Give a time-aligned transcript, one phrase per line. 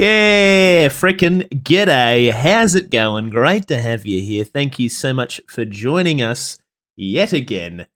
[0.00, 2.32] Yeah, frickin' g'day.
[2.32, 3.28] How's it going?
[3.28, 4.44] Great to have you here.
[4.44, 6.58] Thank you so much for joining us
[6.96, 7.86] yet again.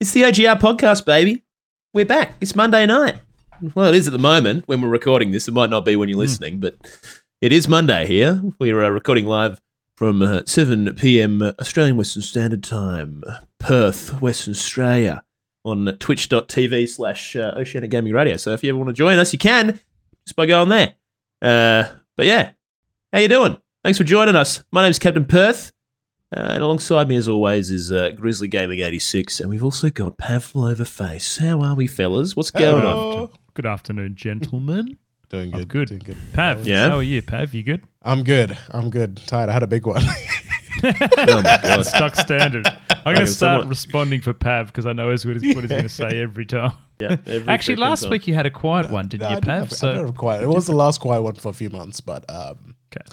[0.00, 1.42] It's the OGR podcast, baby.
[1.92, 2.36] We're back.
[2.40, 3.16] It's Monday night.
[3.74, 5.48] Well, it is at the moment when we're recording this.
[5.48, 6.76] It might not be when you're listening, but
[7.42, 8.40] it is Monday here.
[8.58, 9.60] We're uh, recording live
[9.98, 11.42] from uh, 7 p.m.
[11.60, 13.22] Australian Western Standard Time,
[13.58, 15.22] Perth, Western Australia,
[15.62, 18.38] on twitch.tv slash uh, Oceanic Gaming Radio.
[18.38, 19.78] So if you ever want to join us, you can
[20.30, 20.94] just by going there.
[21.42, 22.52] Uh, but yeah,
[23.12, 23.58] how you doing?
[23.82, 24.62] Thanks for joining us.
[24.70, 25.72] My name's Captain Perth,
[26.36, 30.18] uh, and alongside me, as always, is uh, Grizzly Gaming 86, and we've also got
[30.18, 31.40] Pavlo Overface.
[31.44, 32.36] How are we, fellas?
[32.36, 33.30] What's going on?
[33.54, 34.98] Good afternoon, gentlemen.
[35.30, 35.68] Doing I'm good.
[35.68, 35.88] good.
[35.88, 36.16] Doing good.
[36.32, 36.90] Pav, Yeah?
[36.90, 37.52] how are you, Pav?
[37.52, 37.82] You good?
[38.02, 38.56] I'm good.
[38.70, 39.20] I'm good.
[39.26, 39.50] Tired.
[39.50, 40.02] I had a big one.
[40.82, 41.86] Oh my god!
[41.86, 42.66] Stuck standard.
[42.66, 45.62] I'm going to start someone- responding for Pav because I know as what he's, what
[45.64, 46.72] he's going to say every time.
[47.00, 48.10] Yeah, every Actually, last time.
[48.10, 49.58] week you had a quiet one, didn't I you, didn't Pav?
[49.60, 50.42] have- I So didn't have quiet.
[50.42, 53.06] It was the last quiet one for a few months, but um, Okay.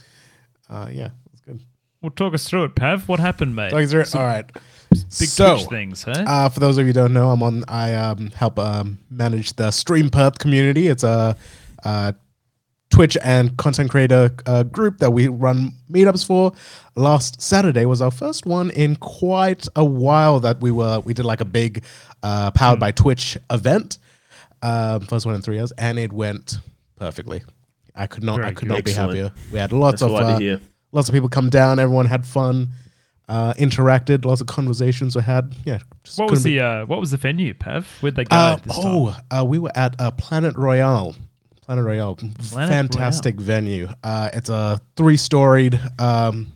[0.70, 1.62] uh, yeah, it's good.
[2.02, 3.08] well, talk us through it, Pav.
[3.08, 3.72] What happened, mate?
[3.72, 4.46] Like, is there- all right.
[4.90, 6.12] Big so, Twitch things, huh?
[6.28, 7.64] uh, for those of you who don't know, I'm on.
[7.68, 10.88] I um, help um, manage the Stream Perth community.
[10.88, 11.36] It's a,
[11.84, 12.14] uh
[12.90, 16.54] Twitch and content creator uh, group that we run meetups for.
[16.96, 21.26] Last Saturday was our first one in quite a while that we were we did
[21.26, 21.84] like a big
[22.24, 23.98] uh, powered by Twitch event.
[24.62, 26.58] Um, first one in three years, and it went
[26.96, 27.44] perfectly.
[27.96, 29.32] I could not I could not be happier.
[29.52, 30.60] We had lots That's of uh,
[30.92, 31.80] lots of people come down.
[31.80, 32.70] Everyone had fun,
[33.28, 34.26] uh, interacted.
[34.26, 35.56] Lots of conversations were had.
[35.66, 35.80] Yeah.
[36.16, 37.88] what was be- the uh, what was the venue, Pav?
[38.02, 38.86] Where'd they go uh, this time?
[38.86, 41.16] oh, uh, we were at uh, Planet Royale.
[41.68, 43.90] Planet Royale, Planet fantastic venue.
[44.04, 46.52] Uh, it's a three-storied um,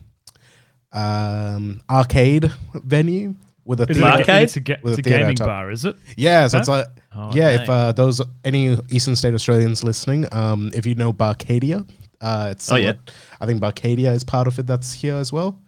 [0.92, 3.34] um, arcade venue
[3.64, 4.00] with a theater.
[4.00, 4.42] a, Arcade?
[4.44, 5.46] it's a, ga- With it's a a gaming top.
[5.48, 5.96] bar, is it?
[6.16, 7.50] Yeah, so it's like Oh, yeah.
[7.62, 11.86] If uh, those any Eastern State Australians listening, um, if you know Barcadia,
[12.22, 12.94] uh, it's Oh, yeah.
[13.38, 14.66] I think Barcadia is part of it.
[14.66, 15.58] That's here as well.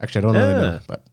[0.00, 1.04] Actually, I don't really know, but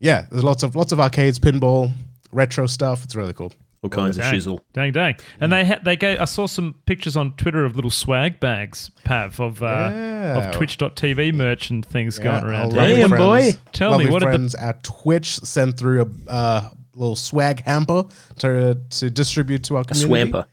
[0.00, 1.90] yeah, there's lots of lots of arcades, pinball,
[2.30, 3.04] retro stuff.
[3.04, 3.52] It's really cool.
[3.82, 4.34] All kinds of Dang.
[4.34, 4.60] shizzle.
[4.74, 5.16] Dang, dang.
[5.40, 8.92] And they ha- they gave, I saw some pictures on Twitter of little swag bags,
[9.04, 10.38] Pav, of uh, Yeah.
[10.48, 12.72] of Twitch.tv merch and things Yeah, going around.
[12.74, 13.60] lovely Damn, friends- boy.
[13.72, 18.04] Tell lovely me, what did the- at Twitch sent through a uh, little swag hamper
[18.38, 20.46] to to distribute to our A swamper.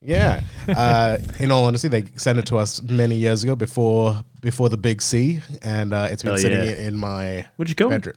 [0.00, 0.42] Yeah.
[0.68, 4.76] Uh, in all honesty, they sent it to us many years ago before before the
[4.76, 6.86] big C, and uh, it's been Oh, sitting yeah.
[6.86, 7.96] in my What'd you call it?
[7.96, 8.16] bedroom.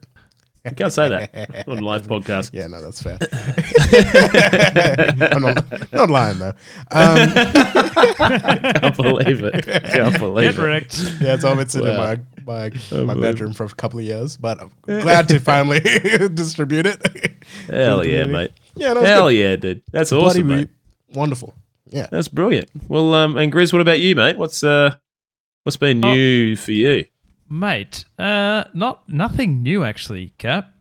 [0.69, 2.51] You can't say that on live podcast.
[2.53, 3.17] Yeah, no, that's fair.
[5.33, 6.53] I'm not, not lying though.
[6.91, 7.31] Um,
[8.19, 9.65] Can't believe it.
[9.65, 10.67] Can't believe Get it.
[10.67, 10.99] wrecked.
[11.21, 12.11] yeah, it's all been sitting Wow.
[12.13, 15.79] in my my, my bedroom for a couple of years, but I'm glad to finally
[16.33, 17.33] distribute it.
[17.67, 18.51] Hell yeah, mate.
[18.75, 19.35] Yeah, no, Hell good.
[19.37, 19.81] yeah, dude.
[19.91, 20.69] That's Bloody awesome, mate.
[21.13, 21.53] Wonderful.
[21.91, 22.07] Yeah.
[22.11, 22.69] That's brilliant.
[22.87, 24.37] Well, um, and Grizz, what about you, mate?
[24.37, 24.95] What's uh,
[25.63, 26.13] what's been Oh.
[26.13, 27.05] new for you?
[27.49, 30.71] Mate, uh, not nothing new actually, Cap.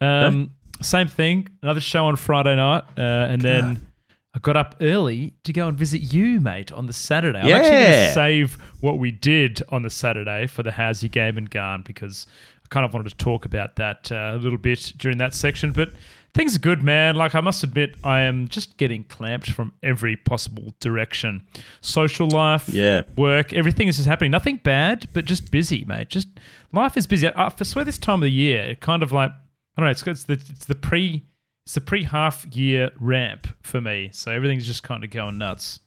[0.00, 1.48] Um, same thing.
[1.62, 3.86] Another show on Friday night, uh, and then
[4.34, 7.38] I got up early to go and visit you, mate, on the Saturday.
[7.38, 8.06] I'm actually going Yeah.
[8.08, 11.82] to save what we did on the Saturday for the How's Your Game and Garn
[11.82, 12.26] because
[12.64, 15.72] I kind of wanted to talk about that uh, a little bit during that section.
[15.72, 15.92] But
[16.34, 17.14] things are good, man.
[17.14, 21.46] Like I must admit, I am just getting clamped from every possible direction.
[21.80, 23.02] Social life, Yeah.
[23.16, 24.30] work, everything is just happening.
[24.30, 26.08] Nothing bad, but just busy, mate.
[26.08, 26.28] Just
[26.72, 27.28] life is busy.
[27.28, 29.30] I, I swear this time of the year, it kind of like
[29.76, 29.90] I don't know.
[29.90, 31.24] It's, it's the it's the pre
[31.66, 34.10] it's the pre half year ramp for me.
[34.12, 35.80] So everything's just kind of going nuts.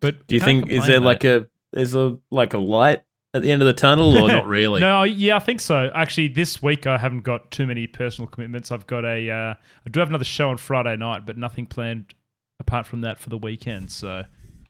[0.00, 3.02] But Do you think is there like a is a like a light
[3.34, 4.80] at the end of the tunnel or not really?
[4.80, 5.90] No, yeah, I think so.
[5.94, 8.72] Actually, this week I haven't got too many personal commitments.
[8.72, 9.54] I've got a, uh,
[9.86, 12.14] I do have another show on Friday night, but nothing planned
[12.60, 13.90] apart from that for the weekend.
[13.90, 14.22] So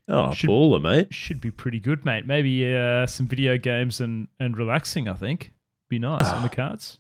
[0.09, 1.15] Oh, Should- baller, mate.
[1.15, 2.27] should be pretty good, mate.
[2.27, 5.09] Maybe uh, some video games and and relaxing.
[5.09, 5.53] I think
[5.89, 6.99] be nice on the cards.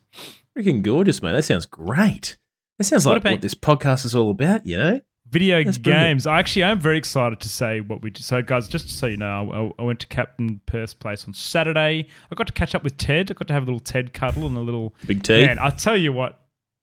[0.56, 1.32] Freaking gorgeous, mate.
[1.32, 2.36] That sounds great.
[2.78, 5.00] That sounds What like about- what this podcast is all about, you know?
[5.34, 6.06] Video That's brilliant.
[6.06, 6.26] games.
[6.26, 8.24] I actually am very excited to say what we did.
[8.24, 12.06] So, guys, just so you know, I, I went to Captain Perth's place on Saturday.
[12.30, 13.30] I got to catch up with Ted.
[13.30, 15.44] I got to have a little Ted cuddle and a little Big T.
[15.44, 16.40] Man, I tell you what,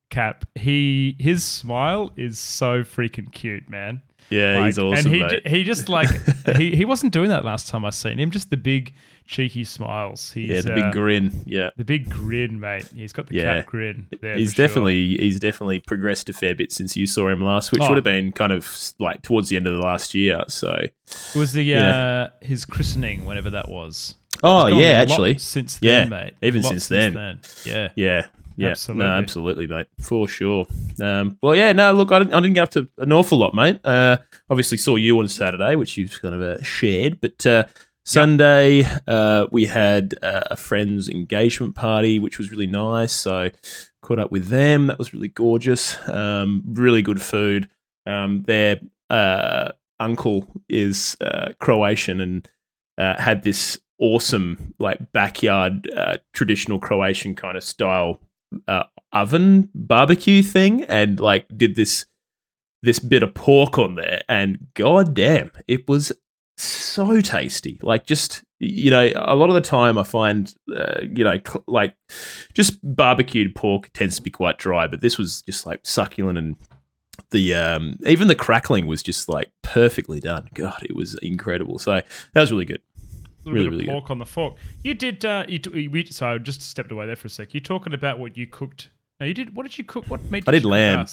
[0.09, 4.01] Cap, he his smile is so freaking cute, man.
[4.29, 5.47] yeah, he's awesome, And he mate.
[5.47, 6.09] he just like
[6.57, 8.29] he, he wasn't doing that last time I seen him.
[8.31, 8.93] Just the big
[9.31, 10.31] cheeky smiles.
[10.33, 11.41] He's, yeah, the uh, big grin.
[11.45, 11.69] Yeah.
[11.77, 12.85] the big grin, mate.
[12.93, 13.55] He's got the Yeah.
[13.55, 14.05] cat grin.
[14.21, 14.67] There He's for sure.
[14.67, 17.87] definitely he's definitely progressed a fair bit since you saw him last, which Oh.
[17.89, 18.67] would have been kind of
[18.99, 20.43] like towards the end of the last year.
[20.49, 20.91] So It
[21.35, 21.95] was the Yeah.
[21.95, 24.15] uh his christening, whenever that was.
[24.43, 25.37] Oh yeah, actually.
[25.37, 26.33] since Yeah, then, mate.
[26.41, 27.39] even lot since then.
[27.65, 27.89] Yeah.
[27.95, 28.25] Yeah.
[28.57, 29.05] Yeah, Absolutely.
[29.05, 30.67] no, absolutely, mate, for sure.
[31.01, 33.55] Um, well, yeah, no, look, I didn't, I didn't get up to an awful lot,
[33.55, 33.79] mate.
[33.83, 34.17] Uh,
[34.49, 37.63] obviously saw you on Saturday, which you've kind of uh, shared, but uh,
[38.05, 43.13] Sunday uh, we had uh, a friend's engagement party, which was really nice.
[43.13, 43.49] So
[44.01, 44.87] caught up with them.
[44.87, 45.97] That was really gorgeous.
[46.09, 47.69] Um, really good food.
[48.05, 52.49] Um, their uh, uncle is uh, Croatian and
[52.97, 58.19] uh, had this awesome like backyard uh, traditional Croatian kind of style
[59.13, 62.05] oven barbecue thing, and like did this
[62.83, 66.11] this bit of pork on there, and god damn, it was
[66.57, 67.79] so tasty.
[67.81, 71.63] Like just you know, a lot of the time I find uh, you know cl-
[71.67, 71.95] like
[72.53, 76.55] just barbecued pork tends to be quite dry, but this was just like succulent and
[77.31, 80.47] the um even the crackling was just like perfectly done.
[80.53, 81.79] God, it was incredible.
[81.79, 82.01] So
[82.33, 82.81] that was really good.
[83.45, 83.91] A little Really, bit really of good.
[83.93, 84.55] pork on the fork.
[84.83, 85.25] You did.
[85.25, 87.53] Uh, you t- we, so I just stepped away there for a sec.
[87.55, 88.89] You're talking about what you cooked?
[89.21, 89.55] No, you did.
[89.55, 90.05] What did you cook?
[90.07, 90.45] What meat?
[90.47, 91.05] I did lamb.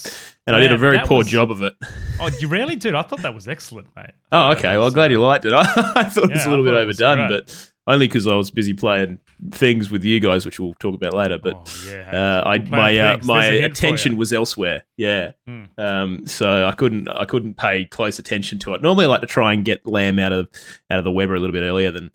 [0.47, 1.75] And I did a very poor was- job of it.
[2.19, 2.95] Oh, you really did?
[2.95, 4.11] I thought that was excellent, mate.
[4.31, 4.77] Oh, okay.
[4.77, 5.53] Well, I'm glad you liked it.
[5.53, 8.35] I, thought it was a little bit thought it was overdone, but only because I
[8.35, 9.19] was busy playing
[9.51, 11.37] things with you guys, which we'll talk about later.
[11.37, 12.41] But oh, yeah.
[12.43, 14.85] uh, I my uh, my There's a hint for attention was elsewhere.
[14.97, 15.33] Yeah.
[15.47, 15.63] Hmm.
[15.77, 16.25] Um.
[16.25, 18.81] So I couldn't I couldn't pay close attention to it.
[18.81, 20.47] Normally, I like to try and get lamb out of
[20.89, 22.11] out of the Weber a little bit earlier than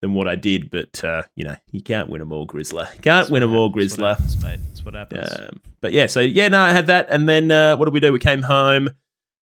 [0.00, 0.70] than what I did.
[0.70, 2.86] But uh, you know, you can't win them all, Grizzler.
[2.92, 4.16] Can't That's win them all, Grizzler.
[4.18, 4.60] That's what happens, mate.
[4.68, 5.32] That's what happens.
[5.40, 8.00] Um, but yeah, so yeah, no, I had that, and then uh, what did we
[8.00, 8.12] do?
[8.12, 8.88] We came home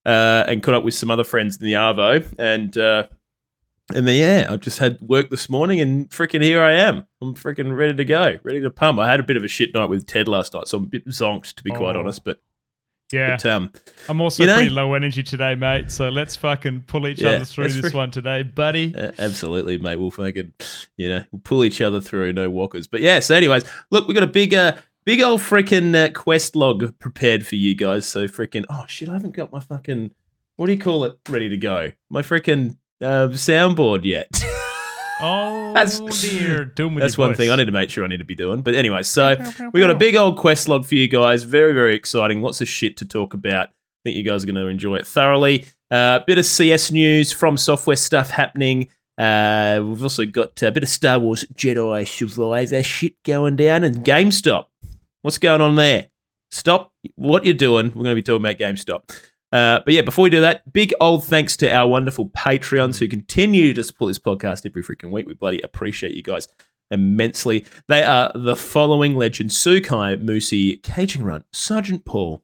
[0.05, 3.07] uh, and caught up with some other friends in the Arvo, and uh,
[3.95, 7.07] and then yeah, I just had work this morning, and freaking here I am.
[7.23, 8.99] I'm freaking ready to go, ready to pump.
[8.99, 10.89] I had a bit of a shit night with Ted last night, so I'm a
[10.89, 12.01] bit zonked to be quite Oh.
[12.01, 12.25] honest.
[12.25, 12.41] But,
[13.13, 13.37] yeah.
[13.37, 13.73] but um,
[14.09, 15.91] I'm also you know- pretty low energy today, mate.
[15.91, 18.95] So let's fucking pull each Yeah, other through this one today, buddy.
[18.95, 19.97] Uh, absolutely, mate.
[19.97, 20.53] We'll fucking,
[20.97, 22.87] you know, we'll pull each other through, no walkers.
[22.87, 26.57] But yeah, so anyways, look, we got a big, uh, big old freaking uh, quest
[26.57, 28.07] log prepared for you guys.
[28.07, 30.11] So freaking, oh shit, I haven't got my fucking,
[30.57, 31.93] what do you call it, ready to go?
[32.11, 34.29] My freaking uh, soundboard yet.
[35.21, 38.09] Oh That's- dear, doing with That's your one thing I need to make sure I
[38.09, 38.63] need to be doing.
[38.63, 39.37] But anyway, so
[39.73, 41.43] we got a big old quest log for you guys.
[41.43, 42.43] Very, very exciting.
[42.43, 43.69] Lots of shit to talk about.
[43.69, 43.73] I
[44.05, 45.67] think you guys are going to enjoy it thoroughly.
[45.91, 48.89] A uh, bit of CS news FromSoftware stuff happening.
[49.19, 54.05] Uh, we've also got a bit of Star Wars Jedi Survivor shit going down and
[54.05, 54.67] GameStop.
[55.23, 56.09] What's going on there?
[56.51, 57.87] Stop what you're doing.
[57.89, 59.11] We're going to be talking about GameStop.
[59.53, 63.09] Uh, but yeah, before we do that, big old thanks to our wonderful Patreons who
[63.09, 65.27] continue to support this podcast every freaking week.
[65.27, 66.49] We bloody appreciate you guys
[66.91, 67.65] immensely.
[67.89, 72.43] They are the following legends Sukai, Moosey, Caging Run, Sergeant Paul,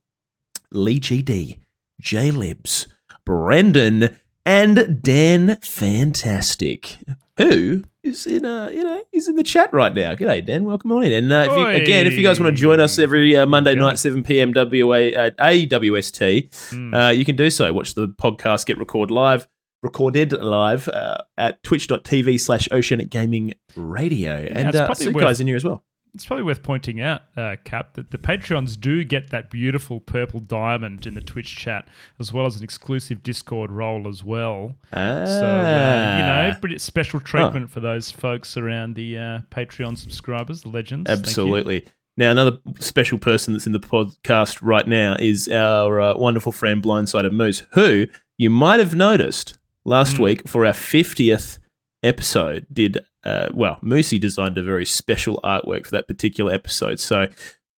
[0.70, 1.58] Lee GD,
[2.00, 2.86] J Libs,
[3.24, 6.98] Brendan, and Dan Fantastic,
[7.36, 10.14] who is in uh you know he's in the chat right now.
[10.14, 11.12] G'day Dan, welcome on in.
[11.12, 13.74] And uh, if you, again, if you guys want to join us every uh, Monday
[13.74, 13.80] Yeah.
[13.80, 16.94] night, seven PM WA at AWST, Mm.
[17.08, 17.72] uh, you can do so.
[17.72, 19.46] Watch the podcast get recorded live,
[19.82, 24.34] recorded live uh, at twitch.tv slash oceanic gaming radio.
[24.34, 25.84] and it's uh, probably Sukai's worth- in here as well.
[26.14, 30.40] It's probably worth pointing out, uh, Cap, that the Patreons do get that beautiful purple
[30.40, 31.88] diamond in the Twitch chat,
[32.20, 34.76] as well as an exclusive Discord role as well.
[34.92, 35.24] Ah.
[35.24, 40.62] So, uh, you know, pretty special treatment for those folks around the uh, Patreon subscribers,
[40.62, 41.08] the legends.
[41.08, 41.86] Absolutely.
[42.18, 46.82] Now, another special person that's in the podcast right now is our uh, wonderful friend
[46.82, 50.24] Blindsided Moose, who you might have noticed last Mm.
[50.24, 51.58] week for our 50th
[52.02, 56.98] episode did, uh, well, Moosey designed a very special artwork for that particular episode.
[57.00, 57.28] So,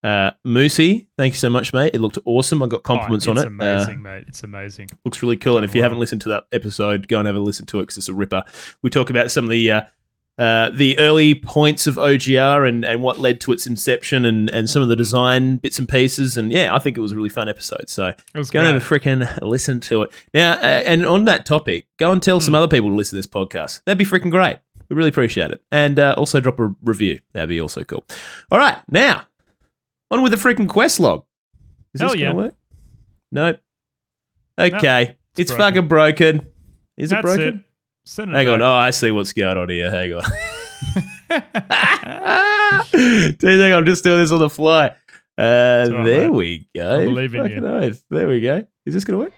[0.03, 1.95] uh, Moosey, thank you so much, mate.
[1.95, 2.63] It looked awesome.
[2.63, 3.49] I got compliments Oh, on it's it.
[3.49, 4.25] amazing, Uh, mate.
[4.29, 4.89] It's amazing.
[5.05, 5.57] looks really cool.
[5.57, 7.83] And if you haven't listened to that episode, go and have a listen to it
[7.85, 8.43] because it's a ripper.
[8.83, 9.83] We talk about some of the uh,
[10.37, 14.69] uh, the early points of OGR and, and what led to its inception and, and
[14.69, 16.37] some of the design bits and pieces.
[16.37, 17.89] And yeah, I think it was a really fun episode.
[17.89, 20.11] So go and have a freaking listen to it.
[20.35, 22.45] Now, uh, and on that topic, go and tell Hmm.
[22.47, 23.83] some other people to listen to this podcast.
[23.87, 24.57] That'd be freaking great.
[24.89, 25.63] We really appreciate it.
[25.73, 27.21] And uh, also drop a review.
[27.33, 28.05] That'd be also cool.
[28.51, 29.25] All right, now
[30.11, 31.25] on with the freaking quest log.
[31.93, 32.27] Is Hell this yeah.
[32.29, 32.55] gonna work?
[33.33, 33.61] Nope.
[34.59, 35.75] Okay, it's, broken.
[35.75, 36.47] fucking broken.
[36.97, 37.49] Is it That's broken?
[37.49, 37.65] it.
[38.07, 38.63] Send it Hang on.
[38.63, 39.91] Oh, I see what's going on here.
[39.91, 40.23] Hang on.
[42.93, 44.95] Do you think I'm just doing this on the fly?
[45.37, 47.01] Uh, right, there we go.
[47.01, 47.69] I believe in Fucking you.
[47.69, 48.05] oath.
[48.11, 48.65] There we go.
[48.87, 49.33] Is this gonna work?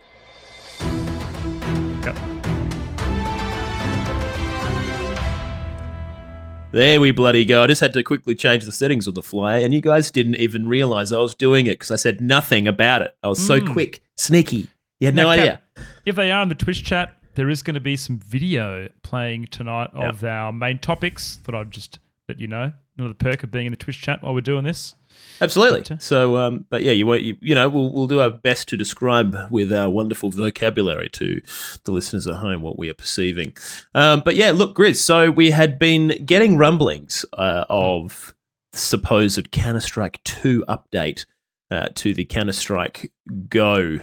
[6.77, 7.63] There we bloody go.
[7.63, 10.35] I just had to quickly change the settings on the fly, and you guys didn't
[10.35, 13.17] even realize I was doing it because I said nothing about it.
[13.23, 13.73] I was so Mm.
[13.73, 14.69] quick, sneaky.
[15.01, 15.61] You had no Now, Cap, idea.
[16.05, 19.47] If they are in the Twitch chat, there is going to be some video playing
[19.47, 22.75] tonight of our main topics that I'll just let you know.
[22.99, 24.97] Another perk of being in the Twitch chat while we're doing this.
[25.41, 25.81] Absolutely.
[25.81, 28.69] But, uh, So, um, but yeah, you, you you know we'll we'll do our best
[28.69, 31.41] to describe with our wonderful vocabulary to
[31.85, 33.57] the listeners at home what we are perceiving.
[33.95, 34.97] Um, but yeah, look, Grizz.
[34.97, 38.35] So we had been getting rumblings uh, of
[38.73, 41.27] supposed Counter Strike Two update
[41.71, 43.13] uh, to the Counter Strike
[43.49, 43.99] Go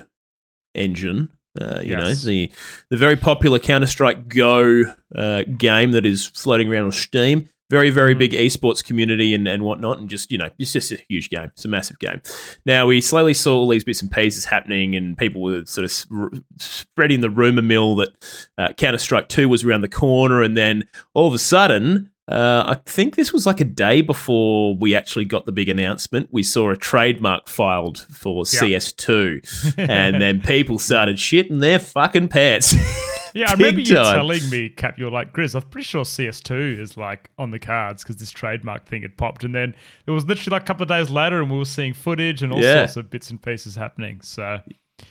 [0.75, 1.29] engine.
[1.59, 2.51] Uh, you know the
[2.89, 4.83] the very popular Counter Strike Go
[5.15, 7.49] uh, game that is floating around on Steam.
[7.69, 8.19] Very, very Mhm.
[8.19, 11.45] big esports community and, and whatnot, and just you know, it's just a huge game.
[11.53, 12.21] It's a massive game.
[12.65, 16.05] Now we slowly saw all these bits and pieces happening, and people were sort of
[16.15, 18.09] r- spreading the rumor mill that
[18.57, 22.63] uh, Counter Strike Two was around the corner, and then all of a sudden, uh,
[22.67, 26.29] I think this was like a day before we actually got the big announcement.
[26.31, 28.61] We saw a trademark filed for Yeah.
[28.61, 32.75] CS2, and then people started shitting their fucking pants.
[33.35, 34.15] Yeah, I remember Big you time.
[34.15, 38.03] telling me, Cap, you're like, Grizz, I'm pretty sure CS2 is like on the cards
[38.03, 39.43] because this trademark thing had popped.
[39.43, 39.73] And then
[40.05, 42.53] it was literally like a couple of days later and we were seeing footage and
[42.53, 42.85] all Yeah.
[42.85, 44.21] sorts of bits and pieces happening.
[44.21, 44.59] So,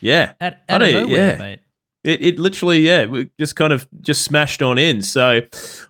[0.00, 1.36] yeah, out, I out of don't- nowhere, yeah.
[1.36, 1.60] mate.
[2.04, 5.02] It, it literally, yeah, we just kind of just smashed on in.
[5.02, 5.40] So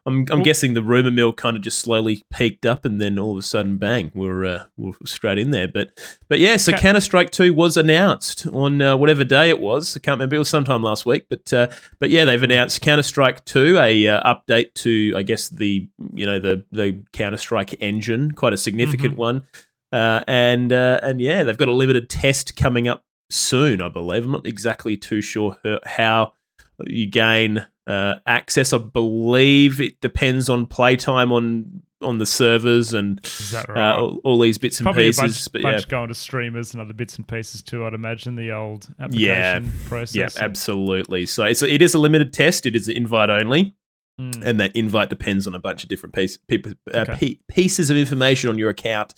[0.04, 3.32] I'm, I'm guessing the rumor mill kind of just slowly peaked up, and then all
[3.32, 5.68] of a sudden, bang, we're uh, we're straight in there.
[5.68, 9.96] But but yeah, so Counter Strike Two was announced on uh, whatever day it was.
[9.96, 10.36] I can't remember.
[10.36, 11.24] It was sometime last week.
[11.30, 15.48] But uh, but yeah, they've announced Counter Strike Two, a uh, update to I guess
[15.48, 19.46] the you know the the Counter Strike engine, quite a significant one.
[19.92, 24.24] Uh, and uh, and yeah, they've got a limited test coming up soon, I believe.
[24.24, 26.34] I'm not exactly too sure how
[26.86, 28.72] you gain uh, access.
[28.72, 34.20] I believe it depends on playtime on on the servers and Is that uh, all,
[34.24, 35.18] all these bits and Probably pieces.
[35.18, 37.94] a bunch, but bunch yeah, going to streamers and other bits and pieces too, I'd
[37.94, 39.58] imagine, the old Yeah.
[39.58, 40.14] application process.
[40.36, 41.26] yeah, absolutely.
[41.26, 42.66] So it's it is a limited test.
[42.66, 43.76] It is invite only.
[44.20, 44.42] Mm.
[44.44, 47.16] and that invite depends on a bunch of different piece, people, uh, Okay.
[47.16, 49.14] pe- pieces of information on your account.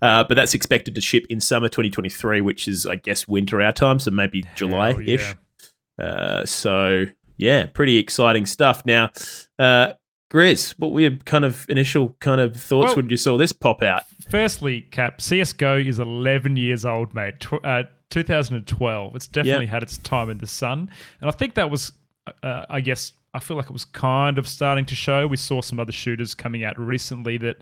[0.00, 3.72] Uh, but that's expected to ship in summer 2023, which is, I guess, winter our
[3.72, 5.34] time, so maybe July ish.
[5.98, 6.04] yeah.
[6.04, 7.04] Uh, so
[7.36, 8.82] yeah, pretty exciting stuff.
[8.86, 9.10] Now,
[9.58, 9.92] uh,
[10.32, 13.52] Grizz, what were your kind of initial kind of thoughts Well- when you saw this
[13.52, 14.04] pop out?
[14.30, 17.40] Firstly, Cap, CSGO is 11 years old, mate.
[17.40, 19.16] Tw- uh, 2012.
[19.16, 20.90] It's definitely had its time in the sun.
[21.20, 21.92] And I think that was,
[22.42, 25.26] uh, I guess, I feel like it was kind of starting to show.
[25.26, 27.56] We saw some other shooters coming out recently that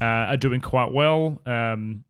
[0.00, 1.40] uh, are doing quite well.
[1.44, 2.04] Um,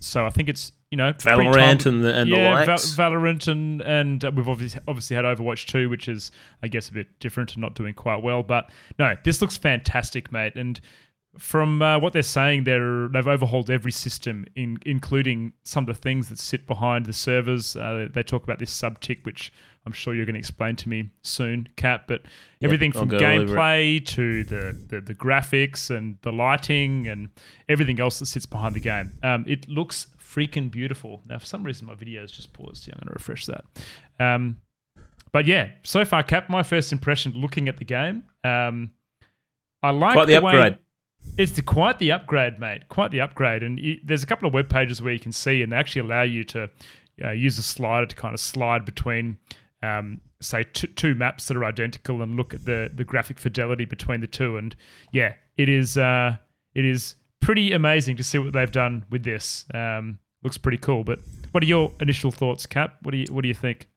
[0.00, 2.94] so I think it's, you know, Valorant and the and yeah, the likes.
[2.94, 7.06] Valorant and and we've obviously obviously had Overwatch 2, which is I guess a bit
[7.20, 8.42] different and not doing quite well.
[8.42, 10.54] But no, this looks fantastic, mate.
[10.56, 10.80] And
[11.38, 16.00] from uh, what they're saying, they're they've overhauled every system, in, including some of the
[16.00, 17.76] things that sit behind the servers.
[17.76, 19.52] Uh, they talk about this subtick, which
[19.84, 22.04] I'm sure you're going to explain to me soon, Cap.
[22.06, 22.22] But
[22.62, 23.48] everything I'll from go over it.
[23.48, 27.30] gameplay to the, the the graphics and the lighting and
[27.68, 31.20] everything else that sits behind the game, um, it looks freaking beautiful.
[31.28, 32.86] Now, for some reason, my video has just paused.
[32.86, 33.64] Yeah, I'm going to refresh that.
[34.20, 34.56] Um,
[35.32, 38.90] but yeah, so far, Cap, my first impression looking at the game, um,
[39.82, 40.78] I like Quite the way- upgrade.
[41.38, 42.88] it's the, quite the upgrade, mate.
[42.88, 43.62] Quite the upgrade.
[43.62, 46.02] And you, there's a couple of web pages where you can see, and they actually
[46.02, 46.70] allow you to
[47.24, 49.38] uh, use a slider to kind of slide between,
[49.82, 53.84] um, say, two, two maps that are identical, and look at the the graphic fidelity
[53.84, 54.56] between the two.
[54.56, 54.74] And
[55.12, 56.36] yeah, it is uh,
[56.74, 59.64] it is pretty amazing to see what they've done with this.
[59.74, 61.04] Um, looks pretty cool.
[61.04, 61.20] But
[61.52, 62.96] what are your initial thoughts, Cap?
[63.02, 63.88] What do you what do you think?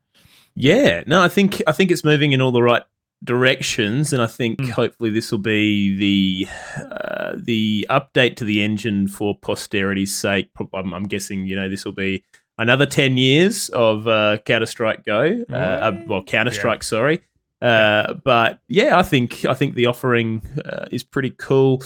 [0.56, 2.84] Yeah, no, I think I think it's moving in all the right
[3.24, 4.70] directions, and I think Mm.
[4.70, 6.48] hopefully this will be the
[6.92, 10.50] uh, the update to the engine for posterity's sake.
[10.74, 12.24] I'm, I'm guessing you know this will be
[12.58, 17.22] another ten years of uh, Counter Strike Go, uh, uh, well Counter Strike, sorry.
[17.62, 21.84] Uh, but yeah, I think I think the offering uh, is pretty cool.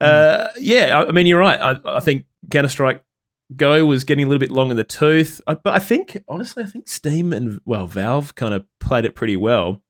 [0.00, 1.60] Uh, yeah, I, I mean you're right.
[1.60, 3.02] I, I think Counter Strike
[3.56, 6.62] Go was getting a little bit long in the tooth, I, but I think honestly,
[6.64, 9.80] I think Steam and well Valve kind of played it pretty well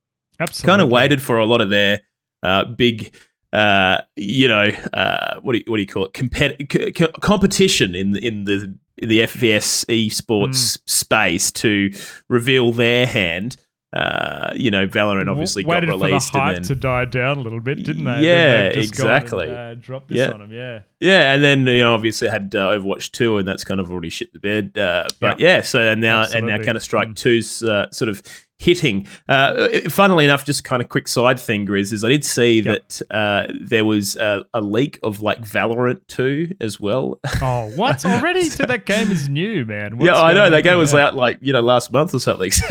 [0.41, 0.71] Absolutely.
[0.71, 2.01] kind of waited for a lot of their
[2.43, 3.15] uh, big,
[3.53, 6.13] uh, you know, uh, what do you, what do you call it?
[6.13, 11.91] Compet- c- c- competition in the- in the in the FPS esports space to
[12.29, 13.57] reveal their hand.
[13.93, 17.41] Uh, you know, Valorant obviously got released, for the hype and to die down a
[17.41, 18.23] little bit, didn't they?
[18.23, 19.51] Yeah, Then just gone and, exactly.
[19.55, 20.31] uh, dropped this Yeah.
[20.33, 20.53] on them.
[20.53, 20.81] Yeah.
[20.99, 24.11] yeah, and then you know, obviously had uh, Overwatch two, and that's kind of already
[24.11, 24.77] shit the bed.
[24.77, 26.65] Uh, but yeah, so and now and now Absolutely.
[26.65, 27.15] Counter Strike Mm.
[27.15, 28.21] 2's uh, sort of
[28.59, 29.07] hitting.
[29.29, 32.89] Uh, funnily enough, just kind of quick side thing, Grizz, is I did see Yep.
[32.89, 37.19] that uh, there was a, a leak of like Valorant 2 as well.
[37.43, 38.45] Oh, what already?
[38.45, 39.97] so that game is new, man.
[39.99, 42.51] What's yeah, I know that game was out like you know last month or something.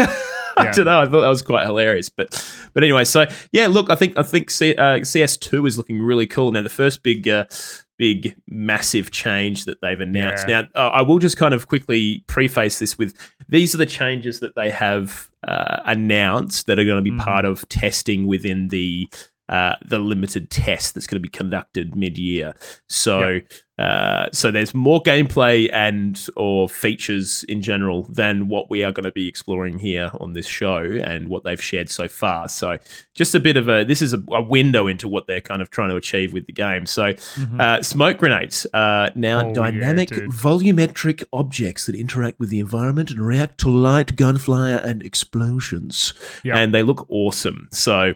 [0.55, 0.71] I Yeah.
[0.71, 1.01] don't know.
[1.01, 2.29] I thought that was quite hilarious, but
[2.73, 3.03] but anyway.
[3.05, 6.61] So yeah, look, I think I think C, uh, CS2 is looking really cool now.
[6.61, 7.45] The first big uh,
[8.03, 10.49] big, massive change that they've announced.
[10.49, 10.63] Yeah.
[10.63, 13.15] Now, uh, I will just kind of quickly preface this with
[13.47, 17.23] these are the changes that they have uh, announced that are going to be mm.
[17.23, 19.07] part of testing within the
[19.49, 22.55] uh, the limited test that's going to be conducted mid-year.
[22.87, 23.41] So,
[23.77, 29.03] uh, so there's more gameplay and or features in general than what we are going
[29.03, 32.47] to be exploring here on this show and what they've shared so far.
[32.47, 32.77] So,
[33.15, 35.69] just a bit of a this is a, a window into what they're kind of
[35.69, 36.85] trying to achieve with the game.
[36.85, 37.59] So, mm-hmm.
[37.59, 43.11] uh, smoke grenades are now oh, dynamic yeah, volumetric objects that interact with the environment
[43.11, 46.13] and react to light, gunfire, and explosions,
[46.45, 47.67] and they look awesome.
[47.71, 48.13] So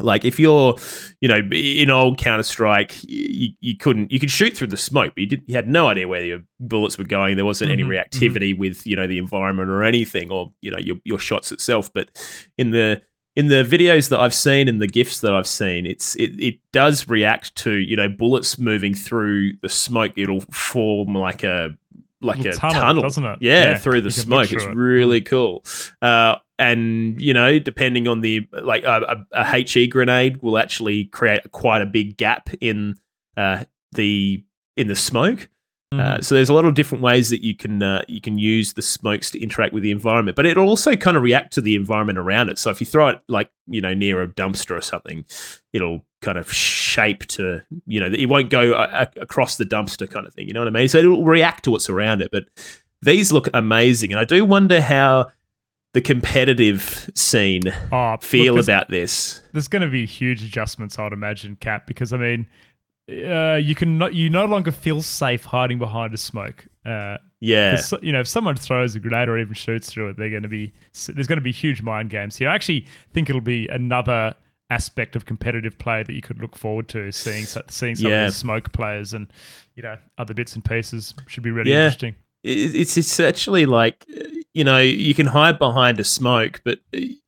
[0.00, 0.76] like if you're
[1.20, 5.12] you know in old counter strike you, you couldn't you could shoot through the smoke
[5.14, 7.80] but you, did, you had no idea where your bullets were going there wasn't mm-hmm,
[7.80, 8.60] any reactivity mm-hmm.
[8.60, 12.10] with you know the environment or anything or you know your, your shots itself but
[12.58, 13.00] in the
[13.36, 16.58] in the videos that I've seen and the gifs that I've seen, it's it, it
[16.72, 20.12] does react to you know bullets moving through the smoke.
[20.16, 21.76] It'll form like a
[22.24, 23.38] like a, tunnel, tunnel, doesn't it?
[23.40, 24.52] Yeah, yeah through the smoke.
[24.52, 24.74] It's it.
[24.74, 25.64] really cool.
[26.02, 31.04] Uh, and you know, depending on the like a, a, a HE grenade will actually
[31.06, 32.96] create quite a big gap in
[33.36, 34.44] uh, the
[34.76, 35.48] in the smoke.
[35.92, 36.24] Uh, mm.
[36.24, 38.82] so there's a lot of different ways that you can uh, you can use the
[38.82, 42.18] smokes to interact with the environment, but it'll also kind of react to the environment
[42.18, 42.58] around it.
[42.58, 45.24] So if you throw it like you know near a dumpster or something,
[45.72, 50.26] it'll kind of shape to you know it won't go a- across the dumpster kind
[50.26, 50.48] of thing.
[50.48, 50.88] You know what I mean?
[50.88, 52.30] So it'll react to what's around it.
[52.32, 52.44] But
[53.02, 55.30] these look amazing, and I do wonder how
[55.92, 57.62] the competitive scene
[57.92, 59.40] oh, feel look, about this.
[59.52, 62.46] There's going to be huge adjustments, I'd imagine, Cap, because I mean,
[63.08, 66.66] uh, you can not, you no longer feel safe hiding behind a smoke.
[66.84, 70.30] Uh, yeah, you know, if someone throws a grenade or even shoots through it, they're
[70.30, 70.72] going to be
[71.08, 72.48] there's going to be huge mind games here.
[72.48, 74.34] I actually think it'll be another
[74.70, 78.26] aspect of competitive play that you could look forward to seeing seeing some yeah.
[78.26, 79.32] of the smoke players and
[79.76, 81.86] you know other bits and pieces should be really yeah.
[81.86, 82.14] interesting.
[82.42, 84.06] It's it's actually like
[84.52, 86.78] you know you can hide behind a smoke, but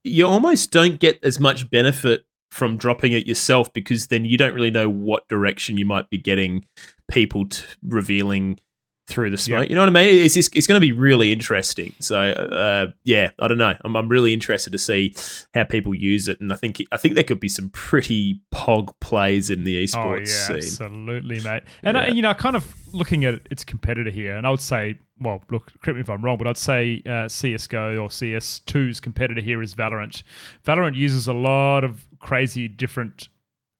[0.04, 4.54] you almost don't get as much benefit from dropping it yourself because then you don't
[4.54, 6.64] really know what direction you might be getting
[7.10, 7.46] people
[7.82, 8.58] revealing
[9.06, 9.68] through the smoke.
[9.68, 10.24] You know what I mean?
[10.24, 11.94] It's just, it's going to be really interesting.
[12.00, 13.74] So uh, yeah, I don't know.
[13.84, 15.14] I'm, I'm really interested to see
[15.54, 18.92] how people use it, and I think I think there could be some pretty pog
[19.00, 20.56] plays in the esports oh, yeah, scene.
[20.56, 21.62] Absolutely, mate.
[21.82, 22.06] And uh, yeah.
[22.06, 25.42] I, you know, kind of looking at its competitor here, and I would say, well,
[25.50, 29.62] look, correct me if I'm wrong, but I'd say uh, CS:GO or CS2's competitor here
[29.62, 30.22] is Valorant.
[30.64, 33.28] Valorant uses a lot of crazy different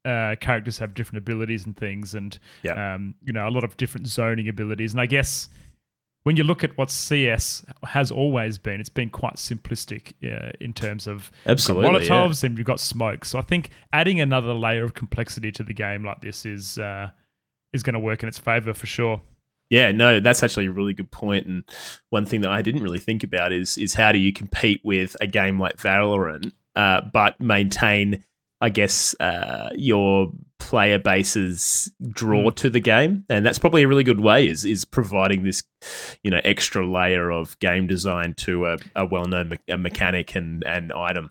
[0.07, 2.95] uh, characters have different abilities and things, and yeah.
[2.95, 4.93] um, you know a lot of different zoning abilities.
[4.93, 5.49] And I guess
[6.27, 10.73] when you look at what CS has always been, it's been quite simplistic uh, in
[10.73, 12.49] terms of absolutely Molotovs yeah.
[12.49, 13.25] and you've got smoke.
[13.25, 17.11] So I think adding another layer of complexity to the game like this is uh,
[17.73, 19.21] is going to work in its favor for sure.
[19.71, 21.47] Yeah, no, that's actually a really good point.
[21.47, 21.65] And
[22.11, 25.17] one thing that I didn't really think about is is how do you compete with
[25.21, 28.25] a game like Valorant, uh, but maintain
[28.61, 32.55] I guess, uh, your player base's draw mm.
[32.57, 35.63] to the game, and that's probably a really good way is is providing this,
[36.23, 40.65] you know, extra layer of game design to a, a well known me- mechanic and
[40.65, 41.31] and item.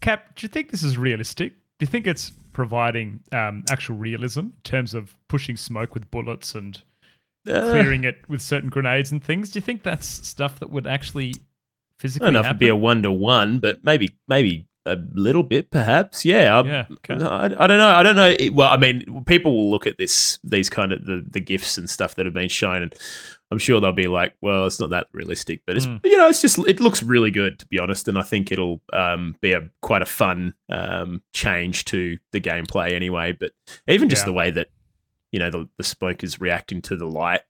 [0.00, 1.52] Cap, do you think this is realistic?
[1.52, 6.54] Do you think it's providing um, actual realism in terms of pushing smoke with bullets
[6.54, 6.82] and
[7.48, 9.50] uh, clearing it with certain grenades and things?
[9.50, 11.34] Do you think that's stuff that would actually
[11.98, 12.26] physically?
[12.26, 15.42] I don't know if it'd be a one to one, but maybe maybe a little
[15.42, 16.24] bit, perhaps.
[16.24, 16.86] Yeah, I, yeah.
[16.90, 17.24] Okay.
[17.24, 17.88] I, I, don't know.
[17.88, 18.34] I don't know.
[18.52, 21.88] Well, I mean, people will look at this, these kind of the, the gifs and
[21.88, 22.94] stuff that have been shown, and
[23.50, 26.00] I'm sure they'll be like, "Well, it's not that realistic," but it's mm.
[26.04, 28.80] you know, it's just it looks really good to be honest, and I think it'll
[28.92, 33.32] um, be a quite a fun um, change to the gameplay anyway.
[33.32, 33.52] But
[33.88, 34.26] even just yeah.
[34.26, 34.68] the way that
[35.32, 37.42] you know the, the smoke is reacting to the light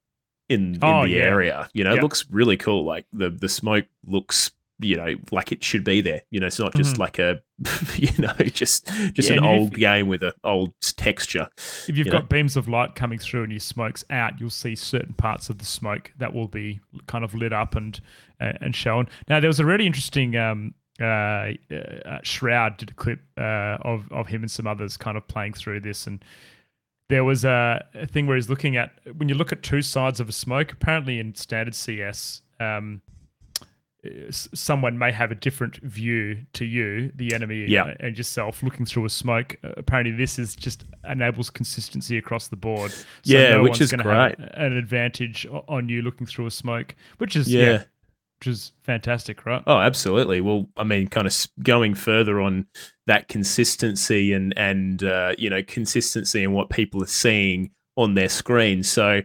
[0.48, 1.22] in, in oh, the yeah.
[1.22, 2.84] area, you know, it looks really cool.
[2.84, 6.22] Like the the smoke looks you know, like it should be there.
[6.30, 7.02] You know, it's not just mm-hmm.
[7.02, 7.40] like a,
[7.96, 11.48] you know, just just yeah, an old game with an old texture.
[11.56, 12.28] If you've you got know?
[12.28, 15.64] beams of light coming through and your smoke's out, you'll see certain parts of the
[15.64, 18.00] smoke that will be kind of lit up and
[18.40, 19.08] uh, and shown.
[19.28, 20.36] Now, there was a really interesting.
[20.36, 25.16] Um, uh, uh, Shroud did a clip uh, of of him and some others kind
[25.16, 26.22] of playing through this, and
[27.08, 30.20] there was a, a, thing where he's looking at when you look at two sides
[30.20, 30.72] of a smoke.
[30.72, 33.02] Apparently, in standard CS, um,
[34.30, 37.94] someone may have a different view to you, the enemy, yeah.
[38.00, 39.56] and yourself looking through a smoke.
[39.62, 42.90] Uh, apparently, this is just enables consistency across the board.
[42.92, 44.36] So yeah, no which is great.
[44.38, 47.62] an advantage on you looking through a smoke, which is yeah.
[47.62, 47.82] yeah.
[48.38, 49.62] which is fantastic, right?
[49.66, 50.40] Oh, absolutely.
[50.40, 52.66] Well, I mean, kind of going further on
[53.06, 58.28] that consistency and and uh, you know consistency in what people are seeing on their
[58.30, 58.82] screen.
[58.82, 59.20] So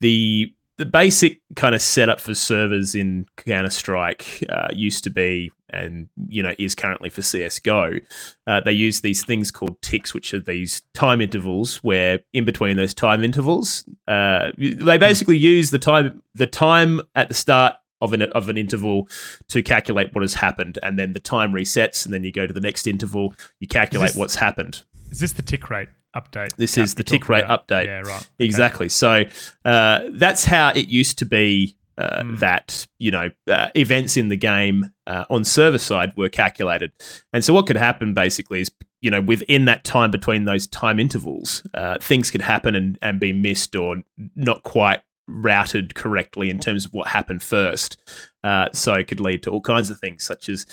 [0.00, 5.50] the the basic kind of setup for servers in Counter Strike uh, used to be,
[5.70, 7.98] and you know, is currently for CS:GO.
[8.46, 12.76] Uh, they use these things called ticks, which are these time intervals, where in between
[12.76, 18.12] those time intervals, uh, they basically use the time the time at the start of
[18.12, 19.08] an of an interval
[19.48, 22.52] to calculate what has happened, and then the time resets, and then you go to
[22.52, 24.82] the next interval, you calculate this- what's happened.
[25.10, 26.56] Is this the tick rate update?
[26.56, 27.68] This is the tick rate about?
[27.68, 27.86] update.
[27.86, 28.20] Yeah, right.
[28.20, 28.26] Okay.
[28.38, 28.88] Exactly.
[28.88, 29.24] So
[29.64, 31.76] uh, that's how it used to be.
[31.98, 32.38] Uh, Mm.
[32.40, 36.92] That you know uh, events in the game uh, on server side were calculated,
[37.32, 41.00] and so what could happen basically is you know within that time between those time
[41.00, 44.02] intervals, uh, things could happen and and be missed or
[44.34, 47.96] not quite routed correctly in terms of what happened first.
[48.44, 50.66] Uh, so it could lead to all kinds of things, such as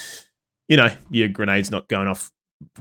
[0.68, 2.34] you know your grenades not going off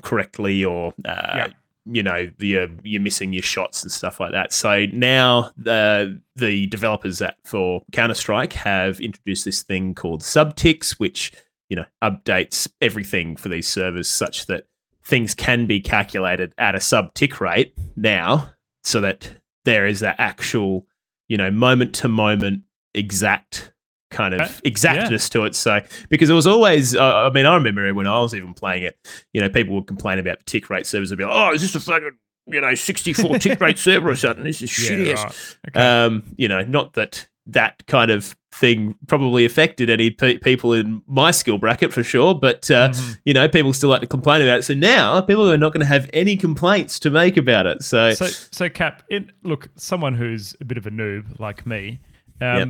[0.03, 1.47] correctly or uh.
[1.85, 4.53] You know you're you're missing your shots and stuff like that.
[4.53, 10.93] So now the the developers at for Counter Strike have introduced this thing called subticks,
[10.93, 11.33] which
[11.69, 14.65] you know updates everything for these servers such that
[15.05, 18.51] things can be calculated at a sub tick rate now,
[18.85, 19.31] so that
[19.65, 20.87] there is that actual
[21.29, 22.63] you know moment to moment
[22.95, 23.72] exact
[24.13, 25.55] kind Uh, of exactness to it.
[25.57, 28.85] So because it was always, uh, I mean, I remember when I was even playing
[28.85, 28.97] it,
[29.33, 31.11] you know, people would complain about tick rate servers.
[31.11, 32.11] They'd be like, "Oh, is this a fucking
[32.47, 34.45] you know 64 tick rate server or something?
[34.45, 35.57] This is shitty." Yeah, right.
[35.71, 35.81] Okay.
[35.81, 41.03] um, you know, not that that kind of thing probably affected any pe- people in
[41.09, 43.19] my skill bracket for sure, but uh, Mhm.
[43.25, 44.63] you know, people still like to complain about it.
[44.63, 47.83] So now people are not going to have any complaints to make about it.
[47.83, 51.99] So, So, so Cap, it, look, someone who's a bit of a noob like me,
[52.41, 52.69] um, Yep.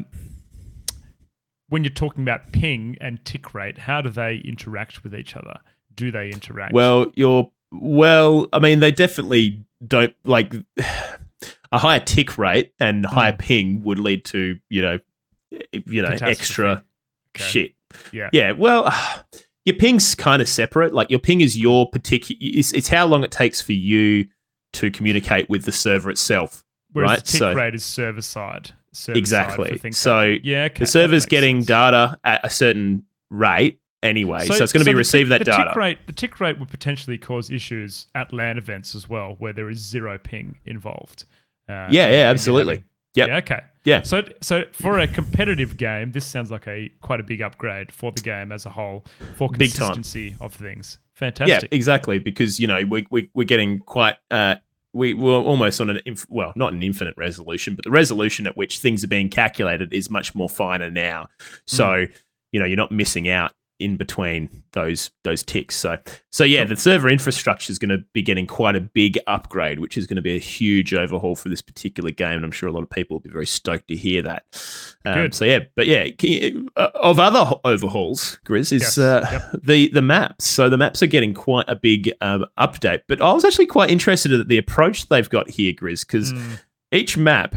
[1.73, 5.59] When you're talking about ping and tick rate, how do they interact with each other?
[5.95, 6.75] Do they interact?
[6.75, 8.47] well, you're well.
[8.53, 10.53] I mean, they definitely don't like
[11.73, 13.39] a higher tick rate and higher hmm.
[13.39, 14.99] ping would lead to you know,
[15.87, 16.85] you know, extra
[17.35, 17.45] Okay.
[17.45, 17.75] shit.
[18.13, 18.29] Yeah.
[18.35, 18.53] Yeah.
[18.53, 18.93] Well,
[19.65, 20.93] your ping's kind of separate.
[20.93, 22.39] Like your ping is your particular.
[22.43, 24.27] It's, it's how long it takes for you
[24.75, 26.65] to communicate with the server itself.
[26.93, 28.73] Whereas right, the tick so- rate is server side.
[29.09, 29.65] Exactly.
[29.69, 31.67] Side for things So yeah, okay, the server's getting sense.
[31.67, 35.39] data at a certain rate anyway, so, it's going to so be receive tick- that
[35.41, 35.65] the data.
[35.71, 39.53] Tick rate, the tick rate would potentially cause issues at LAN events as well, where
[39.53, 41.25] there is zero ping involved.
[41.69, 42.85] Uh, Yeah, yeah, absolutely.
[43.15, 43.29] Yep.
[43.29, 43.61] Yeah, okay.
[43.85, 44.03] Yeah.
[44.03, 48.11] So, so for a competitive game, this sounds like a quite a big upgrade for
[48.13, 49.05] the game as a whole
[49.37, 50.99] for consistency of things.
[51.15, 51.71] Fantastic.
[51.71, 52.19] Yeah, exactly.
[52.19, 54.57] Because you know we, we we're getting quite uh,
[54.93, 58.57] we we're almost on an inf- well not an infinite resolution, but the resolution at
[58.57, 61.29] which things are being calculated is much more finer now.
[61.41, 61.47] Hmm.
[61.67, 62.07] So
[62.53, 63.53] you know you're not missing out
[63.83, 65.77] in between those those ticks.
[65.77, 65.99] So
[66.31, 69.99] so yeah, the server infrastructure is going to be getting quite a big upgrade, which
[69.99, 72.73] is going to be a huge overhaul for this particular game, and I'm sure a
[72.73, 74.45] lot of people will be very stoked to hear that.
[75.05, 75.35] Um, Good.
[75.35, 79.63] so yeah, but yeah, you- uh, of other overhauls, Grizz is uh, Yep.
[79.65, 80.47] the the maps.
[80.47, 83.03] So the maps are getting quite a big um, update.
[83.09, 86.61] But I was actually quite interested at the approach they've got here, Grizz, because Mm,
[86.93, 87.57] each map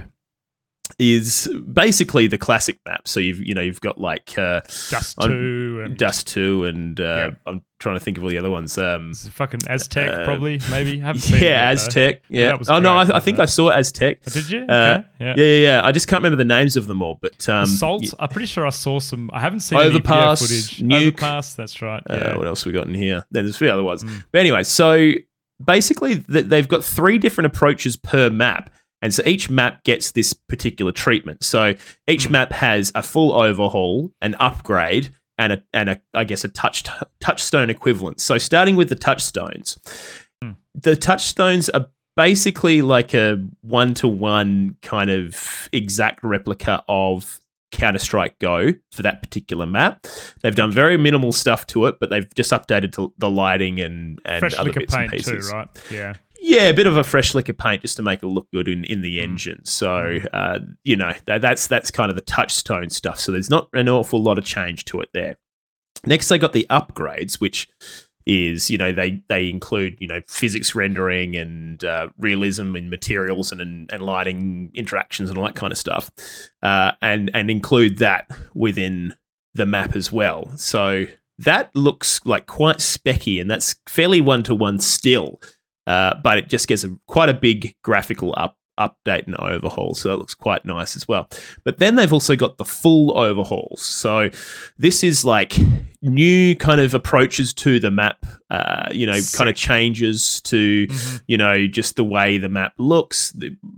[1.00, 3.08] is basically the classic map.
[3.08, 7.04] So you've you know you've got like uh, Dust two and Dust Two, and uh,
[7.04, 7.30] Yeah.
[7.46, 8.78] I'm trying to think of all the other ones.
[8.78, 11.02] Um, fucking Aztec, Uh, probably maybe.
[11.02, 11.72] I haven't seen it yeah, though.
[11.72, 12.22] Aztec.
[12.30, 12.58] Yeah.
[12.70, 14.20] oh no, I, I think I saw Aztec.
[14.28, 14.60] Oh, Did you?
[14.68, 15.08] Uh, Okay.
[15.20, 15.34] yeah.
[15.38, 15.82] Yeah, yeah, yeah.
[15.84, 18.04] I just can't remember the names of them all, but um, Assault.
[18.04, 19.30] y- I'm pretty sure I saw some.
[19.34, 20.80] I haven't seen any Overpass, EPF footage.
[20.80, 21.08] Nuke.
[21.08, 21.54] Overpass.
[21.56, 22.04] That's right.
[22.10, 22.38] Uh, Yeah.
[22.38, 23.26] what else we got in here?
[23.32, 24.04] Then there's a few other ones.
[24.04, 24.24] Mm.
[24.32, 25.12] But anyway, so
[25.64, 28.70] basically th- they've got three different approaches per map.
[29.06, 31.44] And so each map gets this particular treatment.
[31.44, 31.76] So
[32.08, 32.32] each Mm.
[32.32, 36.84] map has a full overhaul, an upgrade, and a and a I guess a touch
[37.20, 38.20] touchstone equivalent.
[38.20, 39.78] So starting with the touchstones,
[40.44, 40.56] Mm.
[40.74, 41.86] the touchstones are
[42.18, 47.40] basically like a one to one kind of exact replica of
[47.72, 50.08] Counter Strike Go for that particular map.
[50.42, 54.40] They've done very minimal stuff to it, but they've just updated the lighting and and
[54.40, 55.52] Fresh other bits and paint too, pieces.
[55.52, 55.68] right?
[55.92, 56.14] Yeah.
[56.48, 58.68] Yeah, a bit of a fresh lick of paint just to make it look good
[58.68, 59.24] in, in the Mm.
[59.24, 59.66] engine.
[59.66, 63.20] So uh, you know that, that's that's kind of the touchstone stuff.
[63.20, 65.38] So there's not an awful lot of change to it there.
[66.06, 67.68] Next, they got the upgrades, which
[68.28, 73.52] is you know they they include you know physics rendering and uh, realism in materials
[73.52, 76.12] and, and and lighting interactions and all that kind of stuff,
[76.62, 79.16] uh, and and include that within
[79.56, 80.52] the map as well.
[80.58, 81.06] So
[81.40, 85.42] that looks like quite specky, and that's fairly one to one still.
[85.88, 89.94] Uh, but it just gets a, quite a big graphical up update and overhaul.
[89.94, 91.30] So it looks quite nice as well.
[91.64, 93.82] But then they've also got the full overhauls.
[93.82, 94.30] So
[94.78, 95.56] this is like
[96.02, 101.22] new kind of approaches to the map, uh, you know, kind of changes to, Mhm.
[101.28, 103.34] you know, just the way the map looks.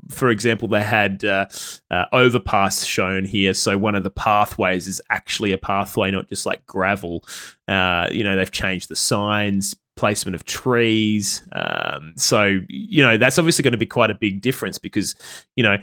[0.10, 1.46] For example, they had uh,
[1.92, 3.54] uh, overpass shown here.
[3.54, 7.24] So one of the pathways is actually a pathway, not just like gravel.
[7.68, 11.44] Uh, you know, they've changed the signs, placement of trees.
[11.52, 15.16] Um, so, you know, that's obviously going to be quite a big difference because,
[15.56, 15.78] you know,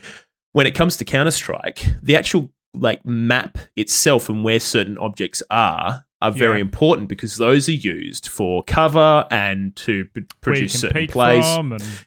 [0.52, 5.42] when it comes to Counter Strike, the actual like map itself and where certain objects
[5.50, 6.62] are are very Yeah.
[6.62, 11.44] important because those are used for cover and to p- produce certain plays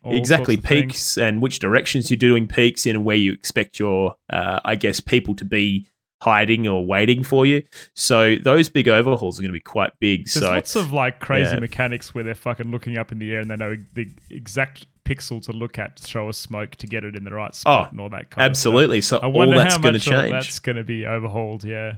[0.05, 0.81] exactly of things.
[0.93, 4.75] peaks and which directions you're doing peaks in and where you expect your uh, i
[4.75, 5.87] guess people to be
[6.21, 7.61] hiding or waiting for you
[7.93, 11.19] so those big overhauls are going to be quite big There's so lots of like
[11.19, 11.59] crazy yeah.
[11.59, 15.41] mechanics where they're fucking looking up in the air and they know the exact pixel
[15.45, 17.89] to look at to show a smoke to get it in the right spot Oh,
[17.91, 18.71] and all that kind of stuff.
[18.71, 19.17] absolutely so.
[19.19, 21.63] I all that's going to change that's going to be overhauled.
[21.63, 21.93] Yeah.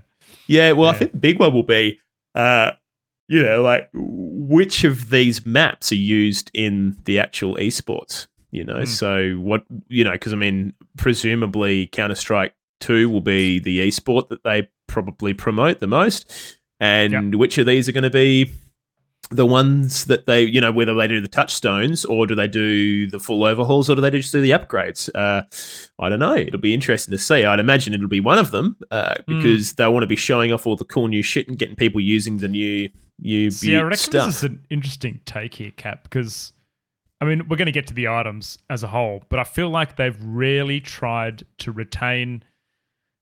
[0.47, 1.99] yeah well i think the big one will be
[2.36, 2.71] uh
[3.29, 8.79] you know like which of these maps are used in the actual esports you know
[8.79, 8.86] Hmm.
[8.86, 14.43] so what you know because i mean presumably counter-strike 2 will be the esport that
[14.43, 16.31] they probably promote the most.
[16.79, 18.51] And which of these are going to be
[19.31, 23.05] the ones that they you know whether they do the touchstones or do they do
[23.07, 25.09] the full overhauls or do they just do the upgrades?
[25.13, 25.43] Uh
[25.99, 26.35] i don't know.
[26.35, 27.43] It'll be interesting to see.
[27.45, 29.37] I'd imagine it'll be one of them uh, Hmm.
[29.37, 32.01] because they'll want to be showing off all the cool new shit and getting people
[32.01, 32.89] using the new
[33.19, 36.53] new See, I reckon stuff this is an interesting take here, Cap, because
[37.21, 39.69] I mean, we're going to get to the items as a whole, but I feel
[39.69, 42.45] like they've really tried to retain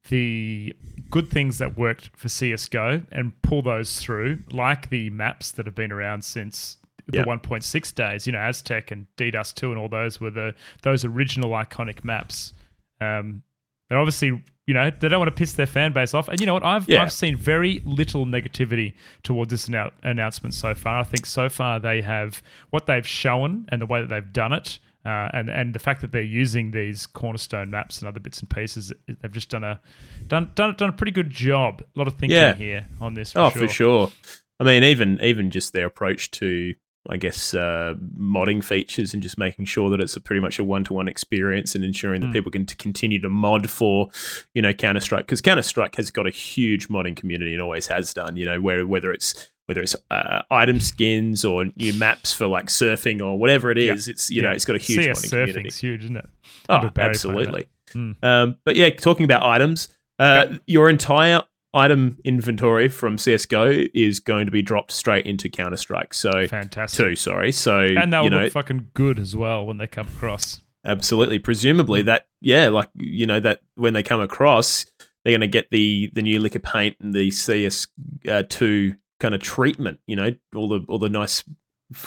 [0.10, 0.76] the
[1.10, 5.76] good things that worked for CSGO and pull those through, like the maps that have
[5.76, 7.28] been around since the Yep.
[7.28, 8.28] 1.6 days.
[8.28, 12.54] You know, Aztec and DDoS 2 and all those were the those original iconic maps.
[13.00, 13.44] Um,
[13.90, 16.28] they're obviously, you know, they don't want to piss their fan base off.
[16.28, 16.66] And you know what?
[16.66, 17.02] I've Yeah.
[17.04, 18.94] I've seen very little negativity
[19.24, 21.00] towards this annou- announcement so far.
[21.00, 22.42] I think so far they have
[22.72, 26.02] what they've shown and the way that they've done it, uh, and and the fact
[26.02, 28.92] that they're using these cornerstone maps and other bits and pieces.
[29.08, 29.80] They've just done a
[30.28, 31.82] done done done a pretty good job.
[31.96, 32.54] A lot of thinking Yeah.
[32.56, 33.32] here on this.
[33.32, 33.62] For oh sure.
[33.68, 34.12] for sure
[34.60, 36.74] i mean even even just their approach to
[37.10, 40.64] i guess uh modding features and just making sure that it's a pretty much a
[40.64, 42.34] one-to-one experience and ensuring that Mm.
[42.34, 44.10] people can t- continue to mod for
[44.56, 48.36] you know counter-strike because counter-strike has got a huge modding community and always has done
[48.36, 52.68] you know where whether it's whether it's uh, item skins or new maps for like
[52.68, 54.08] surfing or whatever it is.
[54.08, 54.12] Yeah.
[54.12, 56.26] it's you know it's got a huge CS modding community surfing's huge, isn't it?
[56.70, 57.68] Oh, Remember Barry playing absolutely.
[57.94, 58.24] Mm.
[58.24, 61.42] Um, but yeah, talking about items, uh, your entire
[61.74, 66.14] item inventory from CS:GO is going to be dropped straight into Counter Strike.
[66.14, 67.06] So Fantastic.
[67.06, 67.52] two, sorry.
[67.52, 70.62] So And they'll you know, look fucking good as well when they come across.
[70.86, 71.40] absolutely.
[71.40, 74.86] Presumably that, yeah, like you know that when they come across,
[75.24, 77.88] they're going to get the the new liquor paint and the CS
[78.30, 80.00] uh, two kind of treatment.
[80.08, 81.44] You know, all the all the nice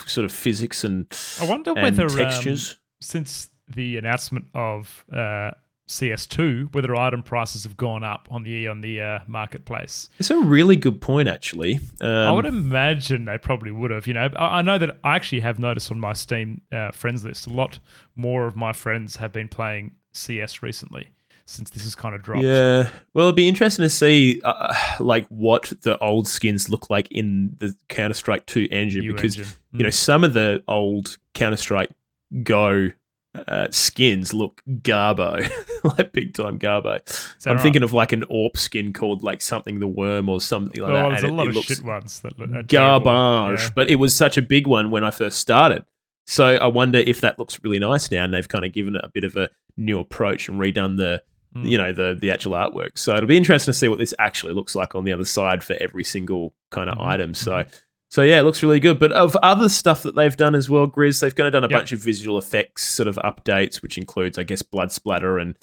[0.06, 1.06] sort of physics and
[1.40, 2.78] I wonder and whether um, textures.
[3.00, 5.52] since the announcement of uh,
[5.88, 10.08] CS2, whether item prices have gone up on the on the uh, marketplace.
[10.18, 11.80] it's a really good point, actually.
[12.00, 14.06] Um, I would imagine they probably would have.
[14.06, 17.24] You know, I, I know that I actually have noticed on my Steam uh, friends
[17.24, 17.78] list a lot
[18.16, 21.10] more of my friends have been playing CS recently
[21.46, 22.44] since this has kind of dropped.
[22.44, 22.88] Yeah.
[23.14, 27.56] Well, it'd be interesting to see uh, like what the old skins look like in
[27.58, 29.52] the Counter Strike 2 engine New because engine.
[29.72, 29.94] you know Mm.
[29.94, 31.90] some of the old Counter Strike
[32.42, 32.90] Go
[33.46, 35.48] uh, skins look garbo,
[35.98, 37.00] like big time garbo.
[37.46, 37.62] I'm right?
[37.62, 40.94] thinking of like an AWP skin called like something the worm or something like oh,
[40.94, 41.08] that.
[41.10, 43.68] there's and a it- lot it of shit ones that look garbage, Yeah.
[43.76, 45.84] but it was such a big one when I first started.
[46.26, 49.00] So I wonder if that looks really nice now, and they've kind of given it
[49.04, 51.22] a bit of a new approach and redone the,
[51.56, 51.68] Mm.
[51.68, 52.96] you know, the the actual artwork.
[52.96, 55.64] So it'll be interesting to see what this actually looks like on the other side
[55.64, 57.34] for every single kind of Mhm, item.
[57.34, 57.64] So.
[58.12, 58.98] So yeah, it looks really good.
[58.98, 61.68] But of other stuff that they've done as well, Grizz, they've kind of done a
[61.68, 61.78] Yep.
[61.78, 65.56] bunch of visual effects sort of updates, which includes, I guess, blood splatter and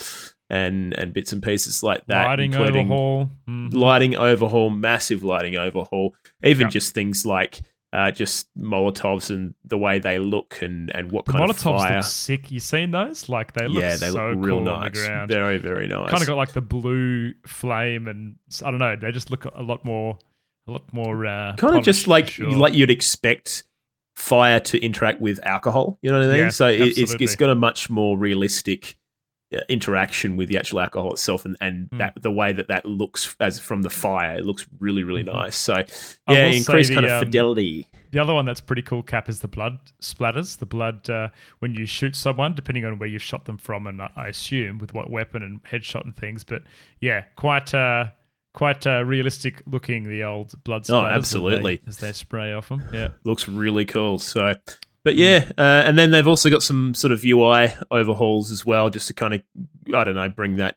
[0.50, 3.30] and and bits and pieces like that, lighting overhaul.
[3.50, 3.73] Mhm.
[3.73, 6.71] lighting overhaul, massive lighting overhaul, even Yeah.
[6.71, 7.60] just things like
[7.93, 11.80] uh, just Molotovs and the way they look and and what The kind of Molotovs
[11.80, 11.95] fire.
[11.97, 12.52] look sick.
[12.52, 13.30] You seen those?
[13.30, 15.06] Like they look yeah, they so look real cool on the nice.
[15.06, 15.30] ground.
[15.30, 16.10] Very very nice.
[16.10, 18.95] kind of got like the blue flame, and I don't know.
[18.95, 20.17] They just look a lot more,
[20.67, 21.26] a lot more.
[21.26, 22.52] Uh, kind of just like sure.
[22.52, 23.63] like you'd expect
[24.15, 25.97] fire to interact with alcohol.
[26.02, 26.43] You know what I mean?
[26.43, 28.97] Yeah, so it, it's it's got a much more realistic
[29.70, 31.98] interaction with the actual alcohol itself, and and Mm.
[32.00, 35.34] that the way that that looks as from the fire, it looks really really Mhm.
[35.34, 35.56] nice.
[35.56, 35.84] So
[36.30, 37.88] yeah, increased kind the, of um, fidelity.
[38.12, 40.58] The other one that's pretty cool, Cap, is the blood splatters.
[40.60, 41.30] The blood uh,
[41.60, 44.94] when you shoot someone, depending on where you shot them from, and I- assume with
[44.94, 46.44] what weapon and headshot and things.
[46.44, 46.64] But
[47.02, 48.08] yeah, quite uh,
[48.54, 50.08] quite uh, realistic looking.
[50.10, 50.94] The old blood splatters.
[50.94, 51.82] Oh, as they- absolutely.
[51.88, 52.84] As they, spray off them.
[52.94, 53.10] Yeah.
[53.24, 54.20] looks really cool.
[54.20, 54.56] So,
[55.04, 58.90] but yeah, uh, and then they've also got some sort of UI overhauls as well,
[58.90, 59.42] just to kind of,
[59.94, 60.76] I don't know, bring that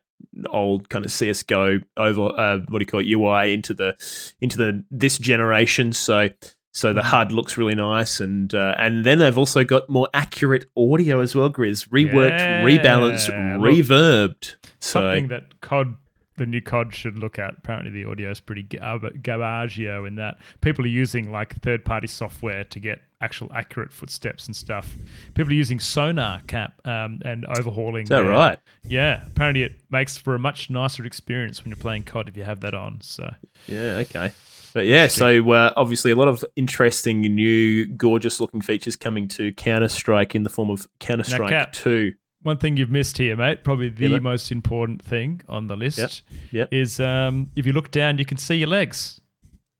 [0.50, 3.96] old kind of CS:GO over, uh, what do you call it, UI into the
[4.40, 5.92] into the this generation.
[5.92, 6.30] So.
[6.72, 10.66] So the HUD looks really nice, and uh, and then they've also got more accurate
[10.76, 11.88] audio as well, Grizz.
[11.88, 14.54] Reworked, Yeah, rebalanced, look, reverbed.
[14.78, 15.96] So Something that COD,
[16.36, 17.54] the new COD, should look at.
[17.58, 22.62] Apparently, the audio is pretty gar- garagio in that people are using like third-party software
[22.62, 24.94] to get actual accurate footsteps and stuff.
[25.34, 28.04] People are using Sonar Cap um, and overhauling.
[28.04, 28.58] is that their- right?
[28.84, 29.22] Yeah.
[29.26, 32.60] Apparently, it makes for a much nicer experience when you're playing COD if you have
[32.60, 32.98] that on.
[33.02, 33.32] So
[33.66, 34.32] Yeah, okay.
[34.72, 39.52] But yeah, so uh, obviously a lot of interesting, new, gorgeous looking features coming to
[39.54, 42.12] Counter Strike in the form of Counter Strike 2.
[42.42, 46.22] one thing you've missed here, mate, probably the Yeah, most important thing on the list
[46.52, 46.68] yep.
[46.72, 49.20] is um, if you look down, you can see your legs.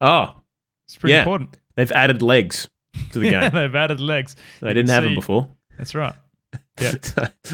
[0.01, 0.35] Oh,
[0.89, 1.21] It's pretty Yeah.
[1.21, 1.57] important.
[1.77, 2.69] they've added legs
[3.13, 3.51] to the Yeah, game.
[3.55, 4.37] they've added legs.
[4.61, 5.49] they you didn't have them before.
[5.79, 6.15] That's right.
[6.81, 6.95] Yeah.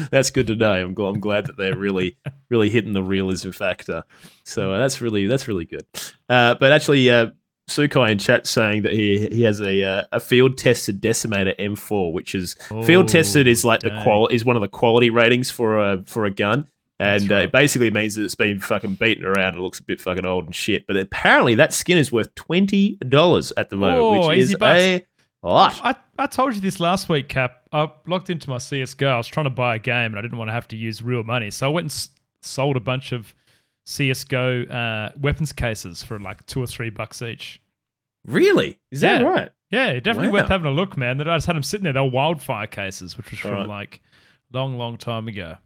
[0.09, 0.71] that's good to know.
[0.71, 2.15] I'm glad, I'm glad that they're really,
[2.49, 4.05] really hitting the realism factor.
[4.45, 5.85] So uh, that's really, that's really good.
[6.29, 7.27] Uh, but actually, uh,
[7.69, 12.13] Sukai in chat saying that he he has a uh, a field tested decimator M4,
[12.13, 15.51] which is field tested is Oh, like the qual is one of the quality ratings
[15.51, 16.65] for a for a gun.
[16.97, 19.99] And uh, it basically means that it's been fucking beaten around and looks a bit
[19.99, 20.87] fucking old and shit.
[20.87, 24.79] But apparently that skin is worth twenty dollars at the moment, Oh, which is bucks.
[24.79, 25.05] a
[25.55, 27.61] I, I told you this last week, Cap.
[27.71, 29.07] I logged into my CSGO.
[29.07, 31.01] I was trying to buy a game and I didn't want to have to use
[31.01, 31.51] real money.
[31.51, 32.09] So I went and s-
[32.41, 33.33] sold a bunch of
[33.87, 37.61] CSGO uh, weapons cases for like two or three bucks each.
[38.25, 38.77] Really?
[38.91, 39.27] Is that Yeah.
[39.27, 39.49] right?
[39.69, 40.41] Yeah, definitely Wow.
[40.41, 41.17] worth having a look, man.
[41.17, 41.93] That I just had them sitting there.
[41.93, 43.67] They were wildfire cases, which was from Alright.
[43.67, 44.01] like
[44.53, 45.57] long, long time ago.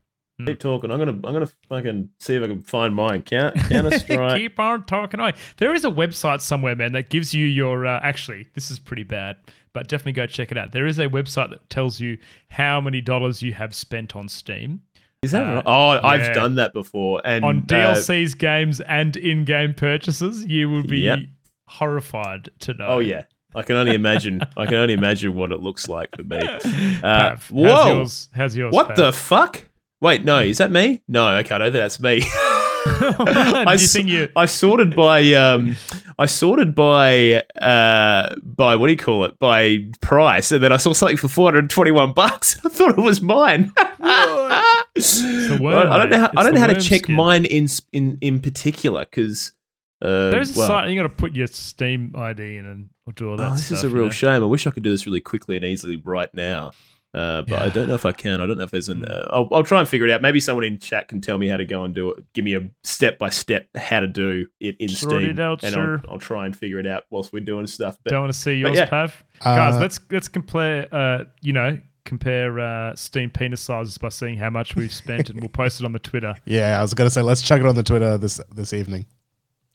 [0.45, 0.89] Keep talking.
[0.89, 3.21] I'm gonna I'm gonna fucking see if I can find mine.
[3.21, 4.39] Count Counter Strike.
[4.41, 5.33] Keep on talking away.
[5.57, 7.85] There is a website somewhere, man, that gives you your.
[7.85, 9.37] Uh, actually, this is pretty bad,
[9.73, 10.71] but definitely go check it out.
[10.71, 12.17] There is a website that tells you
[12.49, 14.81] how many dollars you have spent on Steam,
[15.21, 15.63] Is that Uh, right?
[15.65, 15.99] Oh, yeah.
[16.03, 17.21] I've done that before.
[17.23, 20.45] And on uh, DLCs, games, and in-game purchases.
[20.45, 21.19] You will be Yep.
[21.67, 22.87] horrified to know.
[22.87, 23.23] oh yeah,
[23.55, 24.41] I can only imagine.
[24.57, 26.39] I can only imagine what it looks like for me.
[27.01, 27.97] Pav, how's whoa.
[27.97, 28.29] yours?
[28.33, 28.73] How's yours?
[28.73, 28.97] What Pav?
[28.97, 29.63] the fuck?
[30.01, 31.01] Wait, no, is that me?
[31.07, 32.23] No, okay, I don't think that's me.
[32.85, 34.29] Do you you?
[34.35, 35.75] I sorted by um
[36.17, 39.37] I sorted by uh by what do you call it?
[39.39, 42.59] By price, and then I saw something for four hundred and twenty one bucks.
[42.65, 43.71] I thought it was mine.
[43.77, 46.37] worm, I don't know how, mate.
[46.37, 47.15] I don't know how to check skin.
[47.15, 49.53] mine in in in particular because
[50.01, 53.29] uh, There's a well, site you got to put your Steam ID in and do
[53.29, 53.51] all that.
[53.51, 54.09] oh, this is a real you know?
[54.11, 54.43] shame.
[54.43, 56.71] I wish I could do this really quickly and easily right now.
[57.13, 58.39] Uh, but I don't know if I can.
[58.39, 59.03] I don't know if there's an.
[59.03, 60.21] Uh, I'll, I'll try and figure it out.
[60.21, 62.23] Maybe someone in chat can tell me how to go and do it.
[62.33, 65.61] Give me a step by step how to do it in Sort Steam, it out,
[65.63, 66.01] and sir.
[66.05, 67.97] I'll, I'll try and figure it out whilst we're doing stuff.
[68.03, 68.85] But Don't want to see yours, yeah.
[68.85, 69.23] Pav.
[69.43, 70.87] Guys, Uh, let's let's compare.
[70.93, 75.39] Uh, you know, compare uh, Steam penis sizes by seeing how much we've spent, and
[75.41, 76.33] we'll post it on the Twitter.
[76.45, 79.05] Yeah, I was gonna say let's chuck it on the Twitter this this evening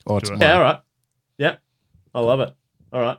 [0.07, 0.39] or Do it.
[0.39, 0.49] tomorrow.
[0.53, 0.81] yeah, all right.
[1.37, 1.61] Yep,
[2.15, 2.55] I love it.
[2.95, 3.19] All right,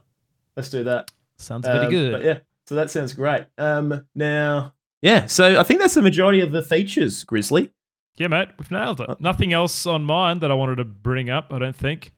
[0.55, 1.11] let's do that.
[1.37, 3.45] Sounds Um, But yeah, so that sounds great.
[3.57, 7.71] Um, now, yeah, so I think that's the majority of the features, Grizzly.
[8.17, 9.21] Yeah, mate, we've nailed Uh, it.
[9.21, 11.53] Nothing else on mine that I wanted to bring up.
[11.53, 12.11] I don't think.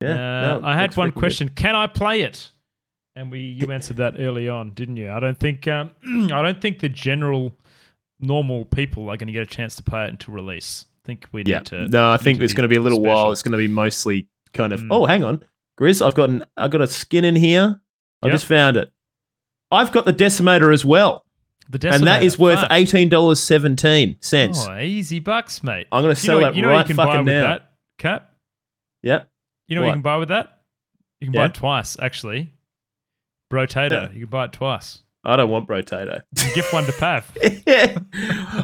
[0.00, 0.10] Yeah,
[0.54, 1.18] Uh, no, I had one freaking good.
[1.20, 2.50] question: Can I play it?
[3.16, 5.10] And we you answered that early on, didn't you?
[5.10, 5.90] I don't think um,
[6.32, 7.52] I don't think the general
[8.20, 10.84] normal people are going to get a chance to play it until release.
[11.04, 11.88] I think we need Yeah, to.
[11.88, 13.14] no, I think it's going to be a little special.
[13.14, 13.32] while.
[13.32, 14.80] It's going to be mostly kind of.
[14.82, 14.88] Mm.
[14.90, 15.42] Oh, hang on,
[15.80, 17.80] Grizz, I've got an, I've got a skin in here.
[18.22, 18.34] I Yep.
[18.34, 18.92] just found it.
[19.70, 21.24] I've got the decimator as well,
[21.68, 22.72] The and that is worth Fuck.
[22.72, 24.66] eighteen dollars seventeen cents.
[24.66, 25.86] Oh, easy bucks, mate.
[25.92, 27.24] I'm going to You know, sell what- that you know right you can buy fucking
[27.24, 27.42] with now.
[27.48, 28.30] that, Cap?
[29.02, 29.28] Yep.
[29.68, 29.90] You know what, What?
[29.90, 30.58] you can buy with that?
[31.20, 32.52] You can buy it twice, actually.
[33.52, 33.90] Brotato.
[33.90, 34.10] Yeah.
[34.12, 35.02] You can buy it twice.
[35.24, 36.22] I don't want Brotato.
[36.36, 37.30] You can gift one to Pav.
[37.42, 37.96] I'm, se- it-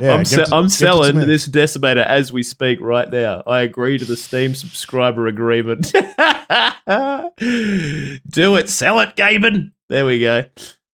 [0.02, 3.42] I'm give it to selling this decimator as we speak right now.
[3.46, 5.92] I agree to the Steam subscriber agreement.
[8.30, 9.72] Do it, sell it, Gaben.
[9.88, 10.44] There we go.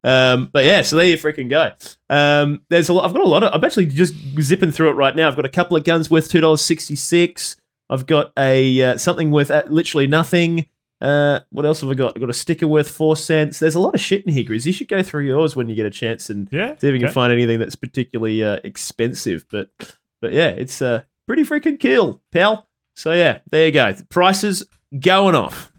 [0.02, 1.72] Um, but yeah, so there you freaking go.
[2.08, 3.04] Um, there's a lot.
[3.04, 3.52] I've got a lot of.
[3.54, 5.28] I'm actually just zipping through it right now.
[5.28, 7.56] I've got a couple of guns worth two dollars sixty six.
[7.90, 10.66] I've got a uh, something worth uh, literally nothing.
[11.02, 12.12] Uh, what else have I got?
[12.14, 13.58] I've got a sticker worth four cents.
[13.58, 14.66] There's a lot of shit in here, Grizz.
[14.66, 16.76] You should go through yours when you get a chance and Yeah.
[16.76, 19.44] see if you can find anything that's particularly uh, expensive.
[19.50, 19.70] But
[20.20, 22.68] but yeah, it's uh, pretty freaking kill, pal.
[22.96, 23.94] So yeah, there you go.
[24.10, 24.64] Prices
[24.98, 25.69] going off.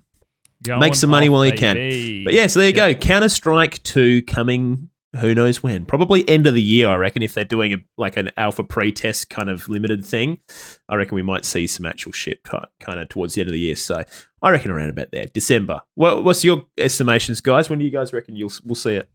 [0.64, 2.24] Going some money while you can.
[2.24, 2.94] But yeah, so there you Yeah.
[2.94, 3.00] go.
[3.00, 4.90] Counter Strike 2 coming
[5.20, 5.86] who knows when.
[5.86, 9.30] Probably end of the year, I reckon, if they're doing a, like an alpha pre-test
[9.30, 10.40] kind of limited thing.
[10.88, 12.66] I reckon we might see some actual shit kind
[13.00, 13.76] of towards the end of the year.
[13.76, 14.04] So
[14.42, 15.82] I reckon around about there, December.
[15.96, 17.70] What, what's your estimations, guys?
[17.70, 19.10] When do you guys reckon you'll we'll see it?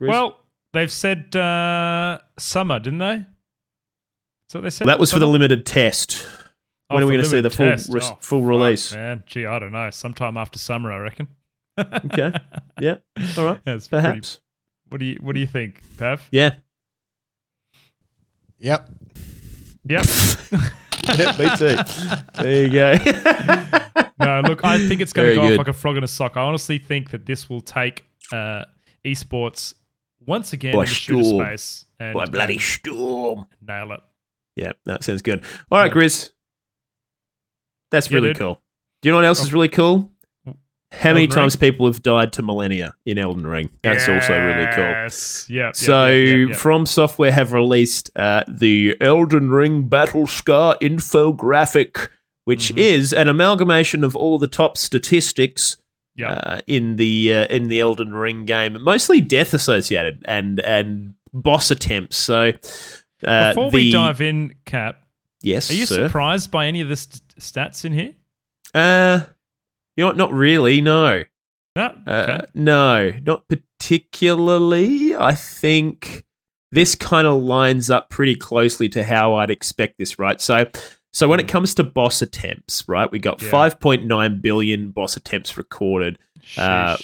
[0.00, 0.08] Grizz?
[0.08, 0.40] Well,
[0.72, 3.26] they've said uh, summer, didn't they?
[4.50, 6.24] So they said that was for the limited test.
[6.90, 7.92] Oh, when are we going to see the full test.
[7.92, 8.94] res- Oh, full fuck, release?
[8.94, 9.90] man, gee, I don't know.
[9.90, 11.28] Sometime after summer, I reckon.
[11.78, 12.32] Okay.
[12.80, 12.96] Yeah.
[13.36, 13.60] All right.
[13.64, 14.40] That's pretty- Perhaps.
[14.88, 16.26] what do you What do you think, Pav?
[16.30, 16.54] Yeah.
[18.58, 18.88] Yep.
[19.88, 20.04] Yep.
[21.18, 21.36] yeah.
[21.38, 21.76] Me too.
[22.42, 22.94] There you go.
[24.20, 26.08] no, look, I think it's going to Very go off like a frog in a
[26.08, 26.36] sock.
[26.36, 28.64] I honestly think that this will take uh,
[29.04, 29.74] esports
[30.26, 31.46] once again By in the shooter storm.
[31.46, 33.46] space and, By bloody storm.
[33.66, 34.00] nail it.
[34.56, 35.42] Yeah, that sounds good.
[35.70, 36.30] All right, Grizz.
[37.90, 38.38] That's Yeah, really dude.
[38.38, 38.62] cool.
[39.02, 39.52] Do you know what else is Oh.
[39.54, 40.10] really cool?
[40.90, 43.68] How many times people have died to Malenia in Elden Ring?
[43.82, 44.84] That's also really cool.
[44.84, 45.46] Yes.
[45.50, 45.76] Yep.
[45.76, 46.56] So, yep, yep.
[46.58, 52.08] FromSoftware have released uh, the Elden Ring Battle Scar infographic,
[52.46, 52.78] which Mhm.
[52.78, 55.76] is an amalgamation of all the top statistics
[56.24, 61.70] uh, in the uh, in the Elden Ring game, mostly death associated and and boss
[61.70, 62.16] attempts.
[62.16, 62.52] So,
[63.24, 65.00] uh, Before the, we dive in, Cap,
[65.42, 66.06] yes, are you sir.
[66.08, 68.14] surprised by any of the st- stats in here?
[68.74, 69.20] Uh,
[69.96, 70.16] you know, what?
[70.16, 70.80] not really.
[70.80, 71.24] No,
[71.76, 71.94] No.
[72.06, 75.14] uh, no, not particularly.
[75.16, 76.24] I think
[76.72, 80.18] this kind of lines up pretty closely to how I'd expect this.
[80.18, 80.40] Right.
[80.40, 80.66] So,
[81.12, 83.46] so when it comes to boss attempts, right, we got Hmm.
[83.46, 83.52] Yeah.
[83.52, 86.18] 5.9 billion boss attempts recorded.
[86.56, 86.96] Uh.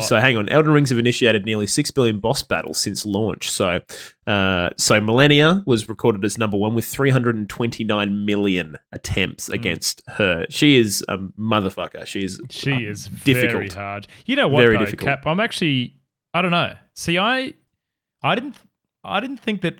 [0.00, 3.50] So hang on, Elden Rings have initiated nearly six billion boss battles since launch.
[3.50, 3.80] So,
[4.26, 9.54] uh, so Malenia was recorded as number one with 329 million attempts Mm.
[9.54, 10.46] against her.
[10.50, 12.06] She is a motherfucker.
[12.06, 13.52] She is She uh, is difficult.
[13.52, 14.06] very hard.
[14.26, 15.08] You know what, Very though, difficult.
[15.08, 15.26] Cap?
[15.26, 15.96] I'm actually.
[16.32, 16.74] I don't know.
[16.94, 17.54] See, I,
[18.22, 18.56] I didn't.
[19.04, 19.78] I didn't think that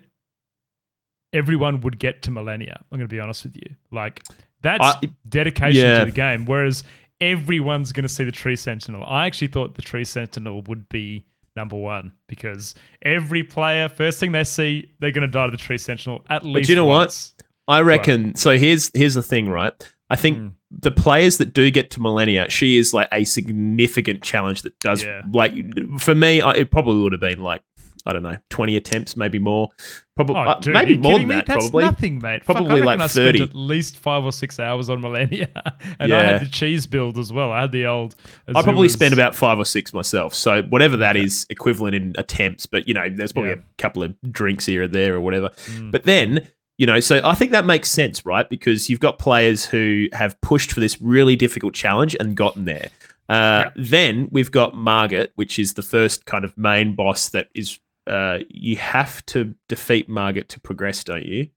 [1.33, 2.77] everyone would get to Malenia.
[2.77, 3.75] I'm going to be honest with you.
[3.91, 4.23] Like
[4.63, 5.99] that's I- dedication yeah.
[6.01, 6.45] to the game.
[6.47, 6.85] Whereas
[7.21, 9.05] everyone's going to see the Tree Sentinel.
[9.07, 11.25] I actually thought the Tree Sentinel would be
[11.57, 15.57] number one because every player, first thing they see, they're going to die to the
[15.57, 16.55] Tree Sentinel at least.
[16.67, 17.31] But you know what?
[17.69, 18.35] I reckon.
[18.35, 19.73] So here's here's the thing, right?
[20.11, 20.53] I think Mm.
[20.71, 25.03] the players that do get to Malenia, she is like a significant challenge that does
[25.03, 25.23] Yeah.
[25.33, 25.55] like
[25.99, 26.41] for me.
[26.43, 27.63] I, it probably would have been like
[28.07, 29.71] I don't know, twenty attempts, maybe more.
[30.17, 31.35] Probably Oh, uh, dude, maybe more than me?
[31.37, 31.47] that.
[31.47, 31.85] That's Probably.
[31.85, 32.45] nothing, mate.
[32.45, 33.43] Fuck, Probably reckon like I spent 30.
[33.43, 35.49] at least five or six hours on Malenia,
[35.99, 36.19] and Yeah.
[36.19, 37.51] I had the cheese build as well.
[37.51, 38.15] I had the old.
[38.55, 40.35] I probably spent about five or six myself.
[40.35, 43.57] So whatever that is equivalent in attempts, but you know, there's probably Yeah.
[43.57, 45.49] a couple of drinks here or there or whatever.
[45.71, 45.91] Mm.
[45.91, 46.47] But then,
[46.79, 48.49] you know, so I think that makes sense, right?
[48.49, 52.91] Because you've got players who have pushed for this really difficult challenge and gotten there.
[53.29, 57.79] Uh, Then we've got Margit, which is the first kind of main boss that is.
[58.07, 61.49] Uh, you have to defeat Margit to progress, don't you?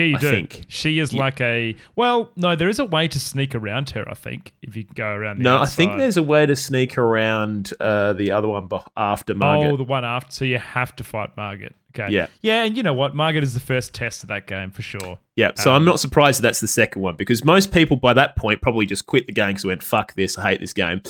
[0.00, 0.30] Yeah, you I do.
[0.30, 0.64] think.
[0.68, 1.20] She is Yeah.
[1.20, 4.04] like a well, no, there is a way to sneak around her.
[4.10, 5.38] I think if you can go around.
[5.38, 9.34] The No, I think there's a way to sneak around uh, the other one after
[9.34, 9.70] Margit.
[9.72, 10.32] Oh, the one after.
[10.32, 11.76] So you have to fight Margaret.
[11.96, 12.12] Okay.
[12.12, 12.26] Yeah.
[12.42, 13.14] Yeah, and you know what?
[13.14, 15.16] Margaret is the first test of that game for sure.
[15.36, 18.12] Yeah, so Um, I'm not surprised that that's the second one because most people by
[18.14, 21.02] that point probably just quit the game because went fuck this, I hate this game.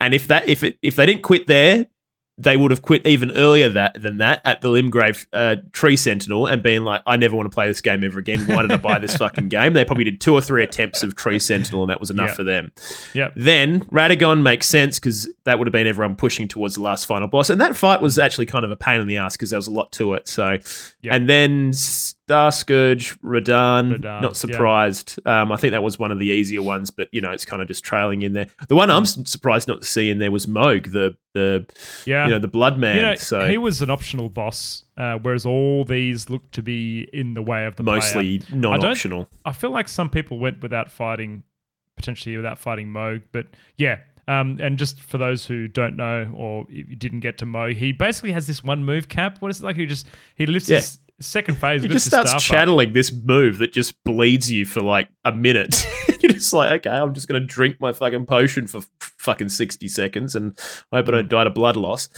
[0.00, 1.86] And if that if it if they didn't quit there,
[2.36, 6.46] they would have quit even earlier that than that at the Limgrave uh, Tree Sentinel
[6.48, 8.40] and being like, I never want to play this game ever again.
[8.48, 9.72] Why did I buy this fucking game?
[9.72, 12.34] They probably did two or three attempts of Tree Sentinel and that was enough Yeah.
[12.34, 12.72] for them.
[13.12, 13.32] Yep.
[13.36, 17.28] Then Radagon makes sense because that would have been everyone pushing towards the last final
[17.28, 19.58] boss, and that fight was actually kind of a pain in the ass because there
[19.58, 20.26] was a lot to it.
[20.26, 20.58] So,
[21.02, 21.14] Yeah.
[21.14, 21.72] and then
[22.26, 24.32] Star Scourge, Radan, Radahn, not yeah.
[24.32, 25.18] surprised.
[25.26, 27.60] Um, I think that was one of the easier ones, but you know it's kind
[27.60, 28.46] of just trailing in there.
[28.68, 31.66] The one I'm surprised not to see in there was Mohg, the the
[32.06, 32.24] Yeah.
[32.24, 32.96] you know the Blood Man.
[32.96, 37.06] You know, so he was an optional boss, uh, whereas all these look to be
[37.12, 37.96] in the way of the player.
[37.96, 39.28] mostly non-optional.
[39.44, 41.42] I feel like some people went without fighting,
[41.96, 43.22] potentially without fighting Mohg.
[43.32, 43.98] But yeah,
[44.28, 46.64] um, and just for those who don't know or
[46.96, 49.42] didn't get to Mo, he basically has this one move cap.
[49.42, 49.76] What is it like?
[49.76, 50.06] He just
[50.36, 50.76] he lifts Yeah.
[50.76, 51.82] his second phase.
[51.82, 52.40] He just starts up.
[52.40, 55.86] channeling this move that just bleeds you for like a minute.
[56.20, 58.88] You're just like, okay, I'm just gonna drink my fucking potion for f-
[59.18, 60.58] fucking sixty seconds and
[60.92, 62.08] I hope I don't die to blood loss.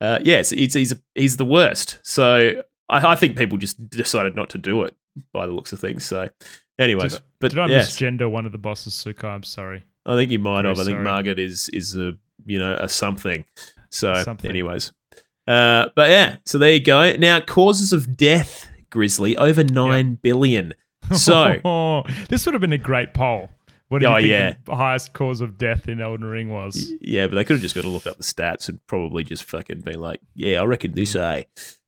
[0.00, 1.98] Uh, yes, it's, he's he's the worst.
[2.02, 4.94] So I, I think people just decided not to do it
[5.32, 6.04] by the looks of things.
[6.04, 6.28] So,
[6.78, 9.26] anyways, Did- but Did I yes, misgender one of the bosses, Suka?
[9.26, 9.84] I'm sorry.
[10.06, 10.78] I think you might Very have.
[10.80, 11.04] I think sorry.
[11.04, 12.12] Margaret is is a
[12.46, 13.44] you know a something.
[13.90, 14.50] So, Something.
[14.50, 14.92] anyways,
[15.48, 17.16] uh, but yeah, so there you go.
[17.16, 20.74] Now, causes of death, Grizzly, over nine billion.
[21.14, 23.48] So- this would have been a great poll.
[23.88, 24.54] what do you Oh, think yeah.
[24.64, 26.92] the highest cause of death in Elden Ring was?
[27.00, 29.44] Yeah, but they could have just got to look up the stats and probably just
[29.44, 31.46] fucking be like, yeah, I reckon this A.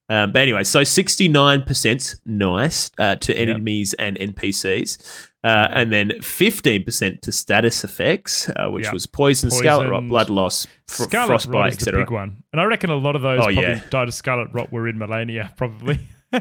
[0.09, 3.49] Um, but anyway, so 69% nice uh, to Yep.
[3.49, 5.29] enemies and NPCs.
[5.43, 8.93] Uh, and then 15% to status effects, uh, which Yep.
[8.93, 12.01] was poison, scarlet rot, blood loss, fr- Scarlet frostbite, Rot is the etc.
[12.05, 13.81] big one, and I reckon a lot of those Oh, probably yeah.
[13.89, 15.99] died of Scarlet Rot were in Malenia, probably.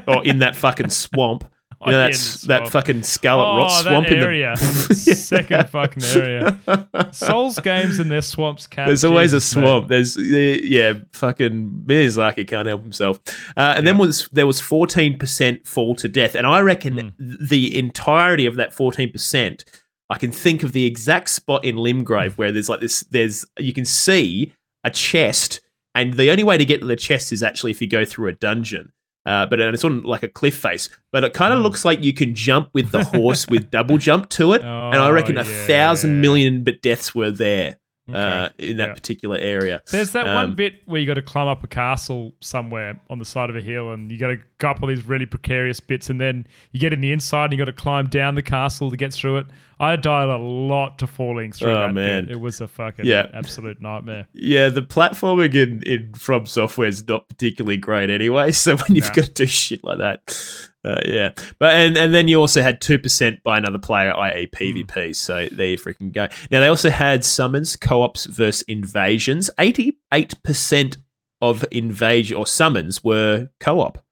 [0.07, 1.49] Or in that fucking swamp.
[1.85, 2.71] You know, yeah, that's that swamp.
[2.73, 6.59] fucking scarlet oh, rot swamp that in area, the second fucking area.
[7.13, 8.67] Souls games and their swamps.
[8.67, 9.63] Cap, There's always a Jesus, man.
[9.63, 9.87] swamp.
[9.87, 13.21] There's yeah, fucking Miyazaki can't help himself.
[13.55, 17.47] Uh, and then was there was 14% fall to death, and I reckon Mm.
[17.47, 19.63] the entirety of that 14%.
[20.09, 23.01] I can think of the exact spot in Limgrave where there's like this.
[23.11, 24.51] There's you can see
[24.83, 25.61] a chest,
[25.95, 28.27] and the only way to get to the chest is actually if you go through
[28.27, 28.91] a dungeon.
[29.29, 30.89] Uh, but it's on like a cliff face.
[31.11, 31.63] But it kind of Mm.
[31.63, 34.61] looks like you can jump with the horse with double jump to it.
[34.63, 37.77] and I Oh, reckon a thousand million but deaths were there
[38.09, 38.19] Okay.
[38.19, 38.93] uh, in that Yeah.
[38.93, 39.81] particular area.
[39.91, 43.19] There's that Um, one bit where you got to climb up a castle somewhere on
[43.19, 45.79] the side of a hill, and you got to go up all these really precarious
[45.79, 48.41] bits, and then you get in the inside, and you got to climb down the
[48.41, 49.45] castle to get through it.
[49.81, 52.25] I died a lot to falling through Oh, that man.
[52.25, 52.33] bit.
[52.33, 53.27] It was a fucking Yeah.
[53.33, 54.27] absolute nightmare.
[54.33, 58.51] Yeah, the platforming in, in FromSoftware is not particularly great anyway.
[58.59, 59.13] So when you've Nah.
[59.13, 61.31] got to do shit like that, uh, yeah.
[61.59, 64.47] But and and then you also had two percent by another player, i.e.
[64.47, 65.15] PvP.
[65.15, 66.27] So there you freaking go.
[66.51, 69.49] Now they also had summons, co-ops versus invasions.
[69.59, 70.97] Eighty-eight percent
[71.41, 74.03] of invasion or summons were co-op.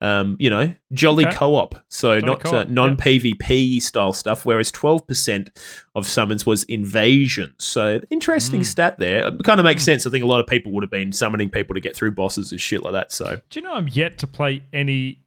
[0.00, 1.34] Um, you know, jolly Okay.
[1.34, 1.74] co-op.
[1.88, 2.72] So Jolly not uh, co-op, yeah.
[2.72, 4.46] non-PvP style stuff.
[4.46, 5.50] Whereas twelve percent
[5.96, 7.52] of summons was invasion.
[7.58, 8.64] So interesting Mm.
[8.66, 9.26] stat there.
[9.26, 9.86] It kind of makes Mm.
[9.86, 10.06] sense.
[10.06, 12.52] I think a lot of people would have been summoning people to get through bosses
[12.52, 13.10] and shit like that.
[13.12, 15.18] So Do you know I'm yet to play any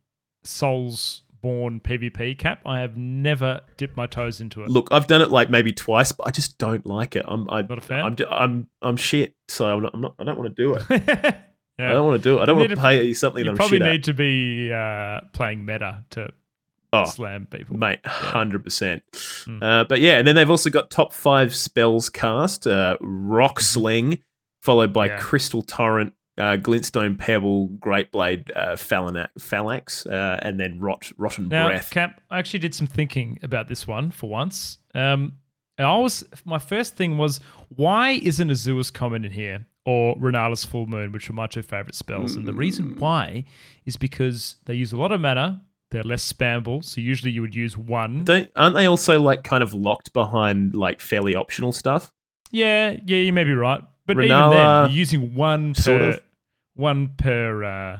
[0.43, 2.61] Souls Born PvP cap?
[2.65, 4.69] I have never dipped my toes into it.
[4.69, 7.25] look, I've done it like maybe twice, but I just don't like it.
[7.27, 8.03] I'm I, Not a fan?
[8.05, 9.33] I'm I'm I'm shit.
[9.47, 10.85] So I'm not, I'm not I don't want to do it.
[11.79, 12.41] I don't want to do it.
[12.43, 14.03] I don't You want to pay something that You probably need at.
[14.03, 16.29] to be uh, playing meta to
[16.93, 17.77] Oh, slam people.
[17.77, 19.01] mate, hundred percent.
[19.13, 19.63] Mm.
[19.63, 24.19] Uh, but yeah, and then they've also got top five spells cast: uh, Rock Sling,
[24.61, 25.17] followed by Yeah.
[25.19, 28.75] Crystal Torrent, uh, Glintstone Pebble, Great Blade, uh,
[29.37, 31.91] Phalanx, uh, and then Rot Rotten Now, Breath.
[31.91, 34.77] Cap, I actually did some thinking about this one for once.
[34.95, 35.33] Um,
[35.77, 37.39] and I was my first thing was
[37.75, 41.95] why isn't Azur's Comet in here or Renala's Full Moon, which are my two favorite
[41.95, 42.35] spells?
[42.37, 42.57] And the Mm.
[42.57, 43.45] reason why
[43.85, 45.61] is because they use a lot of mana.
[45.89, 48.23] They're less spammable, so usually you would use one.
[48.23, 52.11] Don't aren't they also like kind of locked behind like fairly optional stuff?
[52.51, 53.81] yeah, yeah, you may be right,
[54.15, 56.19] but even then, you're using one per sort of.
[56.75, 57.99] one per uh,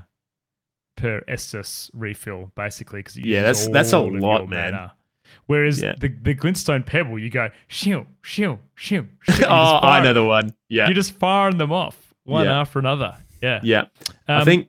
[0.97, 2.99] per Estus refill, basically.
[2.99, 4.91] Because Yeah, that's- that's a lot, man.
[5.47, 5.93] Whereas Yeah.
[5.97, 9.07] the the glintstone pebble, you go shoo shoo shoo.
[9.22, 10.53] shoo, oh, I know the one.
[10.70, 12.59] Yeah, You're just firing them off one Yeah.
[12.59, 13.16] after another.
[13.41, 13.59] Yeah.
[13.64, 13.86] yeah.
[14.28, 14.68] I Um, think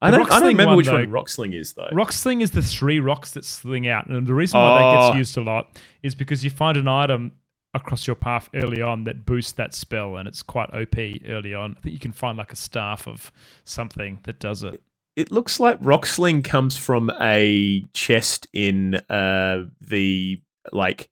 [0.00, 0.30] I don't.
[0.30, 1.88] I don't remember one, which though- one Rock Sling is though.
[1.92, 5.08] Rock sling is the three rocks that sling out, and the reason why that Oh.
[5.08, 7.32] gets used a lot is because you find an item
[7.76, 10.96] across your path early on that boosts that spell, and it's quite OP
[11.28, 11.76] early on.
[11.78, 13.30] I think you can find like a staff of
[13.64, 14.82] something that does it.
[15.16, 20.40] it looks like Rocksling comes from a chest in uh the
[20.72, 21.08] like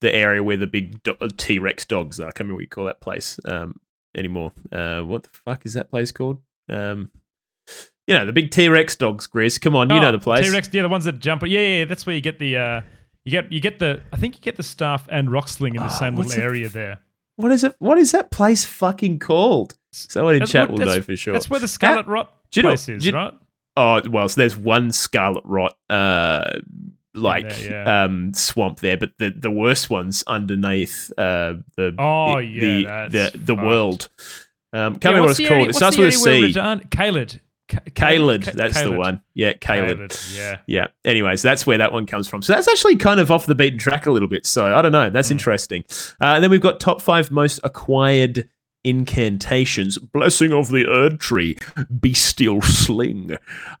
[0.00, 2.24] the area where the big do- T Rex dogs are.
[2.24, 3.78] I can't remember what you call that place um
[4.16, 4.52] anymore.
[4.70, 6.38] Uh, what the fuck is that place called?
[6.68, 7.10] Um,
[8.06, 9.60] you know the big T Rex dogs, Grizz.
[9.60, 10.44] Come on, you know the place.
[10.46, 11.42] T Rex, yeah, the ones that jump.
[11.42, 12.56] Yeah, yeah, yeah, that's where you get the.
[12.56, 12.80] uh
[13.24, 15.80] you get you get the I think you get the staff and rock sling in
[15.80, 16.98] the Ah, same little it- area there.
[17.36, 17.74] What is it?
[17.78, 19.74] What is that place fucking called?
[19.92, 21.32] Someone in That's chat what- will know for sure.
[21.32, 23.34] That's where the Scarlet Rot you know- place is, you- right?
[23.76, 26.58] Oh well, so there's one Scarlet Rot, uh,
[27.14, 28.04] like there, yeah.
[28.04, 33.30] um swamp there, but the the worst one's underneath uh the Oh, the, yeah, the
[33.32, 34.08] the, the world.
[34.74, 35.68] Um, can't Yeah, remember what it's area- called.
[35.70, 36.52] It starts the with a C.
[37.68, 39.22] Caelid, that's the one.
[39.34, 40.36] Yeah, Caelid.
[40.36, 40.58] Yeah.
[40.66, 40.86] Yeah.
[41.04, 42.42] Anyways, that's where that one comes from.
[42.42, 44.44] So that's actually kind of off the beaten track a little bit.
[44.46, 45.08] So I don't know.
[45.10, 45.32] That's Hmm.
[45.34, 45.84] interesting.
[46.20, 48.48] Uh, and then we've got top five most acquired
[48.84, 51.56] incantations: Blessing of the Erd Tree,
[51.90, 53.36] Bestial Sling,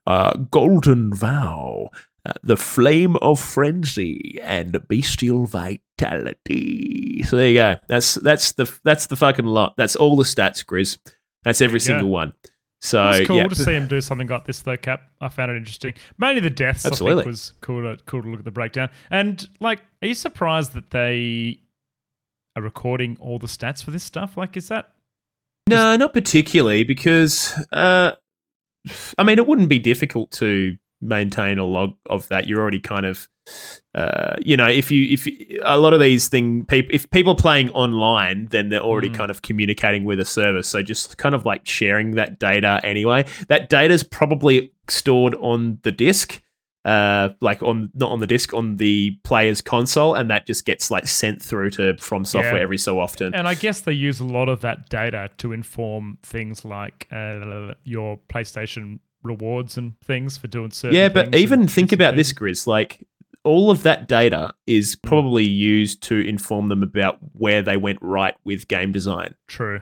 [0.06, 1.90] uh, Golden Vow,
[2.24, 7.22] uh, The Flame of Frenzy, and Bestial Vitality.
[7.24, 7.76] So there you go.
[7.88, 9.74] That's that's the that's the fucking lot.
[9.76, 10.98] That's all the stats, Grizz.
[11.44, 11.84] That's every Yeah.
[11.86, 12.32] single one.
[12.82, 13.46] So It's cool yeah.
[13.46, 14.76] to see him do something like this, though.
[14.76, 15.94] Cap, I found it interesting.
[16.18, 17.22] Mainly the deaths, I Absolutely.
[17.22, 18.90] think, was cool to cool to look at the breakdown.
[19.08, 21.60] And like, are you surprised that they
[22.56, 24.36] are recording all the stats for this stuff?
[24.36, 24.90] Like, is that
[25.68, 28.12] No, not particularly, because uh,
[29.16, 33.04] I mean, it wouldn't be difficult to maintain a log of that, you're already kind
[33.04, 33.28] of,
[33.94, 37.32] uh, you know, if you if you- a lot of these thing, people if people
[37.32, 39.14] are playing online, then they're already Mm.
[39.14, 40.68] kind of communicating with a service.
[40.68, 43.24] So just kind of like sharing that data anyway.
[43.48, 46.40] That data is probably stored on the disk.
[46.84, 50.90] Uh, like on not on the disk on the player's console, and that just gets
[50.90, 52.58] like sent through to FromSoftware Yeah.
[52.58, 53.32] every so often.
[53.36, 57.74] And I guess they use a lot of that data to inform things like uh,
[57.84, 60.96] your PlayStation rewards and things for doing certain.
[60.96, 62.32] Yeah, but even think about this.
[62.32, 62.66] Grizz.
[62.66, 63.06] Like
[63.44, 65.02] all of that data is Mm.
[65.02, 69.34] probably used to inform them about where they went right with game design.
[69.48, 69.80] True.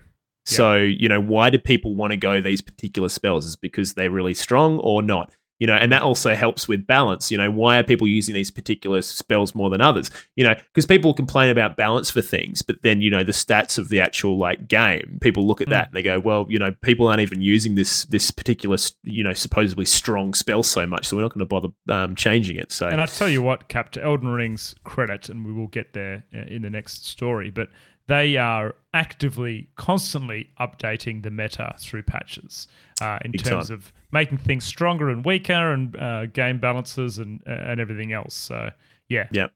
[0.50, 0.56] Yeah.
[0.56, 3.44] So, you know, why do people want to go these particular spells?
[3.46, 5.34] Is it because they're really strong or not?
[5.60, 7.30] You know, and that also helps with balance.
[7.30, 10.10] You know, why are people using these particular spells more than others?
[10.34, 13.78] You know, because people complain about balance for things, but then, you know, the stats
[13.78, 15.72] of the actual like game, people look at Mm.
[15.72, 19.22] that and they go, well, you know, people aren't even using this this particular, you
[19.22, 22.72] know, supposedly strong spell so much, so we're not going to bother um, changing it.
[22.72, 25.92] So, And I tell you what, Cap, to Elden Ring's credit, and we will get
[25.92, 27.68] there uh, in the next story, but
[28.10, 32.66] they are actively, constantly updating the meta through patches
[33.00, 33.76] uh, in Big terms time.
[33.76, 38.34] of making things stronger and weaker and uh, game balances and uh, and everything else.
[38.34, 38.70] So
[39.08, 39.52] yeah, Yep.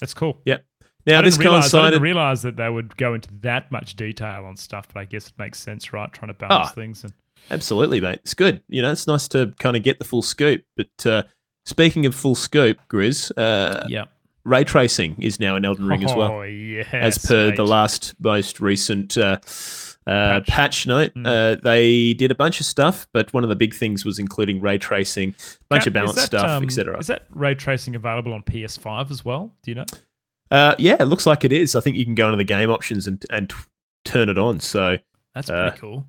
[0.00, 0.40] that's cool.
[0.44, 0.58] Yeah.
[1.06, 3.96] Now I this didn't realize, I didn't realize that they would go into that much
[3.96, 6.12] detail on stuff, but I guess it makes sense, right?
[6.12, 6.74] Trying to balance Ah.
[6.74, 7.12] things and
[7.50, 8.20] Absolutely, mate.
[8.22, 8.62] It's good.
[8.68, 10.62] You know, it's nice to kind of get the full scoop.
[10.76, 11.22] But uh,
[11.66, 14.04] speaking of full scope, Grizz, uh, yeah,
[14.44, 18.14] ray tracing is now in Elden Ring as well, Oh yes, as per the last
[18.20, 19.38] most recent uh,
[20.06, 20.46] uh, Patch.
[20.48, 20.86] patch.
[20.86, 21.14] note.
[21.14, 21.26] Mm.
[21.26, 24.60] Uh, they did a bunch of stuff, but one of the big things was including
[24.60, 25.34] ray tracing,
[25.68, 26.98] bunch of balance that, stuff, um, etc.
[26.98, 29.54] Is that ray tracing available on PS5 as well?
[29.62, 29.84] Do you know?
[30.50, 31.74] Uh, yeah, it looks like it is.
[31.76, 33.56] I think you can go into the game options and and t-
[34.04, 34.98] turn it on, so
[35.34, 36.06] That's Uh, pretty cool.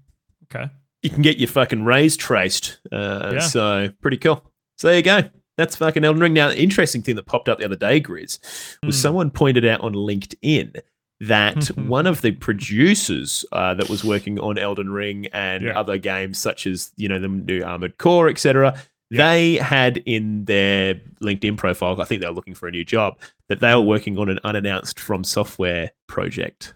[0.54, 0.70] Okay.
[1.02, 2.80] you can get your fucking rays traced.
[2.92, 3.40] Uh, Yeah.
[3.40, 4.44] So pretty cool.
[4.78, 5.22] So there you go.
[5.58, 6.34] That's fucking Elden Ring.
[6.34, 8.40] Now, the interesting thing that popped up the other day, Grizz,
[8.84, 9.02] was Hmm.
[9.02, 10.82] someone pointed out on LinkedIn
[11.20, 15.80] that one of the producers uh, that was working on Elden Ring and Yeah.
[15.80, 18.74] other games such as you know the new Armored Core, etc.
[19.12, 19.28] Yeah.
[19.28, 23.20] They had in their LinkedIn profile, I think they were looking for a new job,
[23.48, 26.74] that they were working on an unannounced FromSoftware project,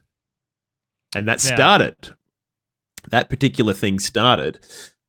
[1.15, 1.55] and that Yeah.
[1.55, 1.95] started.
[3.09, 4.59] That particular thing started.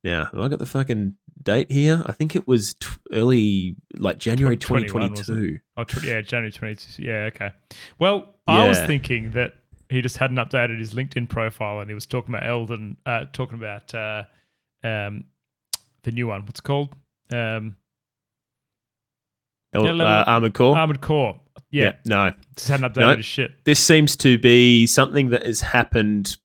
[0.03, 2.03] Now, have I got the fucking date here?
[2.05, 5.59] I think it was t- early, like January 2022.
[5.77, 7.01] Oh, tw- yeah, January 22.
[7.03, 7.51] Yeah, okay.
[7.99, 9.53] Well, I was thinking that
[9.89, 13.57] he just hadn't updated his LinkedIn profile and he was talking about Elden, uh, talking
[13.57, 14.23] about uh,
[14.83, 15.25] um,
[16.03, 16.45] the new one.
[16.45, 16.89] What's it called?
[17.31, 17.75] Um,
[19.73, 20.77] El- Yeah, uh, Armored Core.
[20.77, 21.39] Armored Core.
[21.71, 22.33] Yeah, no.
[22.55, 23.15] just hadn't updated No.
[23.17, 23.51] his shit.
[23.65, 26.37] This seems to be something that has happened.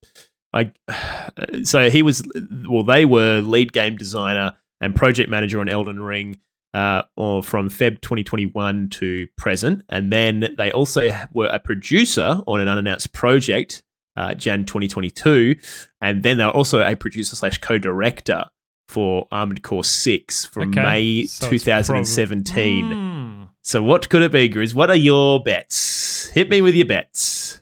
[0.52, 0.70] I
[1.64, 2.22] so he was
[2.68, 4.54] well, they were lead game designer
[4.84, 6.38] and project manager on Elden Ring,
[6.74, 12.60] uh, or from Feb 2021 to present, and then they also were a producer on
[12.60, 13.82] an unannounced project,
[14.16, 15.56] uh, Jan 2022,
[16.00, 18.44] and then they were also a producer slash co-director
[18.88, 20.82] for Armored Core Six from Okay.
[20.82, 22.92] May So 2017.
[22.92, 23.42] Hmm.
[23.62, 24.74] So what could it be, Grizz?
[24.74, 26.28] What are your bets?
[26.34, 27.60] Hit me with your bets.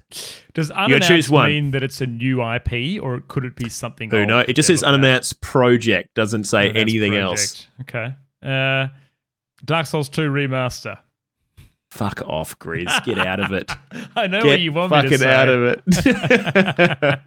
[0.55, 1.49] Does unannounced choose one.
[1.51, 4.37] mean that it's a new IP or could it be something Who old know?
[4.39, 6.15] that It just says unannounced project.
[6.15, 7.67] Doesn't say Unannounced anything else.
[7.83, 8.15] Okay.
[8.43, 8.89] Uh,
[9.65, 10.99] Dark Souls 2 remaster.
[11.91, 13.05] Fuck off, Grizz.
[13.05, 13.71] Get out of it.
[14.17, 15.35] I know Get what you want me to fucking say.
[15.35, 15.83] out of it.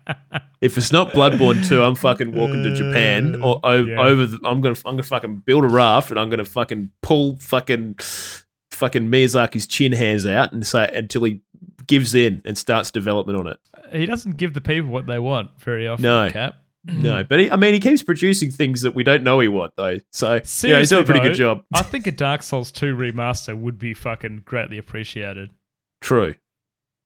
[0.62, 4.02] if it's not Bloodborne 2, I'm fucking walking to Japan or o- Yeah.
[4.02, 4.26] over.
[4.26, 7.96] The, I'm gonna I'm gonna fucking build a raft and I'm gonna fucking pull fucking
[8.72, 11.42] fucking Miyazaki's chin hairs out and say until he
[11.88, 13.60] gives in and starts development on it.
[13.92, 16.04] he doesn't give the people what they want very often.
[16.04, 16.30] No.
[16.32, 16.56] Cap.
[16.88, 19.74] No, but he, I mean, he keeps producing things that we don't know he want
[19.76, 19.98] though.
[20.12, 20.34] So
[20.64, 21.64] yeah, he's doing a pretty though, good job.
[21.74, 25.50] I think a Dark Souls 2 remaster would be fucking greatly appreciated.
[26.02, 26.36] True.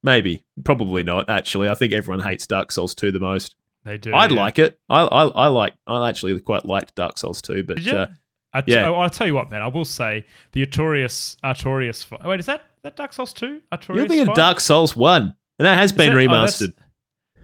[0.03, 0.43] Maybe.
[0.65, 1.69] Probably not, actually.
[1.69, 3.55] I think everyone hates Dark Souls 2 the most.
[3.85, 4.13] They do.
[4.13, 4.37] I'd yeah.
[4.37, 4.77] like it.
[4.89, 7.93] I, I I like I actually quite liked Dark Souls 2, but Did you?
[7.93, 8.07] uh,
[8.53, 8.89] I t- yeah.
[8.89, 9.61] oh, I'll tell you what, man.
[9.61, 12.05] I will say the Artorias, Artorias.
[12.25, 13.61] Wait, is that that Dark Souls 2?
[13.71, 14.35] Artorias you're thinking fight?
[14.35, 15.21] Dark Souls 1.
[15.21, 16.73] And that has Is been that- oh, remastered.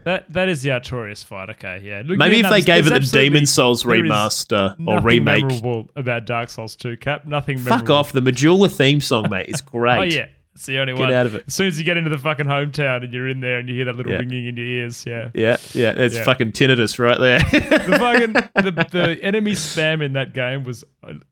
[0.06, 1.50] that that is the Artorias fight.
[1.50, 2.02] Okay, yeah.
[2.06, 5.46] Look, Maybe if they gave it the Demon's Souls remaster or nothing remake.
[5.46, 6.98] memorable about Dark Souls 2.
[6.98, 7.58] Cap, nothing.
[7.58, 8.12] Fuck off.
[8.14, 9.98] The Majula theme song, mate, is great.
[9.98, 11.12] Oh yeah, it's the only Get one.
[11.14, 11.44] out of it.
[11.48, 13.76] As soon as you get into the fucking hometown and you're in there and you
[13.76, 14.20] hear that little Yeah.
[14.20, 15.30] ringing in your ears, yeah.
[15.34, 15.92] Yeah, yeah.
[15.98, 16.24] It's Yeah.
[16.24, 17.40] fucking tinnitus right there.
[17.40, 20.86] The fucking the, the enemy spam in that game was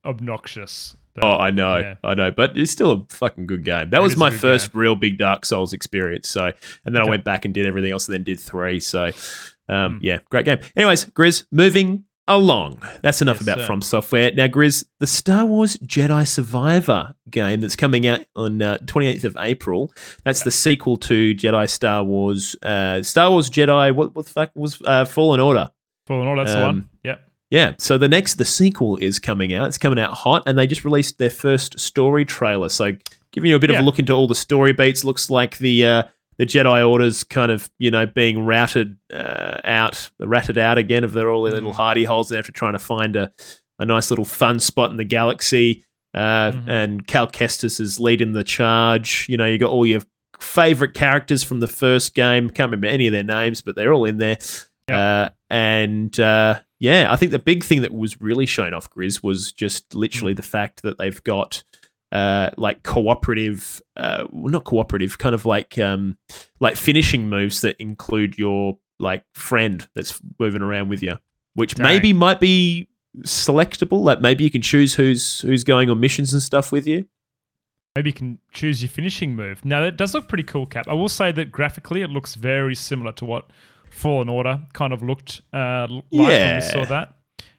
[0.03, 0.95] obnoxious.
[1.15, 1.95] But, Oh, I know, Yeah.
[2.03, 3.89] I know, but it's still a fucking good game.
[3.91, 6.27] That It was my first real big Dark Souls experience.
[6.27, 6.51] So,
[6.85, 8.79] and then I went back and did everything else, and then did three.
[8.79, 9.05] So,
[9.69, 9.99] um, Mm.
[10.01, 10.59] yeah, great game.
[10.75, 12.81] Anyways, Grizz, moving along.
[13.01, 13.67] That's enough Yes, about sir.
[13.67, 14.35] FromSoftware.
[14.35, 19.37] Now, Grizz, the Star Wars Jedi Survivor game that's coming out on uh, 28th of
[19.39, 19.91] April.
[20.23, 22.55] That's the sequel to Jedi Star Wars.
[22.63, 23.93] Uh, Star Wars Jedi.
[23.93, 25.69] What, what the fuck was uh, Fallen Order?
[26.07, 26.69] Fallen Order, that's the one.
[26.69, 27.29] Um, Yep.
[27.53, 27.73] Yeah.
[27.77, 29.67] So the next, the sequel is coming out.
[29.67, 32.67] It's coming out hot, and they just released their first story trailer.
[32.67, 32.93] So
[33.31, 35.03] giving you a bit of a look into all the story beats.
[35.03, 36.03] Looks like the uh,
[36.39, 41.13] the Jedi Orders kind of you know being routed uh, out, ratted out again of
[41.13, 43.31] their all their little hidey holes there after trying to find a
[43.77, 45.85] a nice little fun spot in the galaxy.
[46.15, 46.67] Uh, Mhm.
[46.67, 49.27] And Cal Kestis is leading the charge.
[49.29, 50.01] You know, you got all your
[50.39, 52.49] favorite characters from the first game.
[52.49, 54.37] Can't remember any of their names, but they're all in there.
[54.91, 59.23] Uh, and uh, yeah, I think the big thing that was really shown off Grizz
[59.23, 61.63] was just literally the fact that they've got
[62.11, 66.17] uh, like cooperative, uh, well, not cooperative, kind of like um,
[66.59, 71.17] like finishing moves that include your like friend that's moving around with you,
[71.53, 71.85] which Dang.
[71.85, 74.01] maybe might be selectable.
[74.01, 77.05] Like maybe you can choose who's who's going on missions and stuff with you.
[77.95, 79.63] Maybe you can choose your finishing move.
[79.63, 80.89] Now that does look pretty cool, Cap.
[80.89, 83.51] I will say that graphically it looks very similar to what
[83.93, 86.55] Fallen Order kind of looked uh, like when Yeah.
[86.55, 87.13] we saw that.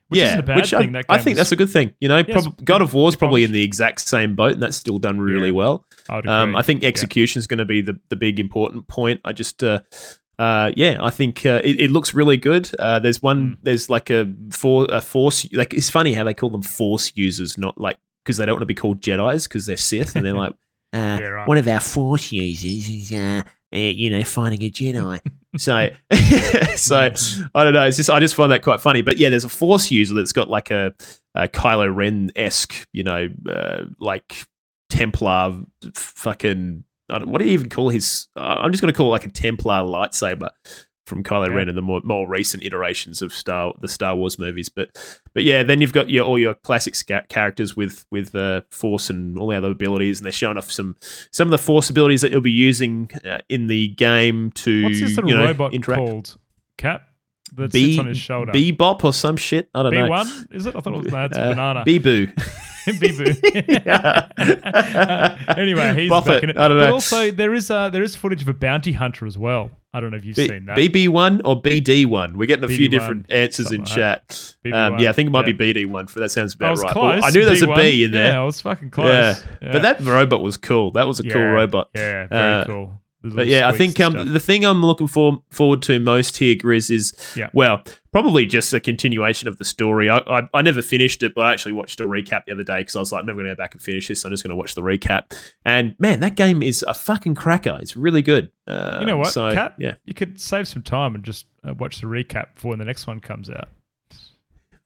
[0.09, 0.95] Which yeah, isn't a bad which thing.
[0.97, 1.95] I, I think was- that's a good thing.
[2.01, 4.77] You know, Yeah, prob- God of War's probably in the exact same boat, and that's
[4.77, 5.53] still done really Yeah.
[5.55, 5.87] well.
[6.11, 6.55] I Um.
[6.57, 9.21] I think execution is going to be the, the big important point.
[9.25, 9.81] I just, uh,
[10.39, 12.71] uh, yeah, I think uh, it, it looks really good.
[12.79, 13.57] Uh, there's one, Mm.
[13.63, 15.51] there's like a for a force.
[15.53, 18.63] Like it's funny how they call them force users, not like because they don't want
[18.63, 20.53] to be called Jedi's because they're Sith, and they're like,
[20.93, 21.49] uh, Yeah, right.
[21.49, 23.43] one of our force users is, uh,
[23.81, 25.21] you know, finding a Jedi.
[25.57, 25.91] so,
[26.77, 27.87] so I don't know.
[27.87, 29.03] It's just I just find that quite funny.
[29.03, 30.95] But yeah, there's a Force user that's got like a,
[31.35, 34.45] a Kylo Ren esque, you know, uh, like
[34.91, 35.61] Templar
[35.95, 36.85] fucking.
[37.11, 38.29] I don't, what do you even call his?
[38.35, 40.49] Uh, I'm just going to call it like a Templar lightsaber
[41.07, 41.55] from Kylo Yeah.
[41.55, 44.69] Ren and the more, more recent iterations of Star the Star Wars movies.
[44.69, 44.91] But
[45.35, 49.11] but yeah, then you've got your all your classic sca- characters with with uh, Force
[49.11, 50.97] and all the other abilities, and they're showing off some
[51.31, 55.01] some of the Force abilities that you'll be using uh, in the game to What's
[55.01, 55.99] this little you know, robot interact.
[55.99, 56.37] called?
[56.79, 57.09] Cap
[57.57, 58.53] that B- sits on his shoulder.
[58.53, 59.69] Bebop or some shit.
[59.75, 60.09] I don't B know.
[60.09, 60.75] one is it?
[60.75, 61.85] I thought it was no, it's a Uh, banana.
[61.87, 62.33] Beboo.
[62.87, 63.25] Bibu.
[65.59, 66.59] anyway, he's Buffett, back in it.
[66.59, 69.39] I don't But also, there is uh, there is footage of a bounty hunter as
[69.39, 69.71] well.
[69.95, 70.77] I don't know if you've B- seen that.
[70.77, 72.35] BB1 or BD1?
[72.35, 74.55] We're getting a few BD1, different answers in like chat.
[74.67, 75.53] Um, yeah, I think it might yeah.
[75.53, 76.11] be BD1.
[76.11, 76.97] For that sounds I about was right.
[76.97, 77.77] Well, I knew there's a B1.
[77.77, 78.33] B in there.
[78.33, 79.09] Yeah, I was fucking close.
[79.09, 79.39] Yeah.
[79.63, 79.73] Yeah.
[79.73, 80.91] But that robot was cool.
[80.91, 81.91] That was a cool robot.
[81.95, 83.01] Yeah, very Uh, cool.
[83.25, 86.91] But yeah, I think um, the thing I'm looking for, forward to most here, Grizz,
[86.91, 87.49] is Yeah.
[87.55, 90.11] well, probably just a continuation of the story.
[90.11, 92.79] I, I, I never finished it, but I actually watched a recap the other day
[92.81, 94.25] because I was like, I'm never going to go back and finish this.
[94.25, 95.35] I'm just going to watch the recap.
[95.65, 97.79] And man, that game is a fucking cracker.
[97.81, 98.51] It's really good.
[98.67, 99.75] Uh, You know what, So, Kat?
[99.79, 103.07] yeah, you could save some time and just uh, watch the recap before the next
[103.07, 103.69] one comes out.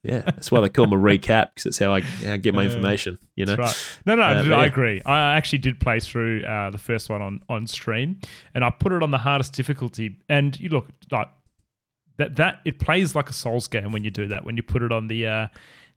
[0.03, 0.19] Yeah.
[0.21, 2.63] That's why they call them a recap because that's how I, how I get my
[2.63, 3.19] information.
[3.35, 3.55] You know.
[3.55, 3.97] That's right.
[4.05, 4.25] No, no, Uh,
[4.57, 4.63] I yeah.
[4.65, 5.01] agree.
[5.05, 8.19] I actually did play through uh, the first one on on stream,
[8.53, 10.17] and I put it on the hardest difficulty.
[10.29, 11.29] And you look like
[12.17, 14.45] that that it plays like a Souls game when you do that.
[14.45, 15.47] When you put it on the uh,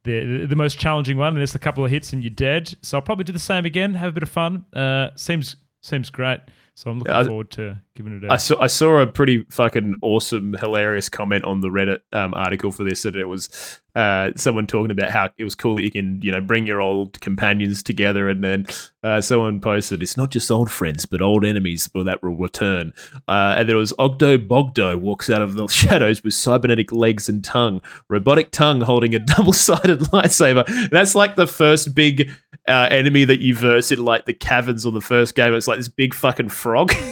[0.05, 2.75] the the most challenging one, and there's a couple of hits and you're dead.
[2.83, 3.95] So I'll probably do the same again.
[3.95, 4.65] Have a bit of fun.
[4.73, 6.41] Uh, seems seems great.
[6.75, 9.45] So I'm looking I- forward to giving it a I saw I saw a pretty
[9.51, 14.31] fucking awesome, hilarious comment on the Reddit um, article for this that it was uh,
[14.37, 17.21] someone talking about how it was cool that you can you know bring your old
[17.21, 18.67] companions together, and then
[19.03, 21.91] uh, someone posted it's not just old friends but old enemies.
[21.95, 22.95] Well, that will return,
[23.29, 27.45] uh, and there was Ogdo Bogdo walks out of the shadows with cybernetic legs and
[27.45, 30.89] tongue, robotic tongue holding a double sided lightsaber.
[30.89, 32.31] That's like the first big
[32.69, 35.55] uh, enemy that you verse in like the caverns on the first game.
[35.55, 36.93] It's like this big fucking frog.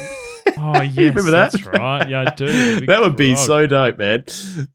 [0.63, 1.53] Oh yes, remember that?
[1.53, 2.09] That's right.
[2.09, 2.81] Yeah, I do.
[2.87, 3.47] That would be frog.
[3.47, 4.25] so dope, man.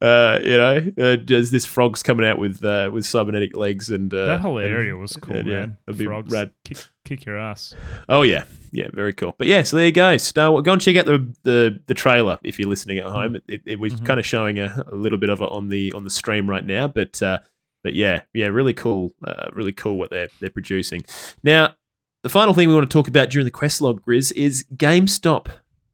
[0.02, 4.12] Uh, you know, uh, just this frog's coming out with uh, with cybernetic legs and
[4.14, 5.78] uh, That whole area was cool, and, yeah, man.
[5.86, 6.52] that'd be Frogs rad.
[6.64, 7.76] Kick, kick your ass.
[8.10, 9.36] Oh yeah, yeah, very cool.
[9.38, 10.18] But yeah, so there you go.
[10.18, 10.64] Star Wars.
[10.64, 13.36] Go and check out the the, the trailer if you're listening at home.
[13.36, 14.06] It, it, it was Mhm.
[14.06, 16.66] kind of showing a, a little bit of it on the on the stream right
[16.66, 17.40] now, but uh,
[17.86, 21.06] but yeah, yeah, really cool, uh, really cool what they're they're producing.
[21.44, 21.76] Now,
[22.24, 25.50] the final thing we want to talk about during the quest log, Grizz, is GameStop.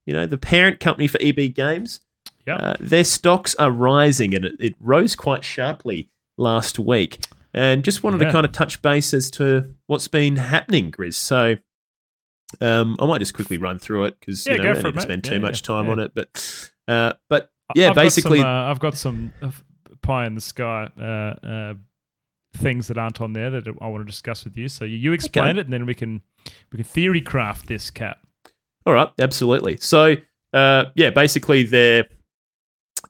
[0.05, 1.99] You know, the parent company for EB Games.
[2.47, 2.59] Yep.
[2.61, 7.25] Uh, their stocks are rising, and it, it rose quite sharply last week.
[7.53, 11.15] And just wanted to kind of touch base as to what's been happening, Grizz.
[11.15, 11.57] So,
[12.61, 14.95] um, I might just quickly run through it because Yeah, you know, we don't need
[14.95, 15.91] to spend too yeah, much time yeah.
[15.91, 16.13] on it.
[16.15, 19.51] But, uh, but yeah, I've got basically, some, uh, I've got some uh,
[20.01, 21.73] pie in the sky uh, uh,
[22.57, 24.67] things that aren't on there that I want to discuss with you.
[24.67, 25.59] So you, you explain Okay.
[25.59, 26.21] it, and then we can
[26.71, 28.19] we can theory craft this cap.
[28.85, 29.77] All right, absolutely.
[29.77, 30.15] So,
[30.53, 32.05] uh, yeah, basically, they're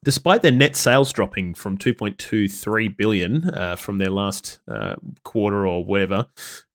[0.04, 5.84] despite their net sales dropping from 2.23 billion uh, from their last uh, quarter or
[5.86, 6.26] whatever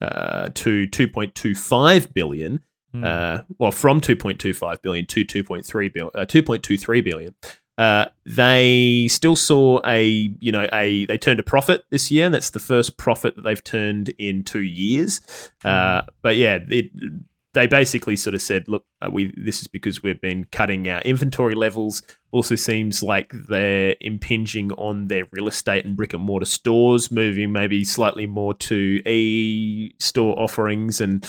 [0.00, 2.60] uh, to 2.25 billion,
[3.02, 7.34] uh, well, from 2.25 billion to 2.3 billion, uh, 2.23 billion.
[7.78, 12.34] Uh, they still saw a, you know, a they turned a profit this year, and
[12.34, 15.20] that's the first profit that they've turned in two years.
[15.64, 16.90] Uh, but yeah, it,
[17.52, 21.00] they basically sort of said, look, uh, we this is because we've been cutting our
[21.02, 22.02] inventory levels.
[22.30, 27.52] Also seems like they're impinging on their real estate and brick and mortar stores, moving
[27.52, 31.26] maybe slightly more to e store offerings and.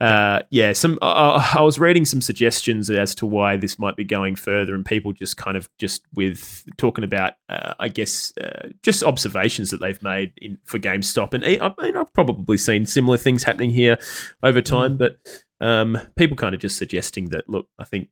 [0.00, 0.98] Uh, yeah, some.
[1.02, 4.84] Uh, I was reading some suggestions as to why this might be going further, and
[4.84, 9.80] people just kind of just with talking about, uh, I guess, uh, just observations that
[9.80, 13.98] they've made in for GameStop, and I mean, I've probably seen similar things happening here
[14.42, 15.18] over time, but
[15.60, 17.46] um, people kind of just suggesting that.
[17.48, 18.08] Look, I think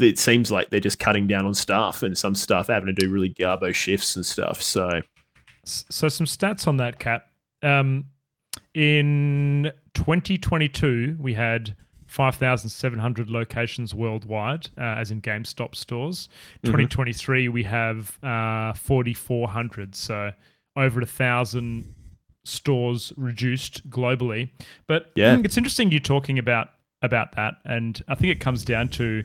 [0.00, 3.10] it seems like they're just cutting down on staff and some staff having to do
[3.10, 4.62] really garbo shifts and stuff.
[4.62, 5.02] So
[5.64, 7.26] So some stats on that, Cap.
[7.62, 8.06] Um,
[8.74, 11.74] in 2022, we had
[12.06, 16.28] 5,700 locations worldwide, uh, as in GameStop stores.
[16.62, 16.66] Mhm.
[16.66, 20.32] 2023, we have uh, 4,400, so
[20.76, 21.94] over a thousand
[22.44, 24.50] stores reduced globally.
[24.86, 25.38] But Yeah.
[25.44, 26.70] it's interesting you talking about
[27.04, 29.24] about that, and I think it comes down to,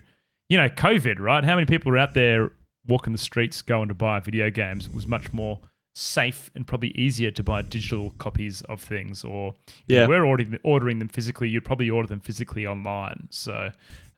[0.49, 1.43] you know, COVID, right?
[1.43, 2.51] How many people are out there
[2.88, 4.88] walking the streets going to buy video games?
[4.88, 5.59] It was much more
[5.98, 10.06] safe and probably easier to buy digital copies of things or if Yeah.
[10.08, 13.72] we're ordering, ordering them physically you'd probably order them physically online so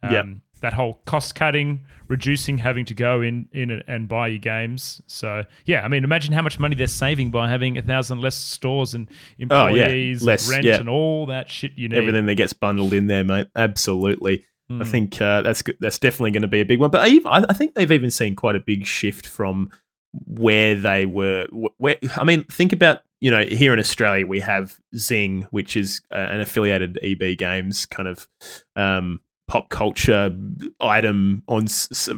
[0.04, 0.24] um, Yeah.
[0.60, 5.46] that whole cost cutting reducing having to go in in and- buy your games so
[5.66, 8.94] yeah i mean imagine how much money they're saving by having a thousand less stores
[8.94, 9.10] and
[9.50, 9.84] Oh, yeah.
[9.84, 13.24] employees Less, rent and all that shit you need everything that gets bundled in there,
[13.24, 13.48] mate.
[13.56, 14.44] Absolutely.
[14.70, 14.88] I Mm.
[14.88, 15.78] think uh, that's good.
[15.80, 16.92] That's definitely going to be a big one.
[16.92, 19.72] But even- I I think they've even seen quite a big shift from
[20.26, 21.48] where they were.
[21.78, 26.02] Where I mean, think about you know here in Australia we have Zing, which is
[26.12, 28.28] uh, an affiliated EB Games kind of
[28.76, 30.36] um, pop culture
[30.80, 32.10] item on s-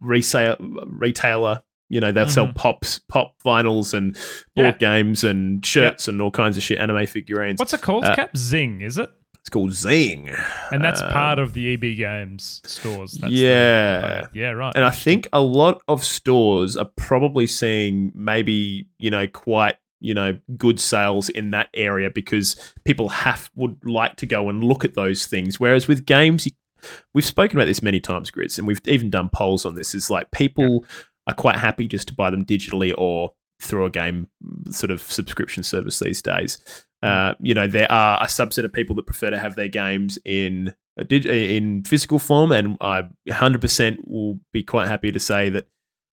[0.00, 1.62] resale retailer.
[1.88, 4.24] You know they'll sell pops, pop vinyls, and board
[4.56, 4.60] Mm-hmm.
[4.64, 4.72] Yeah.
[4.72, 7.60] games and shirts and all kinds of shit, anime figurines.
[7.60, 9.08] what's it called Uh, cap zing is it
[9.46, 10.28] It's called Zing.
[10.72, 14.26] and that's Um, part of the eb games stores that's the- Yeah.
[14.34, 19.28] yeah right And I think a lot of stores are probably seeing maybe, you know,
[19.28, 24.48] quite, you know, good sales in that area because people have would like to go
[24.48, 25.60] and look at those things.
[25.60, 26.48] Whereas with games,
[27.14, 29.94] we've spoken about this many times, Grizz, and we've even done polls on this.
[29.94, 30.84] Is like people
[31.28, 33.30] are quite happy just to buy them digitally or
[33.62, 34.26] through a game
[34.70, 36.58] sort of subscription service these days.
[37.02, 40.18] Uh, you know, there are a subset of people that prefer to have their games
[40.24, 45.50] in a dig- in physical form, and I 100% will be quite happy to say
[45.50, 45.66] that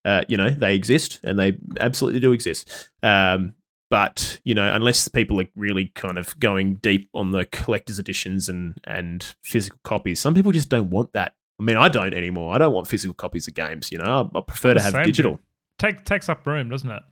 [0.06, 2.90] uh, you know they exist and they absolutely do exist.
[3.02, 3.54] Um,
[3.90, 8.50] but you know, unless people are really kind of going deep on the collector's editions
[8.50, 11.34] and and physical copies, some people just don't want that.
[11.60, 12.54] I mean, I don't anymore.
[12.54, 13.92] I don't want physical copies of games.
[13.92, 15.40] You know, I, I prefer to have digital.
[15.80, 17.04] Take, takes up room doesn't it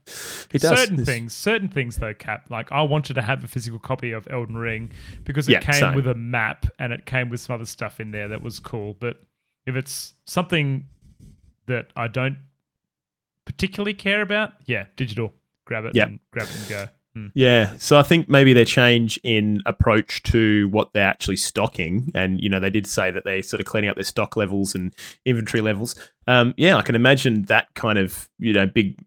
[0.52, 0.78] It does.
[0.78, 4.12] certain It's- things certain things though cap like i wanted to have a physical copy
[4.12, 4.92] of elden ring
[5.24, 5.94] because it Yeah, came same.
[5.94, 8.96] with a map and it came with some other stuff in there that was cool
[9.00, 9.16] but
[9.66, 10.86] if it's something
[11.66, 12.38] that i don't
[13.44, 15.34] particularly care about yeah digital
[15.64, 16.04] grab it Yeah.
[16.04, 17.26] and grab it and go Hmm.
[17.34, 22.40] Yeah, so I think maybe their change in approach to what they're actually stocking, and
[22.40, 24.94] you know, they did say that they're sort of cleaning up their stock levels and
[25.26, 25.94] inventory levels.
[26.26, 28.98] Um, yeah, I can imagine that kind of you know big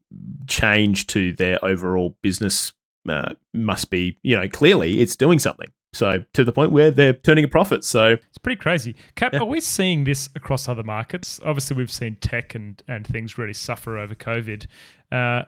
[0.47, 2.74] change to their overall business
[3.10, 5.72] uh, must be you know clearly it's doing something.
[5.93, 7.86] So to the point where they're turning a profit.
[7.86, 8.95] So It's pretty crazy.
[9.16, 9.39] Cap, Yeah.
[9.39, 11.39] are we seeing this across other markets?
[11.45, 14.68] Obviously, we've seen tech and, and things really suffer over COVID.
[15.10, 15.43] Uh,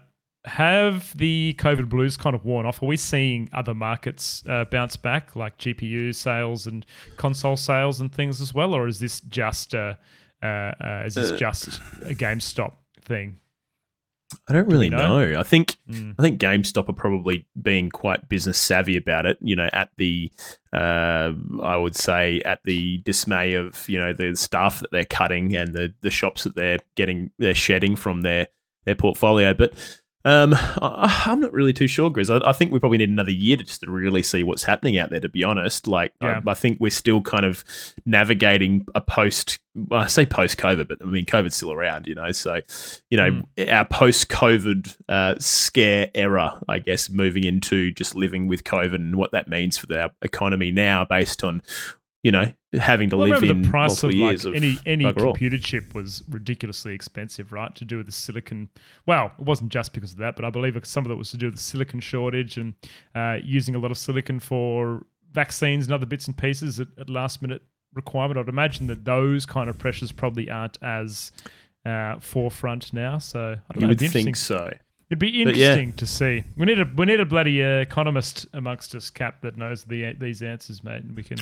[0.45, 2.81] have the COVID blues kind of worn off?
[2.81, 6.85] Are we seeing other markets uh, bounce back, like GPU sales and
[7.17, 9.97] console sales and things as well, or is this just a,
[10.41, 13.37] uh, uh, is this Uh, just a GameStop thing?
[14.49, 15.25] I don't really know?
[15.25, 15.39] know.
[15.39, 16.13] I think Mm.
[16.19, 19.37] I think GameStop are probably being quite business savvy about it.
[19.41, 20.29] You know, at the
[20.73, 21.31] uh,
[21.63, 25.73] I would say at the dismay of you know the staff that they're cutting and
[25.73, 28.47] the the shops that they're getting they're shedding from their
[28.83, 29.53] their portfolio.
[29.53, 29.73] But
[30.27, 32.29] um, I, I'm not really too sure, Grizz.
[32.29, 34.97] I, I think we probably need another year to just to really see what's happening
[34.97, 35.21] out there.
[35.21, 36.41] To be honest, like Yeah.
[36.45, 37.63] I, I think we're still kind of
[38.05, 39.59] navigating a post.
[39.73, 42.31] Well, I say post COVID, but I mean COVID's still around, you know.
[42.33, 42.59] So,
[43.09, 48.65] you know, our post COVID uh, scare era, I guess, moving into just living with
[48.65, 51.61] COVID and what that means for our economy now, based on
[52.27, 55.13] you know, having to Well, live in the price of like of any any all.
[55.13, 57.73] computer chip was ridiculously expensive, right?
[57.75, 58.67] To do with the silicon.
[59.05, 61.37] Well, it wasn't just because of that, but I believe some of it was to
[61.37, 62.73] do with the silicon shortage and
[63.15, 67.09] uh, using a lot of silicon for vaccines and other bits and pieces at, at
[67.09, 67.61] last minute
[67.93, 68.37] requirement.
[68.37, 71.31] I'd imagine that those kind of pressures probably aren't as
[71.85, 73.19] uh, forefront now.
[73.19, 73.87] So I don't You know.
[73.91, 74.35] would think interesting.
[74.35, 74.73] so.
[75.09, 75.67] It'd be But yeah.
[75.77, 76.43] interesting to see.
[76.57, 80.11] We need a we need a bloody uh, economist amongst us, Cap, that knows the
[80.19, 81.37] these answers, mate, and we can.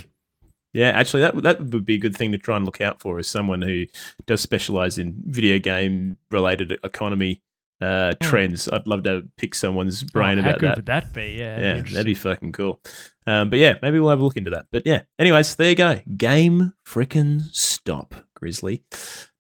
[0.76, 3.18] Yeah, actually, that that would be a good thing to try and look out for
[3.18, 3.86] as someone who
[4.28, 7.42] does specialize in video game related economy
[7.82, 8.28] uh, Hmm.
[8.28, 8.68] trends.
[8.70, 10.76] I'd love to pick someone's brain oh, how about good that.
[10.78, 11.36] would that be?
[11.40, 12.82] Yeah, yeah, that'd be fucking cool.
[13.28, 14.66] Um, but yeah, maybe we'll have a look into that.
[14.72, 16.00] But yeah, anyways, there you go.
[16.18, 18.84] Game frickin' stop, Grizzly.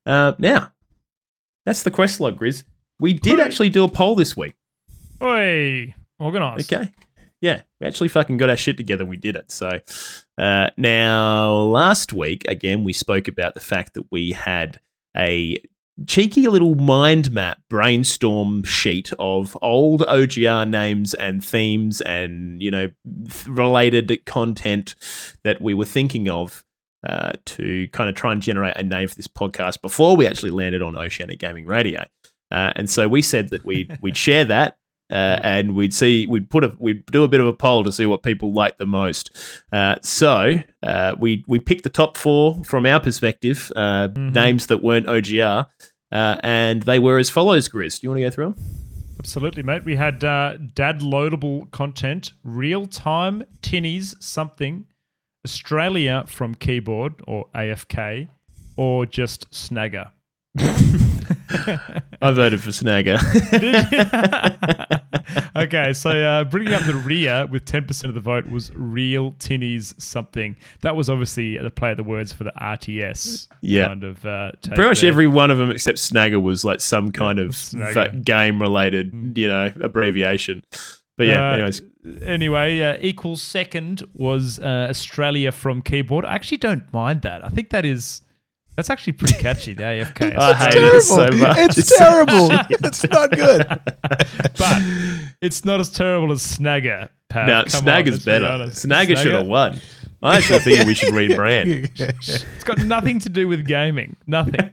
[0.05, 0.71] Uh, now,
[1.65, 2.63] that's the quest log, Grizz.
[2.99, 3.45] We did Hey.
[3.45, 4.55] actually do a poll this week.
[5.21, 6.71] Oi, organised.
[6.71, 6.91] Okay.
[7.45, 9.05] Yeah, we actually fucking got our shit together.
[9.05, 9.51] We did it.
[9.51, 9.79] So
[10.39, 14.79] uh, now, last week, again, we spoke about the fact that we had
[15.15, 15.61] a
[16.07, 22.89] cheeky little mind map brainstorm sheet of old OGR names and themes and, you know,
[23.45, 24.95] related content
[25.43, 26.63] that we were thinking of.
[27.07, 30.49] Uh, to kind of try and generate a name for this podcast before we actually
[30.49, 32.03] landed on Oceanic Gaming Radio,
[32.49, 34.79] uh, and so we said that we'd we'd share that
[35.11, 37.91] uh, and we'd see we'd put a we'd do a bit of a poll to
[37.91, 39.29] see what people like the most.
[39.71, 44.33] Uh, so uh, we we picked the top four from our perspective, uh, Mhm.
[44.33, 45.67] names that weren't OGR,
[46.11, 47.69] uh, and they were as follows.
[47.69, 48.55] Grizz, do you want to go through them?
[49.19, 49.83] Absolutely, mate.
[49.85, 54.85] We had uh, dad loadable content, real time tinnies something,
[55.45, 58.27] Australia from keyboard or AFK,
[58.75, 60.11] or just Snagger.
[62.21, 63.19] I voted for Snagger.
[65.55, 69.99] okay, so uh, bringing up the rear with 10% of the vote was real tinnies
[70.01, 70.55] something.
[70.81, 73.87] That was obviously the play of the words for the RTS Yeah.
[73.87, 75.09] kind of uh, Pretty much there.
[75.11, 77.57] every one of them except Snagger was like some kind of
[78.23, 79.37] game related, Mm.
[79.37, 80.63] you know, abbreviation.
[81.17, 81.81] But yeah, Uh, anyways,
[82.23, 86.23] Anyway, uh, equals second was uh, Australia from keyboard.
[86.23, 87.43] I actually don't mind that.
[87.43, 88.21] I think that is
[88.75, 89.73] that's actually pretty catchy.
[89.73, 90.97] The AFK, I hate terrible.
[90.97, 91.57] it so much.
[91.57, 92.49] It's It's so terrible.
[92.69, 93.67] it's not good.
[94.57, 94.81] but
[95.41, 97.09] it's not as terrible as Snagger.
[97.29, 97.47] Pat.
[97.47, 98.45] No, Come on, Snagger's let's be better.
[98.45, 98.85] honest.
[98.85, 99.79] Snagger should have won.
[100.23, 101.89] I actually think we should rebrand.
[102.55, 104.15] It's got nothing to do with gaming.
[104.25, 104.71] Nothing.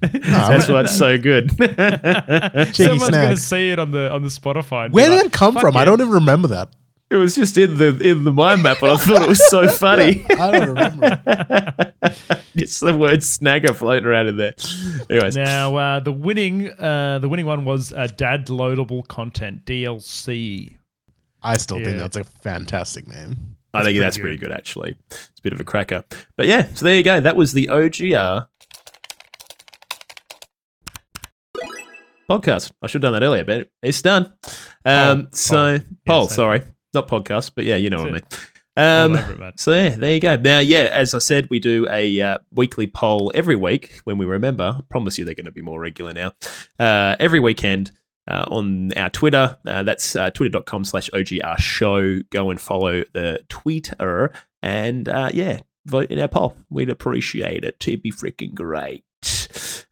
[0.00, 1.50] That's why it's so good.
[1.56, 3.38] Someone's gonna snag.
[3.38, 4.90] see it on the on the Spotify.
[4.90, 5.76] Where did like, that come "Fuck from?
[5.76, 6.68] I don't even remember that.
[7.12, 9.68] It was just in the in the mind map, and I thought it was so
[9.84, 10.24] funny.
[10.30, 11.20] I don't remember.
[12.54, 14.54] it's the word snagger floating around in there.
[15.10, 20.76] Anyways, Now uh, the winning uh, the winning one was uh, dad loadable content DLC.
[21.42, 23.56] I still think that's a fantastic name.
[23.74, 24.22] I think pretty that's good.
[24.22, 24.96] pretty good actually.
[25.10, 26.04] It's a bit of a cracker.
[26.36, 27.20] But yeah, so there you go.
[27.20, 28.46] That was the OGR
[32.28, 32.72] podcast.
[32.80, 34.32] I should have done that earlier, but it's done.
[34.84, 36.62] Um, Poll, so Paul, Yeah, poll, sorry,
[36.94, 38.22] not podcast, but yeah, you know what I mean.
[38.74, 40.36] Um, it, so yeah, there you go.
[40.36, 44.24] Now, yeah, as I said, we do a uh, weekly poll every week when we
[44.24, 44.76] remember.
[44.78, 46.32] I promise you, they're going to be more regular now.
[46.78, 47.92] Uh, every weekend
[48.28, 49.58] uh, on our Twitter.
[49.66, 52.20] Uh, that's uh, twitter.com slash OGR show.
[52.30, 54.32] Go and follow the Twitter
[54.62, 56.56] and uh, yeah, vote in our poll.
[56.70, 57.76] We'd appreciate it.
[57.86, 59.04] It'd be freaking great.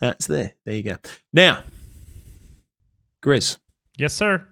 [0.00, 0.54] That's there.
[0.64, 0.96] There you go.
[1.32, 1.64] Now,
[3.22, 3.58] Grizz,
[3.98, 4.46] Yes, sir.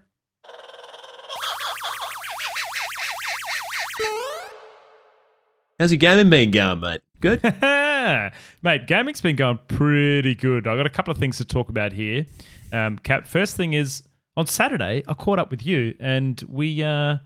[5.78, 7.00] How's your gaming been going, mate?
[7.20, 7.42] Good.
[8.62, 10.68] Mate, gaming's been going pretty good.
[10.68, 12.26] I got a couple of things to talk about here.
[12.72, 14.04] Um, Cap, first thing is
[14.36, 17.16] on Saturday, I caught up with you and we, uh,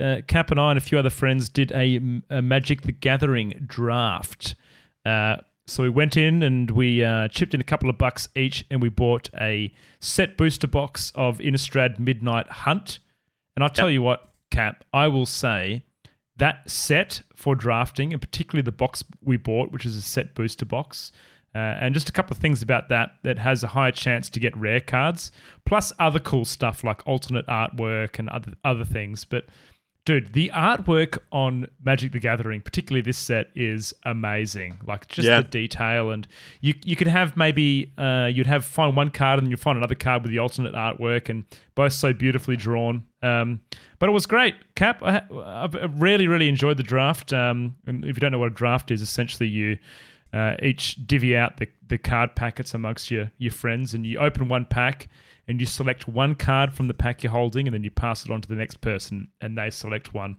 [0.00, 3.64] uh, Cap and I and a few other friends did a, a Magic the Gathering
[3.64, 4.56] draft.
[5.06, 5.36] Uh,
[5.68, 8.82] so we went in and we uh, chipped in a couple of bucks each and
[8.82, 12.98] we bought a set booster box of Innistrad Midnight Hunt.
[13.54, 15.84] And I'll tell you what, Cap, I will say
[16.38, 20.64] that set for drafting, and particularly the box we bought, which is a set booster
[20.64, 21.12] box,
[21.54, 24.40] uh, and just a couple of things about that that has a higher chance to
[24.40, 25.32] get rare cards,
[25.64, 29.24] plus other cool stuff like alternate artwork and other other things.
[29.24, 29.46] But
[30.08, 34.78] dude, the artwork on Magic the Gathering, particularly this set, is amazing.
[34.86, 35.42] Like just Yeah.
[35.42, 36.26] the detail, and
[36.62, 39.76] you you could have maybe uh, you'd have find one card and then you find
[39.76, 41.44] another card with the alternate artwork, and
[41.74, 43.04] both so beautifully drawn.
[43.22, 43.60] Um,
[43.98, 45.02] but it was great, Cap.
[45.02, 47.34] I, I've really really enjoyed the draft.
[47.34, 49.78] Um, and if you don't know what a draft is, essentially you.
[50.30, 54.46] Uh, each divvy out the, the card packets amongst your, your friends, and you open
[54.46, 55.08] one pack
[55.48, 58.30] and you select one card from the pack you're holding, and then you pass it
[58.30, 60.36] on to the next person, and they select one.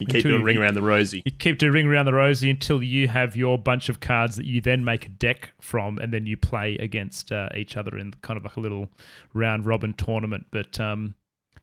[0.00, 1.22] You keep doing ring around the rosy.
[1.26, 4.46] You keep doing ring around the rosy until you have your bunch of cards that
[4.46, 8.14] you then make a deck from, and then you play against uh, each other in
[8.22, 8.88] kind of like a little
[9.34, 10.46] round robin tournament.
[10.50, 11.14] But um,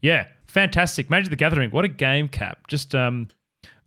[0.01, 1.09] yeah, fantastic!
[1.09, 2.67] Magic the Gathering, what a game, Cap!
[2.67, 3.29] Just um,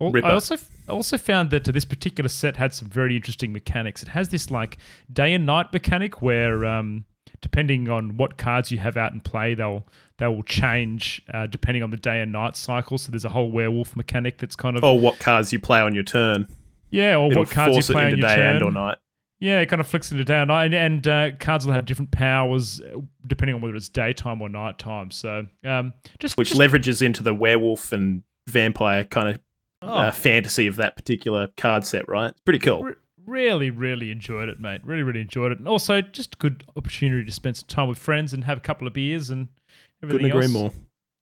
[0.00, 0.26] Ripper.
[0.26, 0.56] I also
[0.88, 4.02] I also found that uh, this particular set had some very interesting mechanics.
[4.02, 4.78] It has this like
[5.12, 7.04] day and night mechanic where um,
[7.42, 9.86] depending on what cards you have out in play, they'll
[10.18, 12.98] they will change uh, depending on the day and night cycle.
[12.98, 15.94] So there's a whole werewolf mechanic that's kind of Or what cards you play on
[15.94, 16.46] your turn.
[16.90, 18.56] yeah, or It'll what cards you play on into your day turn.
[18.56, 18.98] and or night.
[19.38, 21.86] Yeah, it kind of flicks into day and night, and, and uh, cards will have
[21.86, 25.10] different powers uh, depending on whether it's daytime or nighttime.
[25.10, 29.40] So, um, just Which just, leverages into the werewolf and vampire kind of
[29.80, 32.30] oh, uh, fantasy of that particular card set, right?
[32.32, 32.92] It's pretty cool.
[33.26, 34.80] Re- really, really enjoyed it, mate.
[34.84, 37.98] Really, really enjoyed it, and also just a good opportunity to spend some time with
[37.98, 39.48] friends and have a couple of beers and
[40.02, 40.52] everything Couldn't agree else.
[40.52, 40.72] more.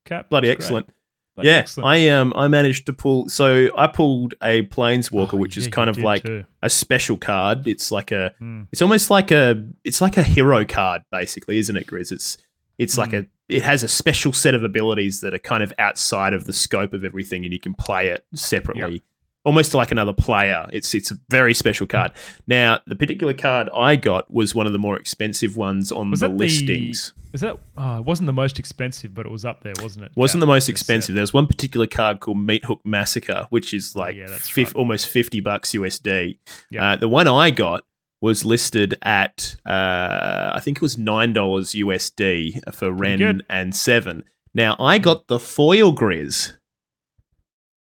[0.04, 0.52] Cap, Bloody great.
[0.58, 0.88] excellent.
[1.34, 1.86] Bloody yeah, excellent.
[1.88, 3.28] I um I managed to pull.
[3.28, 6.44] So I pulled a planeswalker, Oh, which is kind of like too.
[6.62, 7.66] a special card.
[7.68, 8.62] It's like a Hmm.
[8.72, 12.38] it's almost like a it's like a hero card basically isn't it grizz it's
[12.78, 13.24] it's like Mm.
[13.24, 16.52] a it has a special set of abilities that are kind of outside of the
[16.52, 19.02] scope of everything and you can play it separately
[19.48, 22.10] almost like another player it's it's a very special card
[22.46, 26.20] now the particular card i got was one of the more expensive ones on Was
[26.20, 27.58] the the- listings Is that?
[27.76, 30.12] Oh, it wasn't the most expensive, but it was up there, wasn't it?
[30.16, 30.46] wasn't Cap?
[30.48, 34.26] the most expensive there's one particular card called meat hook massacre which is like Yeah,
[34.38, 34.76] fif- right.
[34.76, 36.38] almost 50 bucks usd
[36.70, 36.92] Yeah.
[36.92, 37.84] Uh, the one I got
[38.20, 44.24] was listed at uh, I think it was nine dollars USD for Wrenn and Seven.
[44.54, 46.54] Now I got the foil Grizz.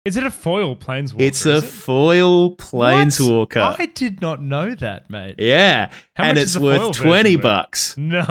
[0.06, 1.20] Is it a foil planeswalker?
[1.22, 1.64] It's a it?
[1.64, 3.80] foil planeswalker.
[3.80, 5.36] I did not know that, mate.
[5.39, 7.97] Yeah, How and it's is the foil worth twenty bucks.
[7.97, 8.20] No.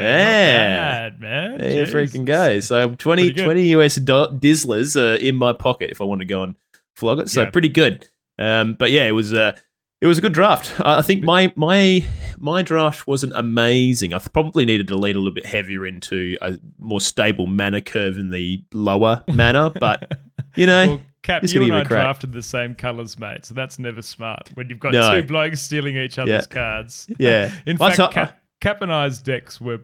[0.00, 1.08] Yeah.
[1.10, 1.58] Bad, man.
[1.58, 2.58] There you freaking go.
[2.60, 6.42] So 20, 20 US do- Dizzlers are in my pocket if I want to go
[6.42, 6.54] and
[6.96, 7.28] flog it.
[7.30, 7.50] So Yeah.
[7.50, 8.08] pretty good.
[8.38, 9.52] Um, but yeah, it was uh,
[10.00, 10.72] it was a good draft.
[10.80, 12.04] I I think my my
[12.38, 14.14] my draft wasn't amazing.
[14.14, 18.16] I probably needed to lean a little bit heavier into a more stable mana curve
[18.16, 19.68] in the lower mana.
[19.70, 20.18] But
[20.56, 23.44] you know, Well, Cap, you and I drafted the same colours, mate.
[23.44, 25.20] So that's never smart when you've got No.
[25.20, 27.08] two blokes stealing each other's cards.
[27.18, 27.52] yeah.
[27.66, 29.80] In fact, Cap, Cap and I's decks were,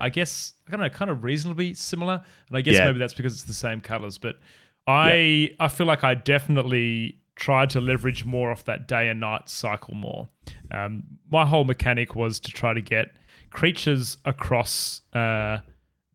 [0.00, 2.22] I guess, I don't know, kind of reasonably similar.
[2.48, 2.86] And I guess Yeah.
[2.86, 4.16] maybe that's because it's the same colours.
[4.18, 4.38] But
[4.86, 9.48] I, I feel like I definitely tried to leverage more off that day and night
[9.48, 10.28] cycle more.
[10.70, 13.10] Um, my whole mechanic was to try to get
[13.50, 15.58] creatures across uh,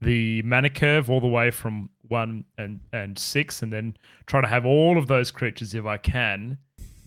[0.02, 3.96] the mana curve all the way from one and, and six, and then
[4.26, 6.58] try to have all of those creatures, if I can,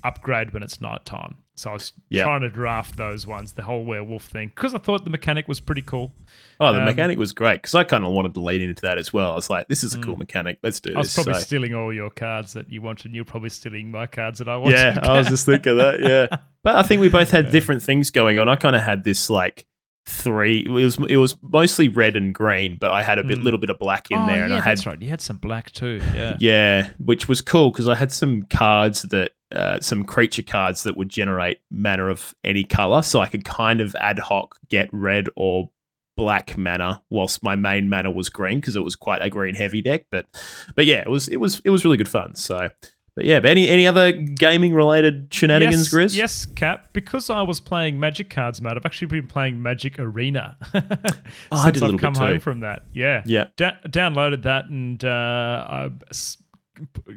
[0.04, 1.36] upgrade when it's nighttime.
[1.56, 2.22] So I was Yeah.
[2.22, 5.58] trying to draft those ones, the whole werewolf thing, because I thought the mechanic was
[5.58, 6.14] pretty cool.
[6.60, 8.96] Oh, the Um, mechanic was great because I kind of wanted to lead into that
[8.96, 9.32] as well.
[9.32, 10.18] I was like, this is a cool Mm.
[10.20, 10.58] mechanic.
[10.62, 10.96] Let's do this.
[10.96, 13.90] I was probably So- stealing all your cards that you wanted, and you're probably stealing
[13.90, 14.76] my cards that I wanted.
[14.76, 15.98] yeah, I was just thinking that.
[16.00, 16.28] Yeah,
[16.62, 17.50] but I think we both had Yeah.
[17.50, 18.48] different things going on.
[18.48, 19.66] I kind of had this like
[20.08, 20.60] three.
[20.60, 23.44] It was it was mostly red and green, but I had a bit Mm.
[23.44, 25.00] little bit of black in oh, there, yeah, and I had right.
[25.00, 26.00] You had some black too.
[26.14, 26.36] Yeah.
[26.40, 30.96] yeah, which was cool because I had some cards that uh, some creature cards that
[30.96, 35.28] would generate mana of any color, so I could kind of ad hoc get red
[35.36, 35.70] or
[36.16, 39.80] black mana whilst my main mana was green because it was quite a green heavy
[39.82, 40.06] deck.
[40.10, 40.26] But
[40.74, 42.34] but yeah, it was it was it was really good fun.
[42.34, 42.70] So.
[43.18, 46.16] But yeah, but any any other gaming related shenanigans, yes, Grizz?
[46.16, 46.90] Yes, Cap.
[46.92, 48.74] Because I was playing Magic cards, mate.
[48.76, 50.84] I've actually been playing Magic Arena since
[51.50, 52.38] Oh, I did a I've come bit home too.
[52.38, 52.84] from that.
[52.92, 53.22] Yeah.
[53.26, 53.46] Yeah.
[53.56, 56.38] Da- downloaded that and uh, I s-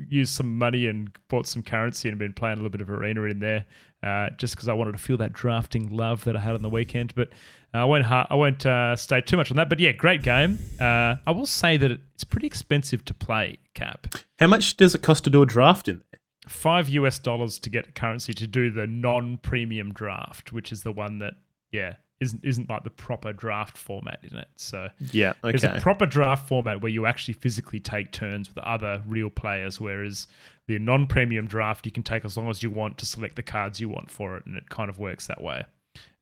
[0.10, 3.22] used some money and bought some currency and been playing a little bit of Arena
[3.26, 3.66] in there,
[4.02, 6.70] uh, just because I wanted to feel that drafting love that I had on the
[6.70, 7.14] weekend.
[7.14, 7.30] But
[7.74, 9.70] I won't ha- I won't uh, stay too much on that.
[9.70, 10.60] But yeah, great game.
[10.80, 13.58] Uh, I will say that it's pretty expensive to play.
[13.74, 14.08] Cap.
[14.40, 16.20] How much does it cost to do a draft in there?
[16.48, 21.20] five US dollars to get currency to do the non-premium draft, which is the one
[21.20, 21.36] that
[21.72, 24.48] yeah isn't isn't like the proper draft format in it.
[24.58, 25.34] So Yeah.
[25.44, 25.78] there's Okay.
[25.78, 30.28] a proper draft format where you actually physically take turns with other real players, whereas
[30.68, 33.80] the non-premium draft you can take as long as you want to select the cards
[33.80, 35.64] you want for it, and it kind of works that way.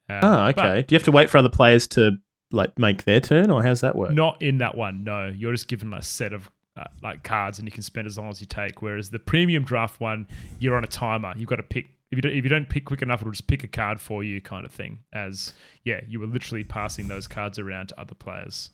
[0.09, 0.81] Um, Oh, okay.
[0.83, 2.17] Do you have to wait for other players to
[2.51, 4.11] like make their turn, or how's that work?
[4.11, 5.03] Not in that one.
[5.03, 8.17] No, you're just given a set of uh, like cards, and you can spend as
[8.17, 8.81] long as you take.
[8.81, 10.27] Whereas the premium draft one,
[10.59, 11.33] you're on a timer.
[11.35, 11.89] You've got to pick.
[12.11, 14.23] If you don't, if you don't pick quick enough, it'll just pick a card for
[14.23, 14.99] you, kind of thing.
[15.13, 15.53] As
[15.83, 18.71] yeah, you were literally passing those cards around to other players.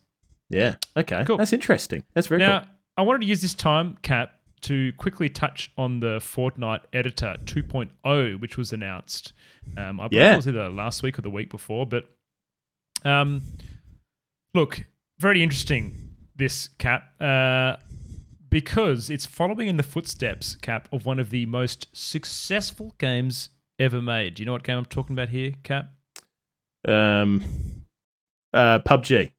[0.49, 0.75] Yeah.
[0.95, 1.23] Okay.
[1.25, 1.37] Cool.
[1.37, 2.03] That's interesting.
[2.13, 2.47] That's very cool.
[2.47, 2.69] now, cool.
[2.97, 4.34] I wanted to use this time, Cap,
[4.65, 9.33] to quickly touch on the Fortnite Editor 2.0, which was announced.
[9.77, 10.33] Um, I believe Yeah.
[10.33, 12.05] it was either last week or the week before, but
[13.03, 13.41] um,
[14.53, 14.85] look,
[15.19, 16.01] very interesting.
[16.35, 17.77] This Cap, uh,
[18.49, 24.01] because it's following in the footsteps, Cap, of one of the most successful games ever
[24.01, 24.35] made.
[24.35, 25.91] Do you know what game I'm talking about here, Cap?
[26.87, 27.43] Um,
[28.53, 29.31] uh, PUBG.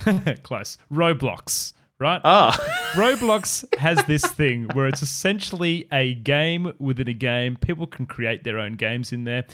[0.42, 0.76] Close.
[0.92, 2.20] Roblox, right?
[2.24, 2.56] Ah,
[2.92, 7.56] Roblox has this thing where it's essentially a game within a game.
[7.56, 9.44] People can create their own games in there.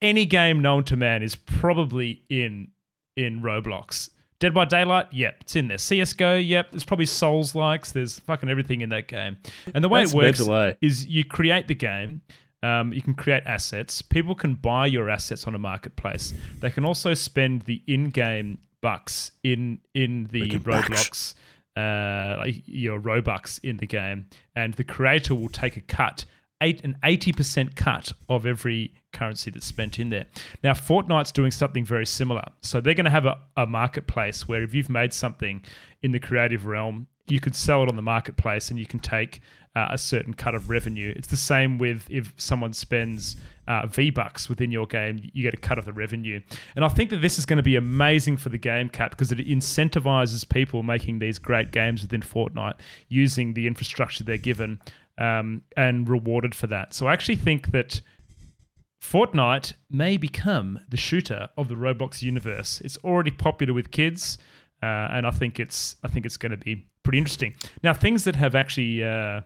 [0.00, 2.68] Any game known to man is probably in
[3.16, 4.10] in Roblox.
[4.40, 5.78] Dead by Daylight, yep, it's in there.
[5.78, 7.90] CS:GO, yep, there's probably Souls likes.
[7.90, 9.36] There's fucking everything in that game.
[9.74, 10.40] And the way it works
[10.80, 12.22] is you create the game.
[12.62, 14.02] Um, you can create assets.
[14.02, 16.34] People can buy your assets on a marketplace.
[16.60, 21.34] They can also spend the in-game bucks in in the Roblox bucks.
[21.78, 26.24] Uh, like your Robux in the game, and the creator will take a cut,
[26.60, 30.26] eight an eighty percent cut of every currency that's spent in there.
[30.64, 32.46] Now, Fortnite's doing something very similar.
[32.62, 35.64] So they're going to have a, a marketplace where if you've made something
[36.02, 39.40] in the creative realm, you could sell it on the marketplace, and you can take
[39.76, 41.12] uh, a certain cut of revenue.
[41.16, 43.36] It's the same with if someone spends
[43.68, 46.40] uh, V Bucks within your game, you get a cut of the revenue.
[46.74, 49.30] And I think that this is going to be amazing for the game cap because
[49.30, 52.74] it incentivizes people making these great games within Fortnite
[53.08, 54.80] using the infrastructure they're given
[55.18, 56.94] um, and rewarded for that.
[56.94, 58.00] So I actually think that.
[59.00, 62.82] Fortnite may become the shooter of the Roblox universe.
[62.84, 64.38] It's already popular with kids,
[64.82, 67.54] uh, and I think it's I think it's going to be pretty interesting.
[67.84, 69.42] Now, things that have actually uh,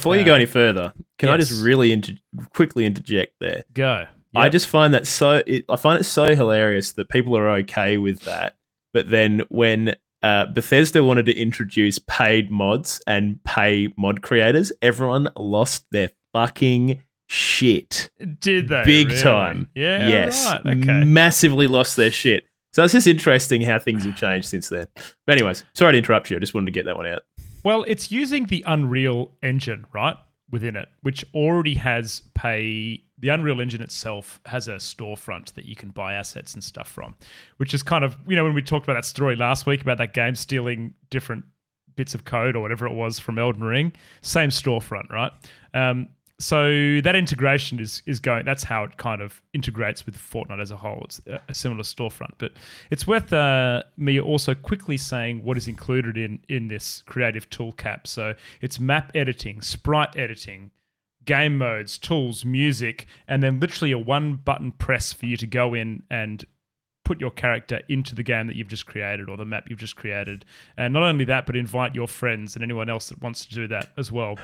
[0.00, 2.14] before you go any further, can I just really inter-
[2.54, 3.64] quickly interject there?
[3.72, 4.06] go.
[4.34, 7.96] I just find that so it, I find it so hilarious that people are okay
[7.96, 8.56] with that,
[8.92, 15.28] but then when uh, Bethesda wanted to introduce paid mods and pay mod creators, everyone
[15.36, 18.10] lost their fucking shit.
[18.40, 19.22] did they big really?
[19.22, 19.68] time.
[19.74, 20.78] Yeah, yes, right.
[20.78, 21.04] Okay.
[21.04, 22.44] massively lost their shit.
[22.72, 24.86] So it's just interesting how things have changed since then.
[25.26, 26.36] But anyways, sorry to interrupt you.
[26.36, 27.22] I just wanted to get that one out.
[27.62, 30.16] Well, it's using the Unreal Engine, right,
[30.50, 33.02] within it, which already has pay.
[33.18, 37.14] The Unreal Engine itself has a storefront that you can buy assets and stuff from,
[37.58, 39.98] which is kind of you know when we talked about that story last week about
[39.98, 41.44] that game stealing different
[41.96, 43.92] bits of code or whatever it was from Elden Ring,
[44.22, 45.32] same storefront, right?
[45.74, 46.08] Um,
[46.40, 48.46] so that integration is is going.
[48.46, 51.02] That's how it kind of integrates with Fortnite as a whole.
[51.04, 52.52] It's a, similar storefront, but
[52.90, 57.72] it's worth uh, me also quickly saying what is included in in this creative tool
[57.72, 58.06] cap.
[58.06, 60.70] So it's map editing, sprite editing,
[61.26, 65.74] game modes, tools, music, and then literally a one button press for you to go
[65.74, 66.46] in and
[67.04, 69.96] put your character into the game that you've just created or the map you've just
[69.96, 70.46] created.
[70.78, 73.68] And not only that, but invite your friends and anyone else that wants to do
[73.68, 74.38] that as well.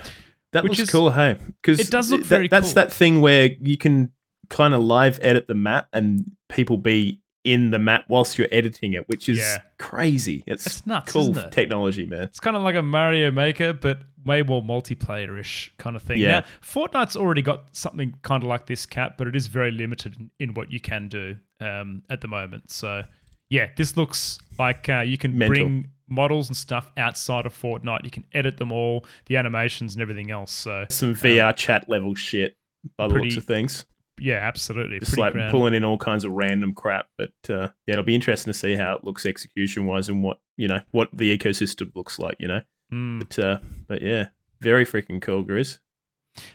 [0.53, 1.37] That Which looks is- cool, hey?
[1.63, 2.75] Because it does look very That's cool.
[2.75, 4.13] that thing where you can
[4.49, 8.93] kind of live edit the map and people be in the map whilst you're editing
[8.95, 9.59] it, which is Yeah.
[9.79, 10.43] crazy.
[10.47, 11.53] It's That's nuts, cool it?
[11.53, 12.23] technology, man.
[12.23, 16.19] It's kind of like a Mario Maker, but way more multiplayer-ish kind of thing.
[16.19, 16.41] Yeah.
[16.41, 20.17] Now, Fortnite's already got something kind of like this cap, but it is very limited
[20.19, 22.71] in, in what you can do um, at the moment.
[22.71, 23.05] So,
[23.51, 25.55] yeah, this looks like uh, you can Mental.
[25.55, 28.05] bring models and stuff outside of Fortnite.
[28.05, 30.53] You can edit them all, the animations and everything else.
[30.53, 32.57] So, Some VR chat level shit
[32.97, 33.85] by the looks of things.
[34.21, 34.99] yeah, absolutely.
[35.01, 35.51] Just Pretty like grand.
[35.51, 37.07] pulling in all kinds of random crap.
[37.19, 40.39] But uh, yeah, it'll be interesting to see how it looks execution wise and what
[40.57, 42.37] you know what the ecosystem looks like.
[42.39, 42.61] You know,
[42.93, 43.19] Mm.
[43.19, 43.59] but uh,
[43.89, 44.29] but yeah,
[44.61, 45.79] very freaking cool, Grizz.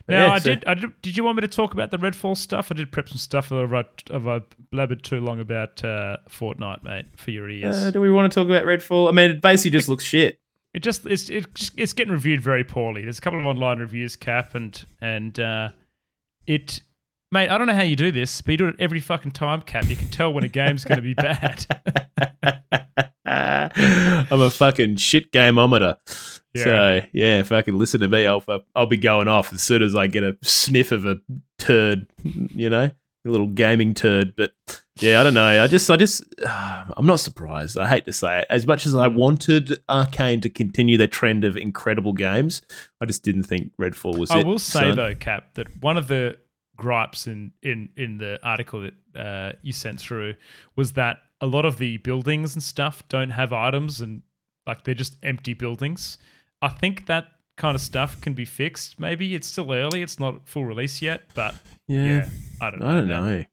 [0.07, 0.65] Now, yeah, I so- did.
[0.65, 1.01] I did.
[1.01, 2.71] Did you want me to talk about the Redfall stuff?
[2.71, 3.51] I did prep some stuff.
[3.51, 4.41] If I, if I
[4.73, 7.75] blabbered too long about uh, Fortnite, mate, for your ears.
[7.75, 9.09] Uh, do we want to talk about Redfall?
[9.09, 10.39] I mean, it basically just looks shit.
[10.73, 13.03] It just it's it just, it's getting reviewed very poorly.
[13.03, 15.69] There's a couple of online reviews, Cap, and and uh,
[16.47, 16.81] it,
[17.31, 17.49] mate.
[17.49, 19.89] I don't know how you do this, but you do it every fucking time, Cap.
[19.89, 21.65] You can tell when a game's going to be bad.
[24.31, 25.97] I'm a fucking shit gameometer.
[26.55, 27.39] So yeah.
[27.39, 28.25] if I can listen to me.
[28.25, 28.43] I'll
[28.75, 31.19] I'll be going off as soon as I get a sniff of a
[31.57, 32.07] turd.
[32.23, 32.91] You know,
[33.25, 34.35] a little gaming turd.
[34.35, 34.51] But
[34.99, 35.63] yeah, I don't know.
[35.63, 37.77] I just I just I'm not surprised.
[37.77, 38.47] I hate to say it.
[38.49, 42.61] As much as I wanted Arkane to continue their trend of incredible games,
[42.99, 44.45] I just didn't think Redfall was I it.
[44.45, 46.37] will say though, Cap, that one of the
[46.75, 50.35] gripes in in in the article that uh, you sent through
[50.75, 54.21] was that a lot of the buildings and stuff don't have items and
[54.67, 56.17] like they're just empty buildings.
[56.61, 57.27] I think that
[57.57, 58.99] kind of stuff can be fixed.
[58.99, 61.55] Maybe it's still early; it's not full release yet, but
[61.87, 62.03] yeah.
[62.05, 62.29] yeah,
[62.61, 62.87] I don't know.
[62.87, 63.45] I don't know.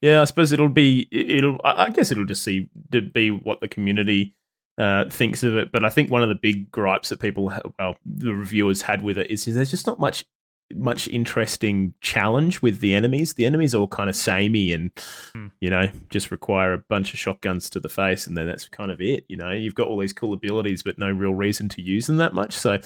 [0.00, 1.08] Yeah, I suppose it'll be.
[1.10, 1.60] it- It'll.
[1.64, 4.34] I I guess it'll just see to be what the community
[4.78, 5.72] uh, thinks of it.
[5.72, 9.18] But I think one of the big gripes that people, well, the reviewers had with
[9.18, 10.24] it is, is there's just not much
[10.74, 13.34] much interesting challenge with the enemies.
[13.34, 14.90] The enemies are all kind of samey and
[15.32, 15.46] Hmm.
[15.60, 18.90] you know just require a bunch of shotguns to the face, and then that's kind
[18.90, 19.24] of it.
[19.28, 22.16] You know, you've got all these cool abilities, but no real reason to use them
[22.16, 22.52] that much.
[22.54, 22.78] So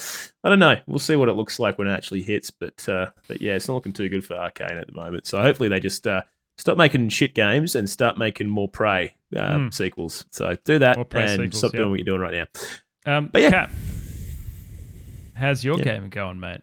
[0.45, 0.77] I don't know.
[0.87, 2.51] We'll see what it looks like when it actually hits.
[2.51, 5.27] But uh, but yeah, it's not looking too good for Arkane at the moment.
[5.27, 6.23] So hopefully they just uh,
[6.59, 9.69] stop making shit games and start making more Prey uh, Hmm.
[9.71, 10.25] sequels.
[10.31, 11.79] So do that and sequels, stop yeah.
[11.79, 12.35] doing what you're doing right
[13.05, 13.17] now.
[13.19, 13.51] Um, But yeah.
[13.51, 13.71] Cap,
[15.35, 15.85] how's your Yeah.
[15.85, 16.61] game going, mate?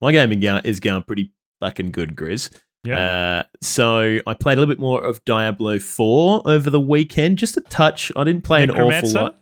[0.00, 2.50] My gaming is going pretty fucking good, Grizz.
[2.84, 2.98] Yeah.
[2.98, 7.56] Uh, so I played a little bit more of Diablo 4 over the weekend, just
[7.56, 8.12] a touch.
[8.16, 9.40] I didn't play an awful lot.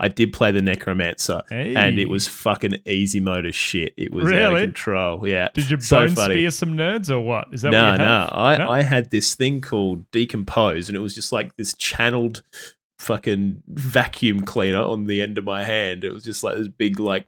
[0.00, 3.94] I did play the Necromancer, and it was fucking easy mode as shit.
[3.96, 4.62] It was out Really?
[4.62, 5.26] of control.
[5.26, 5.48] Yeah.
[5.52, 6.34] Did you so bone funny.
[6.36, 7.48] spear some nerds or what?
[7.52, 8.28] Is that no, what you no.
[8.30, 8.70] I, No?
[8.70, 12.42] I had this thing called Decompose, and it was just like this channeled
[13.00, 16.04] fucking vacuum cleaner on the end of my hand.
[16.04, 17.26] It was just like this big, like,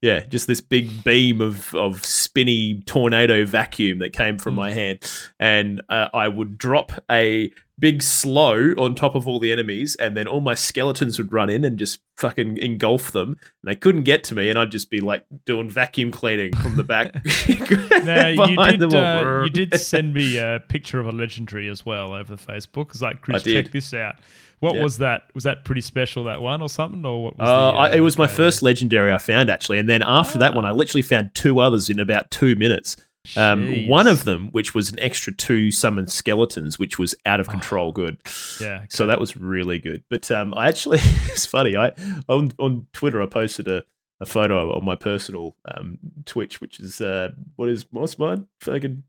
[0.00, 4.56] yeah, just this big beam of of spinny tornado vacuum that came from Mm.
[4.56, 4.98] my hand,
[5.40, 10.16] and uh, I would drop a big slow on top of all the enemies, and
[10.16, 14.02] then all my skeletons would run in and just fucking engulf them, and they couldn't
[14.04, 17.14] get to me, and I'd just be like doing vacuum cleaning from the back.
[18.04, 18.94] Now you did.
[18.94, 22.90] Uh, you did send me a picture of a legendary as well over Facebook.
[22.90, 24.16] It's like, Chris, check this out.
[24.62, 24.82] What Yeah.
[24.84, 25.22] was that?
[25.34, 27.38] Was that pretty special that one or something, or what?
[27.38, 28.36] Was Uh, the, I, it was my trailer?
[28.36, 31.90] first legendary I found actually, and then after that one, I literally found two others
[31.90, 32.96] in about two minutes.
[33.36, 37.48] Um, one of them, which was an extra two summoned skeletons, which was out of
[37.48, 38.18] control good.
[38.60, 38.84] Yeah.
[38.88, 40.02] So that was really good.
[40.10, 41.76] But um, I actually, it's funny.
[41.76, 41.92] I
[42.28, 43.82] on on Twitter, I posted a,
[44.20, 48.46] a photo on my personal um, Twitch, which is uh, what is what's mine?
[48.60, 49.02] Fucking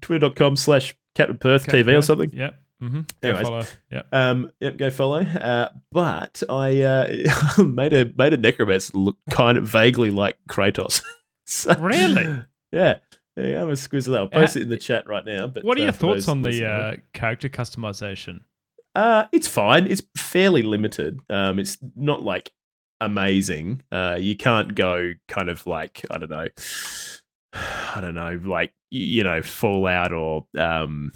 [0.00, 2.30] twitter.com slash Captain Perth Okay, TV or something.
[2.32, 2.54] Yep.
[2.82, 3.00] Mm-hmm.
[3.22, 3.42] Anyways.
[3.42, 3.64] follow.
[3.90, 4.06] Yep.
[4.12, 5.20] Um, yep, go follow.
[5.20, 11.02] Uh, but I uh, made a made a necromancer look kind of vaguely like Kratos.
[11.46, 12.44] so, Really?
[12.72, 12.98] Yeah.
[13.36, 14.18] Yeah, I'm a squiz of that.
[14.18, 15.46] I'll post it in the chat right now.
[15.46, 18.40] But What are uh, your for thoughts on the uh, character customization?
[18.94, 19.86] Uh, it's fine.
[19.86, 21.20] It's fairly limited.
[21.30, 22.50] Um, it's not like
[23.00, 23.82] amazing.
[23.90, 26.48] Uh, you can't go kind of like I don't know,
[27.52, 31.12] I don't know, like you know, Fallout or um,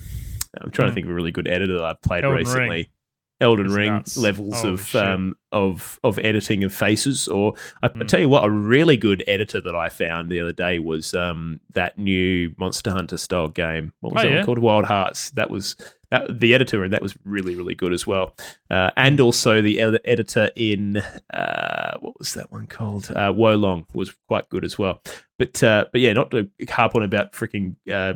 [0.61, 0.95] I'm trying to Hmm.
[0.95, 2.47] think of a really good editor that I've played Elden Ring.
[2.47, 2.91] recently.
[3.39, 4.17] Elden It's Ring nuts.
[4.17, 7.53] levels Oh, of um of of editing of faces, or
[7.83, 8.09] I, I Mm.
[8.09, 11.61] tell you what, a really good editor that I found the other day was um
[11.75, 13.93] that new Monster Hunter style game.
[14.01, 14.45] What was Oh, that one yeah?
[14.47, 14.59] called?
[14.59, 15.31] Wild Hearts.
[15.33, 15.77] That was
[16.11, 18.35] that, the editor, and that was really really good as well.
[18.71, 21.03] Uh, and also the ed- editor in
[21.35, 23.11] uh, what was that one called?
[23.15, 25.03] Uh, Wo Long was quite good as well.
[25.39, 28.15] But uh, but yeah, not to harp on about freaking uh,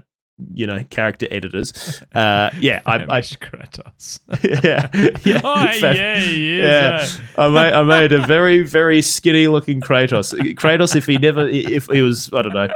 [0.55, 2.03] you know character editors.
[2.15, 4.21] Uh, yeah, I, I Kratos.
[4.65, 4.89] yeah
[5.25, 5.41] yeah.
[5.45, 7.07] oh yeah, yeah.
[7.37, 10.35] I made I made a very very skinny looking Kratos.
[10.55, 12.69] Kratos, if he never if he was I don't know,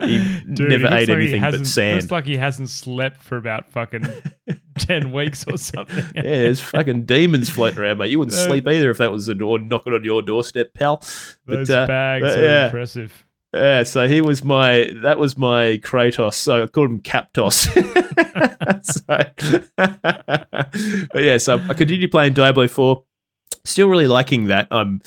[0.00, 0.18] he
[0.52, 2.02] Dude, never ate like anything but sand.
[2.02, 4.06] Looks like he hasn't slept for about fucking
[4.78, 6.04] ten weeks or something.
[6.14, 8.10] Yeah, there's fucking demons floating around, mate.
[8.10, 11.02] You wouldn't sleep either if that was a door knocking on your doorstep, pal.
[11.46, 12.64] But, Those uh, bags but are yeah.
[12.66, 13.24] impressive.
[13.54, 16.34] Yeah, so he was my that was my Kratos.
[16.34, 17.68] So I called him Captos.
[18.84, 19.04] so,
[21.12, 23.02] but yeah, so I continued playing Diablo 4.
[23.64, 24.68] Still really liking that.
[24.70, 25.02] Um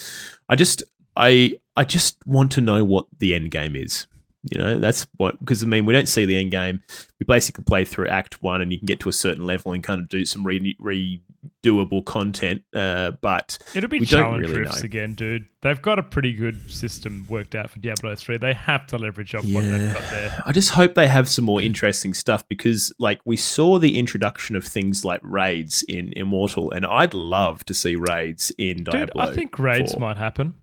[0.48, 0.84] I just
[1.16, 4.06] I I just want to know what the end game is.
[4.52, 6.84] You know, that's what because I mean we don't see the end game.
[7.20, 9.84] We basically play through Act One, and you can get to a certain level and
[9.84, 11.22] kind of do some re, re-
[11.64, 12.64] redoable content.
[12.74, 15.46] Uh, but It'll be challenge really again, dude.
[15.62, 18.38] They've got a pretty good system worked out for Diablo 3.
[18.38, 20.44] They have to leverage off what they've got there.
[20.46, 24.56] I just hope they have some more interesting stuff because, like, we saw the introduction
[24.56, 29.24] of things like raids in Immortal, and I'd love to see raids in Dude, Diablo.
[29.24, 30.00] I think raids 4.
[30.02, 30.54] might happen,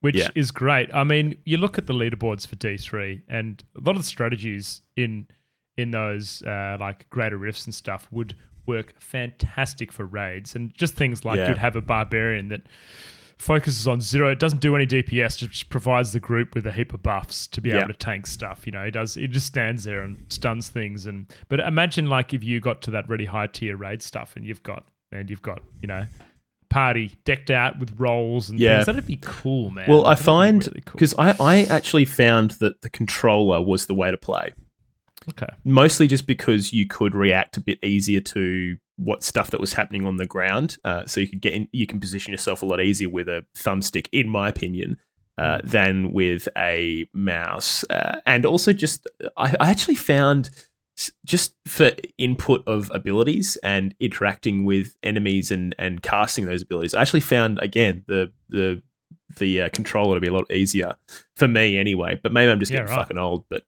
[0.00, 0.28] which Yeah.
[0.34, 0.90] is great.
[0.92, 4.82] I mean, you look at the leaderboards for D3, and a lot of the strategies
[4.96, 5.26] in
[5.78, 8.34] in those uh, like greater rifts and stuff would
[8.66, 11.48] work fantastic for raids, and just things like Yeah.
[11.48, 12.62] you'd have a barbarian that
[13.38, 14.30] focuses on zero.
[14.30, 17.60] It doesn't do any DPS, just provides the group with a heap of buffs to
[17.60, 17.78] be Yeah.
[17.78, 18.64] able to tank stuff.
[18.66, 19.16] You know, he does.
[19.16, 21.06] It just stands there and stuns things.
[21.06, 24.44] And but imagine like if you got to that really high tier raid stuff, and
[24.44, 26.06] you've got and you've got you know
[26.70, 28.76] party decked out with rolls and Yeah.
[28.76, 28.86] things.
[28.86, 29.86] That'd be cool, man.
[29.90, 30.92] Well, I That'd be find really cool.
[30.92, 34.52] because I, I actually found that the controller was the way to play.
[35.30, 39.72] Okay, mostly just because you could react a bit easier to what stuff that was
[39.72, 40.76] happening on the ground.
[40.84, 43.44] Uh, so you could get in, you can position yourself a lot easier with a
[43.56, 44.96] thumbstick, in my opinion,
[45.38, 47.84] uh, than with a mouse.
[47.90, 50.50] Uh, and also, just I, I actually found
[51.24, 57.00] just for input of abilities and interacting with enemies and and casting those abilities, I
[57.00, 58.82] actually found again the the
[59.38, 60.94] the uh, controller to be a lot easier
[61.36, 62.20] for me anyway.
[62.22, 63.00] But maybe I'm just Yeah, getting right.
[63.02, 63.46] fucking old.
[63.48, 63.64] But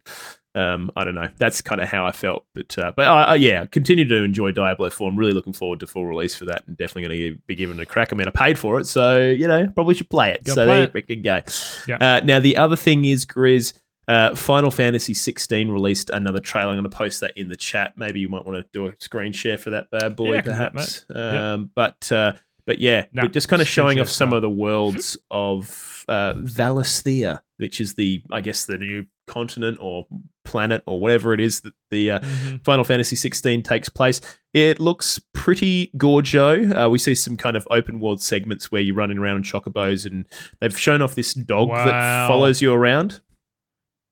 [0.55, 1.29] um, I don't know.
[1.39, 2.45] That's kind of how I felt.
[2.55, 5.09] But uh, but uh, yeah, continue to enjoy Diablo 4.
[5.11, 7.79] I'm really looking forward to full release for that, and definitely going to be given
[7.81, 8.13] a crack.
[8.13, 10.45] I mean, I paid for it, so you know probably should play it.
[10.45, 10.93] Go so play there it.
[10.93, 11.41] freaking go.
[11.89, 11.97] Yeah.
[12.17, 13.75] Uh, now the other thing is, Grizz.
[14.07, 16.73] Uh, Final Fantasy 16 released another trailer.
[16.73, 17.95] I'm going to post that in the chat.
[17.97, 20.43] Maybe you might want to do a screen share for that bad boy, Yeah, I
[20.43, 21.07] can do that, perhaps.
[21.09, 21.53] Yeah.
[21.55, 22.33] Um, But uh,
[22.67, 27.41] but yeah, No, just kind of showing off some of the worlds of uh, Valisthea,
[27.59, 30.07] which is the I guess the new continent or
[30.45, 32.63] planet or whatever it is that the uh, Mhm.
[32.65, 34.21] Final Fantasy 16 takes place.
[34.53, 36.85] It looks pretty gorgeo.
[36.87, 40.05] Uh, we see some kind of open world segments where you're running around on chocobos,
[40.07, 40.27] and
[40.61, 43.21] they've shown off this dog that follows you around.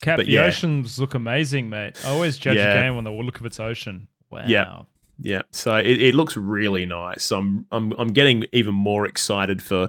[0.03, 0.45] Cap, But the yeah.
[0.47, 1.97] oceans look amazing, mate.
[2.05, 2.73] I always judge Yeah.
[2.73, 4.09] a game on the look of its ocean.
[4.31, 4.45] Wow.
[4.47, 4.83] Yeah.
[5.19, 7.31] Yeah, so it, it looks really nice.
[7.31, 9.89] I'm I'm I'm getting even more excited for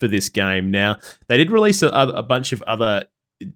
[0.00, 0.98] for this game now.
[1.28, 3.04] They did release a, a bunch of other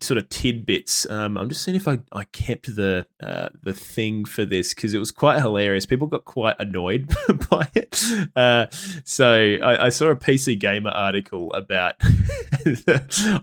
[0.01, 1.09] sort of tidbits.
[1.09, 4.95] Um, I'm just seeing if I, I kept the uh, the thing for this because
[4.95, 5.86] it was quite hilarious.
[5.86, 7.15] People got quite annoyed
[7.51, 8.03] by it.
[8.35, 8.66] Uh,
[9.05, 11.95] so I, I saw a PC Gamer article about.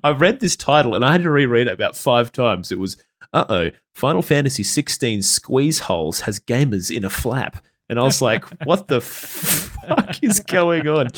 [0.03, 2.71] I read this title and I had to reread it about five times.
[2.71, 2.97] It was
[3.33, 7.63] uh oh, Final Fantasy 16 squeeze holes has gamers in a flap.
[7.89, 11.13] And I was like, what the fuck is going on?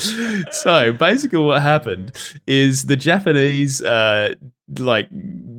[0.52, 2.12] So basically, what happened
[2.46, 4.36] is the Japanese, uh,
[4.78, 5.08] like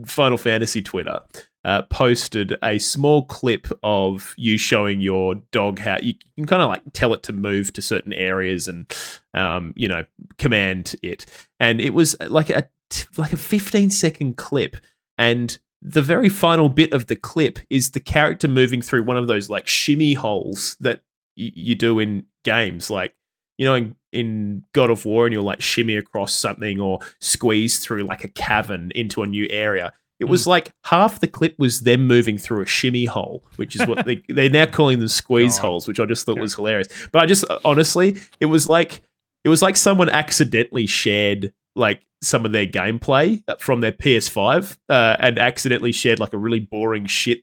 [0.07, 1.21] Final Fantasy Twitter,
[1.65, 6.69] uh, posted a small clip of you showing your dog how you can kind of
[6.69, 8.95] like tell it to move to certain areas and,
[9.35, 10.05] um, you know,
[10.39, 11.27] command it.
[11.59, 12.69] And it was like a
[13.17, 14.77] like a 15 second clip,
[15.19, 19.29] and the very final bit of the clip is the character moving through one of
[19.29, 21.01] those like shimmy holes that
[21.37, 22.91] y- you do in games.
[22.91, 23.15] Like
[23.59, 27.79] you know in, in god of war and you'll like shimmy across something or squeeze
[27.79, 29.93] through like a cavern into a new area.
[30.21, 30.51] It was hmm.
[30.51, 34.23] like half the clip was them moving through a shimmy hole which is what they,
[34.29, 36.89] they're now calling them squeeze holes which i just thought was hilarious.
[37.13, 39.03] But i just honestly it was like
[39.45, 45.17] it was like someone accidentally shared like some of their gameplay from their PS5 uh,
[45.21, 47.43] and accidentally shared like a really boring shit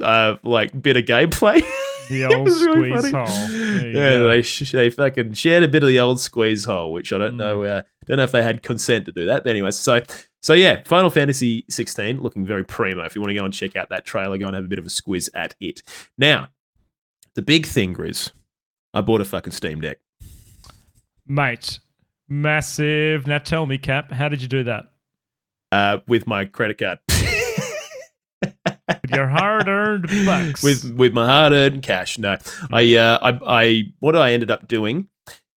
[0.00, 1.62] uh, like bit of gameplay.
[2.10, 3.26] The old really squeeze funny.
[3.30, 3.50] hole.
[3.86, 4.28] Yeah, go.
[4.28, 7.32] they sh- they fucking shared a bit of the old squeeze hole, which I don't
[7.32, 7.38] Mm.
[7.38, 7.62] know.
[7.62, 9.42] Uh, don't know if they had consent to do that.
[9.42, 10.02] But anyway, so
[10.42, 13.04] so yeah, Final Fantasy 16 looking very primo.
[13.04, 14.78] If you want to go and check out that trailer, go and have a bit
[14.78, 15.82] of a squiz at it.
[16.18, 16.48] Now,
[17.36, 18.32] the big thing, Grizz,
[18.92, 19.96] I bought a fucking Steam Deck.
[21.26, 21.78] Mate,
[22.28, 23.26] massive.
[23.26, 24.86] Now tell me, Cap, how did you do that?
[25.72, 26.98] uh, with my credit card.
[29.02, 30.62] With your hard earned bucks.
[30.62, 32.18] with with my hard earned cash.
[32.18, 32.36] No,
[32.70, 35.08] I, uh, I I what I ended up doing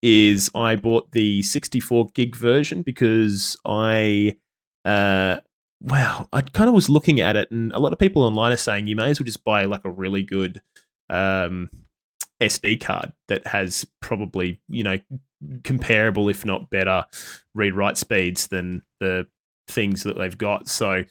[0.01, 4.37] is I bought the 64 gig version because I
[4.85, 5.37] uh
[5.81, 8.57] wow I kind of was looking at it and a lot of people online are
[8.57, 10.61] saying you may as well just buy like a really good
[11.09, 11.69] um
[12.41, 14.97] SD card that has probably you know
[15.63, 17.05] comparable if not better
[17.53, 19.27] read write speeds than the
[19.67, 21.03] things that they've got so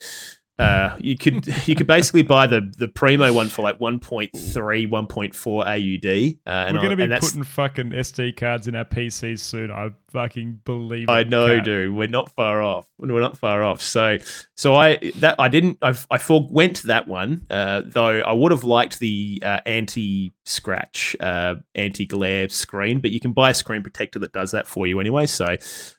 [0.58, 5.60] uh, you could you could basically buy the the primo one for like 1.3 1.4
[5.60, 9.70] AUD uh, and, We're going to be putting fucking SD cards in our PCs soon.
[9.70, 11.94] I fucking believe I know, dude.
[11.94, 12.86] We're not far off.
[12.98, 13.82] We're not far off.
[13.82, 14.18] So,
[14.56, 15.76] so I that I didn't.
[15.82, 17.44] I I forwent that one.
[17.50, 23.10] Uh, though I would have liked the uh, anti scratch, uh, anti glare screen, but
[23.10, 25.26] you can buy a screen protector that does that for you anyway.
[25.26, 25.56] So,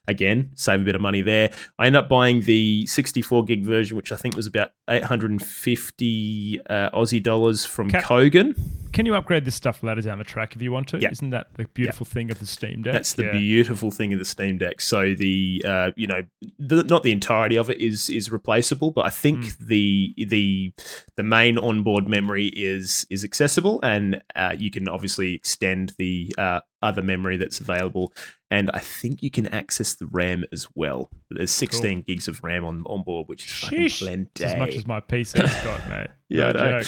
[0.07, 1.51] again, save a bit of money there.
[1.77, 6.89] I end up buying the 64 gig version, which I think was about 850 uh,
[6.91, 8.55] Aussie dollars from Cap- Kogan.
[8.97, 10.97] Can you upgrade this stuff later down the track if you want to?
[10.97, 11.11] Yeah.
[11.11, 12.93] Isn't that the beautiful thing of the Steam Deck?
[12.93, 13.31] That's the Yeah.
[13.33, 14.81] beautiful thing of the Steam Deck.
[14.81, 16.23] So the uh, you know
[16.57, 19.67] the, not the entirety of it is is replaceable, but I think Mm.
[19.67, 20.73] the the
[21.15, 26.61] the main onboard memory is is accessible, and uh, you can obviously extend the uh,
[26.81, 28.11] other memory that's available.
[28.49, 31.11] And I think you can access the RAM as well.
[31.29, 34.43] There's 16 gigs of RAM on, on board, which is fucking plenty.
[34.45, 36.07] As much as my PC's got, mate.
[36.29, 36.81] Yeah, I No.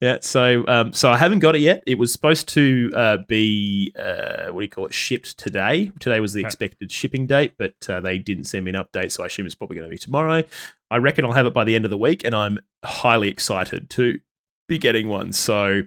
[0.00, 1.82] Yeah, so um, so I haven't got it yet.
[1.86, 4.92] It was supposed to uh, be uh, what do you call it?
[4.92, 5.90] Shipped today.
[6.00, 6.48] Today was the Okay.
[6.48, 9.54] expected shipping date, but uh, they didn't send me an update, so I assume it's
[9.54, 10.44] probably going to be tomorrow.
[10.90, 13.88] I reckon I'll have it by the end of the week, and I'm highly excited
[13.90, 14.20] to
[14.68, 15.32] be getting one.
[15.32, 15.82] So,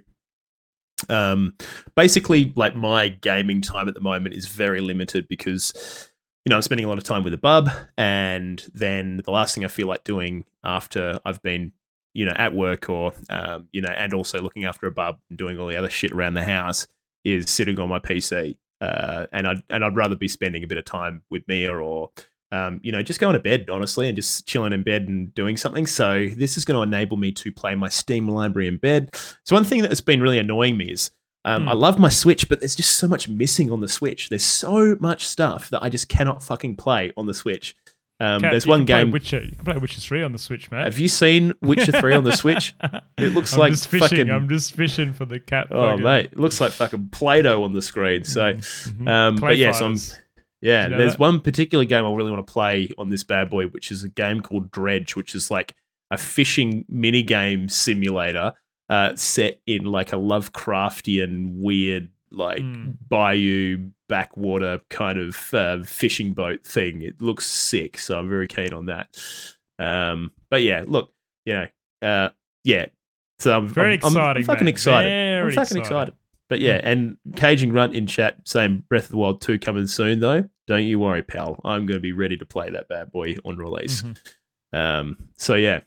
[1.08, 1.54] um,
[1.96, 6.10] basically, like my gaming time at the moment is very limited because
[6.46, 9.54] you know I'm spending a lot of time with a bub, and then the last
[9.54, 11.74] thing I feel like doing after I've been
[12.20, 15.38] you know, at work or, um, you know, and also looking after a bub and
[15.38, 16.86] doing all the other shit around the house
[17.24, 18.58] is sitting on my PC.
[18.82, 22.12] Uh, and I'd, and I'd rather be spending a bit of time with Mia or
[22.52, 25.56] um, you know, just going to bed, honestly, and just chilling in bed and doing
[25.56, 25.88] something.
[25.88, 29.16] So this is going to enable me to play my Steam library in bed.
[29.46, 31.12] So one thing that has been really annoying me is
[31.46, 31.70] um, Hmm.
[31.70, 34.28] I love my Switch, but there's just so much missing on the Switch.
[34.28, 37.76] There's so much stuff that I just cannot fucking play on the Switch.
[38.22, 39.12] Um, there's one game.
[39.12, 39.42] Witcher.
[39.42, 40.84] You can play Witcher Three on the Switch, man.
[40.86, 42.76] Have you seen Witcher 3 on the Switch?
[43.18, 44.08] It looks I'm like just fishing.
[44.10, 45.68] fucking- I'm just fishing for the cat.
[45.72, 48.26] Oh, mate, it looks like fucking Play Doh on the screen.
[48.26, 49.08] So, Mhm.
[49.08, 49.96] um, but yes, I'm.
[50.62, 51.20] Yeah, You know there's that?
[51.20, 54.10] one particular game I really want to play on this bad boy, which is a
[54.10, 55.74] game called Dredge, which is like
[56.12, 58.52] a fishing mini game simulator
[58.90, 62.96] uh, set in like a Lovecraftian weird like Mm.
[63.10, 67.02] bayou backwater kind of uh, fishing boat thing.
[67.02, 69.08] It looks sick, so I'm very keen on that.
[69.78, 71.12] Um, but yeah, look,
[71.46, 71.68] you know,
[72.08, 72.30] uh,
[72.64, 72.88] yeah.
[73.40, 74.44] So I'm Very I'm- I'm exciting.
[74.44, 74.70] fucking mate.
[74.72, 75.10] excited.
[75.10, 76.14] Very I'm fucking excited.
[76.50, 80.20] But yeah, and Caging Runt in chat saying Breath of the Wild 2 coming soon
[80.20, 80.50] though.
[80.68, 81.60] Don't you worry, pal.
[81.64, 84.02] I'm going to be ready to play that bad boy on release.
[84.02, 84.18] Mhm.
[84.74, 85.82] Um, so yeah.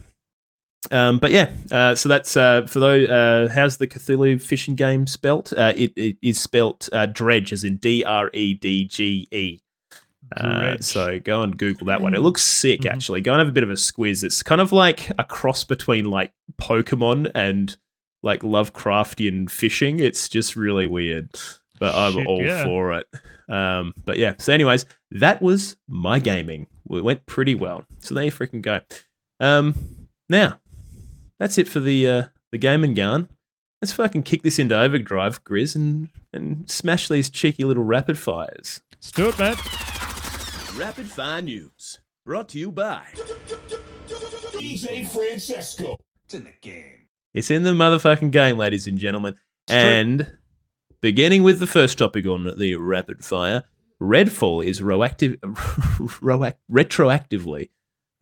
[0.91, 3.09] Um, but yeah, uh, so that's uh, for those.
[3.09, 5.53] Uh, how's the Cthulhu fishing game spelt?
[5.53, 9.61] Uh, it, it is spelt uh, Dredge, as in D R E D G E.
[10.37, 12.15] Uh, so go and Google that one.
[12.15, 12.91] It looks sick, Mhm.
[12.93, 13.21] actually.
[13.21, 14.25] Go and have a bit of a squiz.
[14.25, 17.77] It's kind of like a cross between like Pokemon and
[18.23, 20.01] like Lovecraftian fishing.
[20.01, 21.29] It's just really weird,
[21.79, 22.65] but I'm Shit, all yeah.
[22.65, 23.07] for it.
[23.49, 24.35] Um, but yeah.
[24.39, 26.67] So, anyways, that was my gaming.
[26.91, 27.85] It went pretty well.
[27.99, 28.81] So there you freaking go.
[29.39, 29.75] Um,
[30.31, 30.59] now
[31.43, 33.29] that's it for the uh, the game and gun.
[33.81, 38.81] Let's fucking kick this into overdrive, Grizz, and and smash these cheeky little rapid fires.
[38.95, 39.57] Let's do it, man.
[40.79, 43.03] Rapid Fire News, brought to you by.
[44.53, 45.99] DJ Francesco.
[46.25, 47.09] It's in the game.
[47.35, 49.35] It's in the motherfucking game, ladies and gentlemen.
[49.69, 50.31] And
[51.01, 53.65] beginning with the first topic on the rapid fire,
[54.01, 55.39] Redfall is roactive,
[56.21, 57.71] roac- retroactively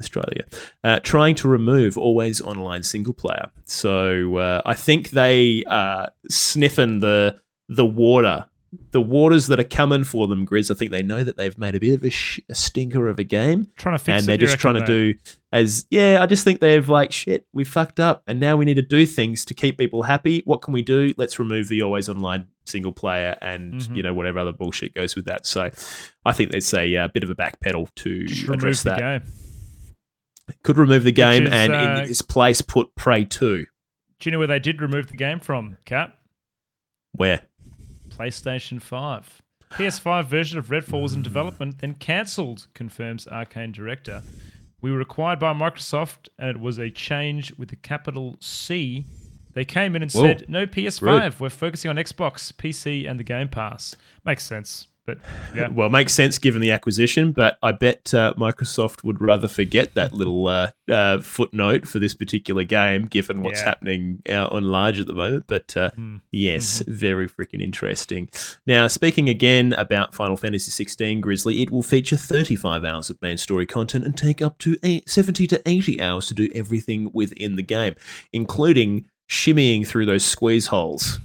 [0.01, 0.45] Australia
[0.85, 3.51] uh, trying to remove always online single player.
[3.67, 8.47] So uh, I think they are sniffing the the water,
[8.91, 10.45] the waters that are coming for them.
[10.47, 10.71] Grizz.
[10.71, 13.19] I think they know that they've made a bit of a, sh- a stinker of
[13.21, 15.15] a game Trying to fix and they're just trying to do
[15.53, 18.75] as yeah i just think they've like shit we fucked up and now we need
[18.75, 22.09] to do things to keep people happy what can we do let's remove the always
[22.09, 23.97] online single player and Mhm.
[23.97, 25.69] you know whatever other bullshit goes with that so
[26.25, 29.23] i think there's a uh, bit of a backpedal to Just address that game.
[30.63, 33.67] Could remove the game is, and uh, in its place put prey 2 Do
[34.23, 36.17] you know where they did remove the game from, Cap?
[37.13, 37.43] where
[38.09, 39.43] PlayStation 5.
[39.73, 44.23] PS5 version of Redfall was in development, then cancelled, confirms Arkane director.
[44.81, 49.07] We were acquired by Microsoft, and it was a change with a capital C.
[49.53, 50.23] They came in and Whoa.
[50.23, 51.39] said, "No PS5.
[51.39, 55.19] We're focusing on Xbox, PC, and the Game Pass." Makes sense, but
[55.57, 59.49] yeah, well it makes sense given the acquisition but i bet uh, microsoft would rather
[59.49, 63.65] forget that little uh, uh, footnote for this particular game given what's Yeah.
[63.67, 66.17] happening out on large at the moment but uh, Hmm.
[66.33, 68.29] Yes, very freaking interesting.
[68.67, 73.37] Now, speaking again about Final Fantasy 16 Grizzly, it will feature 35 hours of main
[73.37, 77.57] story content and take up to eight, 70 to 80 hours to do everything within
[77.57, 77.95] the game,
[78.33, 81.19] including shimmying through those squeeze holes.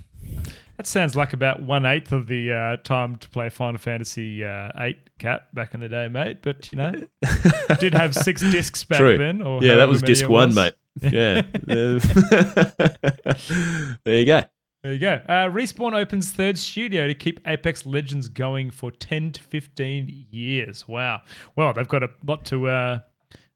[0.77, 4.71] That sounds like about one eighth of the uh, time to play Final Fantasy uh,
[4.79, 6.39] Eight Cat back in the day, mate.
[6.41, 6.93] But you know,
[7.79, 9.17] did have six discs back True.
[9.17, 9.41] then.
[9.41, 10.55] Or yeah, that was disc one, was.
[10.55, 10.73] mate.
[11.01, 11.41] Yeah.
[14.05, 14.43] there you go.
[14.81, 15.19] There you go.
[15.27, 20.87] Uh, Respawn opens third studio to keep Apex Legends going for 10 to 15 years.
[20.87, 21.21] Wow.
[21.57, 22.99] Well, they've got a lot to uh,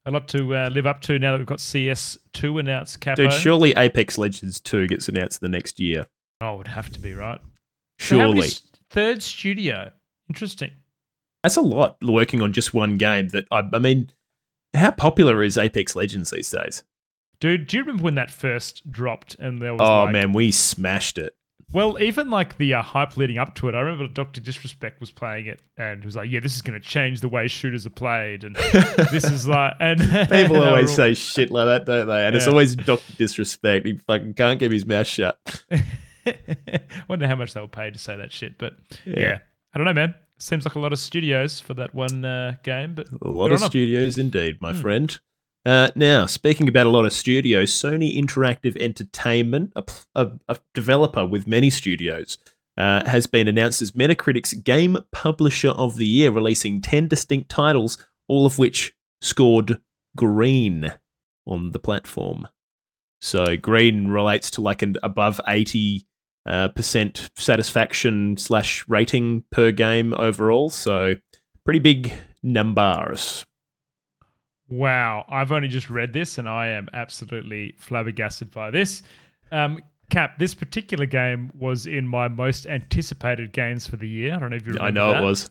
[0.05, 2.99] a lot to uh, live up to now that we've got CS2 announced.
[2.99, 3.23] Capo.
[3.23, 6.07] Dude, surely Apex Legends 2 gets announced the next year.
[6.41, 7.39] Oh, it would have to be right.
[7.99, 8.47] So Surely.
[8.47, 9.91] s- third studio.
[10.29, 10.71] Interesting.
[11.43, 14.11] That's a lot working on just one game that I, I mean,
[14.73, 16.83] how popular is Apex Legends these days?
[17.39, 20.51] Dude, do you remember when that first dropped and there was Oh like, man, we
[20.51, 21.33] smashed it.
[21.71, 25.11] Well, even like the uh, hype leading up to it, I remember Doctor Disrespect was
[25.11, 27.91] playing it and was like, "Yeah, this is going to change the way shooters are
[27.91, 28.55] played," and
[29.11, 29.99] this is like, and
[30.31, 32.25] People were always all- say shit like that, don't they?
[32.25, 33.85] And it's always Doctor Disrespect.
[33.85, 35.37] He fucking can't keep his mouth shut.
[36.25, 38.73] I wonder how much they were paid to say that shit, but
[39.05, 39.19] yeah.
[39.19, 39.37] Yeah.
[39.73, 40.15] I don't know, man.
[40.39, 43.59] Seems like a lot of studios for that one uh, game, but A lot of
[43.59, 44.81] studios indeed, my Hmm.
[44.81, 45.19] friend.
[45.65, 49.83] Uh, now, speaking about a lot of studios, Sony Interactive Entertainment, a,
[50.15, 52.37] a, a developer with many studios,
[52.77, 57.97] uh, has been announced as Metacritic's Game Publisher of the Year, releasing 10 distinct titles,
[58.29, 59.81] all of which scored
[60.15, 60.93] green
[61.45, 62.47] on the platform.
[63.21, 66.05] So, green relates to like an above 80
[66.49, 70.69] uh, percent satisfaction slash rating per game overall.
[70.69, 71.15] So,
[71.63, 72.11] pretty big
[72.43, 73.45] numbers.
[74.67, 79.01] Wow, I've only just read this and I am absolutely flabbergasted by this.
[79.51, 84.33] Um, Cap, this particular game was in my most anticipated games for the year.
[84.33, 85.21] I don't know if you remember I know that.
[85.21, 85.49] it was.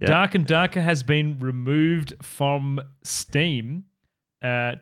[0.00, 0.08] Yeah.
[0.08, 3.84] Dark and Darker has been removed from Steam.
[4.42, 4.76] Uh,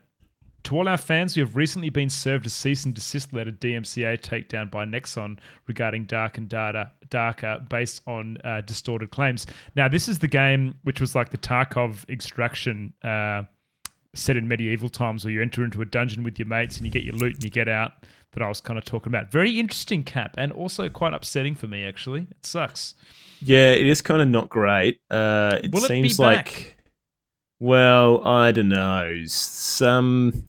[0.65, 4.21] to all our fans we have recently been served a cease and desist letter DMCA
[4.21, 9.47] takedown by Nexon regarding Dark and Data, Darker based on uh, distorted claims.
[9.77, 13.43] Now, this is the game which was like the Tarkov extraction uh,
[14.15, 16.93] set in medieval times where you enter into a dungeon with your mates and you
[16.93, 17.93] get your loot and you get out
[18.33, 19.31] that I was kind of talking about.
[19.31, 22.27] Very interesting cap and also quite upsetting for me, actually.
[22.31, 22.95] It sucks.
[23.41, 25.01] Yeah, it is kind of not great.
[25.11, 26.77] Uh, it Will it seems back?
[27.61, 29.23] Well, I don't know.
[29.27, 30.47] Some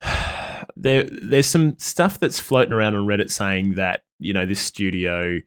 [0.76, 5.40] there, there's some stuff that's floating around on Reddit saying that you know this studio,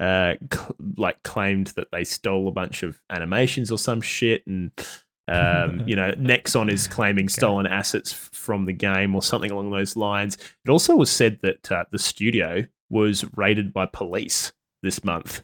[0.00, 4.72] uh, cl- like claimed that they stole a bunch of animations or some shit, and
[5.28, 9.96] um, you know Nexon is claiming stolen assets from the game or something along those
[9.96, 10.36] lines.
[10.64, 14.52] It also was said that uh, the studio was raided by police
[14.82, 15.42] this month.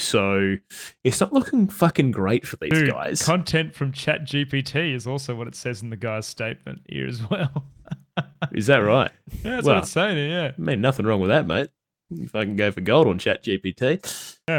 [0.00, 0.56] So
[1.04, 3.22] it's not looking fucking great for these Dude, guys.
[3.22, 7.64] content from ChatGPT is also what it says in the guy's statement here as well.
[8.52, 9.10] Is that right?
[9.44, 10.30] Yeah, that's Well, what it's saying.
[10.30, 10.52] Yeah.
[10.56, 11.70] I mean, nothing wrong with that, mate.
[12.10, 14.36] If I can go for gold on Chat GPT.
[14.48, 14.56] Yeah.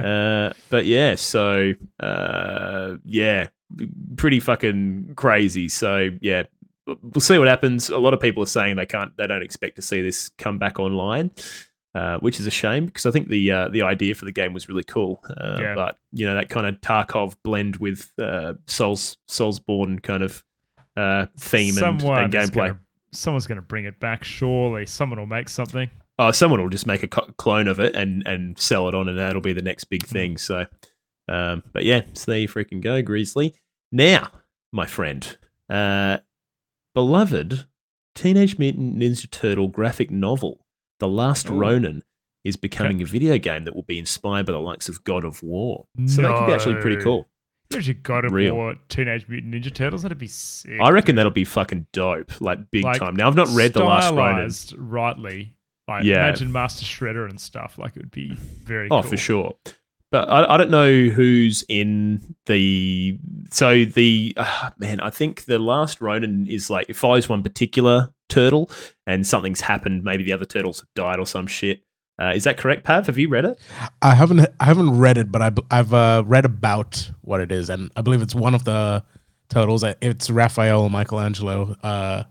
[0.49, 3.47] Uh, but yeah, so uh, yeah,
[4.15, 5.68] pretty fucking crazy.
[5.69, 6.43] So yeah,
[6.88, 7.89] we'll see what happens.
[7.89, 10.57] A lot of people are saying they can't, they don't expect to see this come
[10.59, 11.30] back online,
[11.95, 14.53] uh, which is a shame because I think the uh, the idea for the game
[14.53, 15.23] was really cool.
[15.30, 15.76] Uh, Yeah.
[15.76, 20.43] But you know that kind of Tarkov blend with uh, Souls Soulsborne kind of
[20.97, 22.53] uh, theme and, and gameplay.
[22.53, 22.80] Gonna,
[23.13, 24.23] someone's going to bring it back.
[24.23, 25.89] Surely, someone will make something.
[26.19, 29.07] oh, someone will just make a co- clone of it and and sell it on,
[29.09, 30.11] and that'll be the next big Hmm.
[30.13, 30.38] thing.
[30.38, 30.65] So,
[31.27, 33.53] um, but yeah, so there you freaking go, Grizzly.
[33.91, 34.30] Now,
[34.72, 35.38] my friend,
[35.69, 36.19] uh,
[36.93, 37.65] beloved
[38.15, 40.60] Teenage Mutant Ninja Turtle graphic novel,
[41.02, 41.56] The Last Ooh.
[41.56, 42.03] Ronin,
[42.44, 45.41] is becoming a video game that will be inspired by the likes of God of
[45.44, 45.86] War.
[46.07, 47.28] So that could be actually pretty cool.
[47.69, 48.56] There's your God of Real.
[48.56, 50.02] War Teenage Mutant Ninja Turtles.
[50.03, 50.80] That'd be sick.
[50.82, 53.15] I reckon that'll be fucking dope, like big Like, time.
[53.15, 54.52] Now I've not read The Last Ronin.
[54.90, 55.53] Rightly.
[55.88, 56.28] Like, Yeah.
[56.28, 57.78] imagine Master Shredder and stuff.
[57.78, 59.10] Like, it would be very Oh, cool.
[59.11, 59.56] for sure.
[60.11, 63.17] But I, I don't know who's in the.
[63.49, 68.09] So the uh, man, I think the last Ronin is like it follows one particular
[68.27, 68.69] turtle,
[69.07, 70.03] and something's happened.
[70.03, 71.81] Maybe the other turtles have died or some shit.
[72.19, 73.07] Uh, is that correct, Pav?
[73.07, 73.59] Have you read it?
[74.01, 77.89] I haven't I haven't read it, but i've, uh, read about what it is, and
[77.95, 79.03] I believe it's one of the
[79.49, 79.83] turtles.
[79.83, 82.23] Uh, It's Raphael Michelangelo, uh,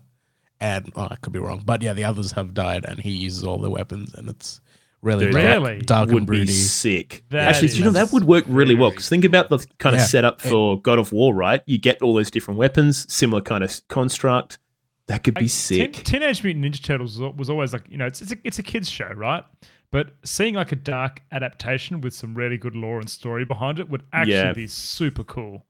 [0.61, 3.43] and oh, I could be wrong, but yeah, the others have died, and he uses
[3.43, 4.60] all the weapons, and it's
[5.01, 5.81] really Dude, dark, that Really?
[5.81, 7.23] dark and would be sick.
[7.29, 8.91] That Actually, do you know that is would work really well?
[8.91, 10.05] Because think about the kind of Yeah.
[10.05, 11.61] setup for God of War, right?
[11.65, 14.59] You get all those different weapons, similar kind of construct.
[15.07, 15.93] That could be Like, sick.
[15.93, 18.59] Teen- Teenage Mutant Ninja Turtles was was always like, you know, it's, it's, a, it's
[18.59, 19.43] a kid's show, right?
[19.91, 23.89] But seeing like a dark adaptation with some really good lore and story behind it
[23.89, 24.53] would actually Yeah.
[24.53, 25.65] be super cool.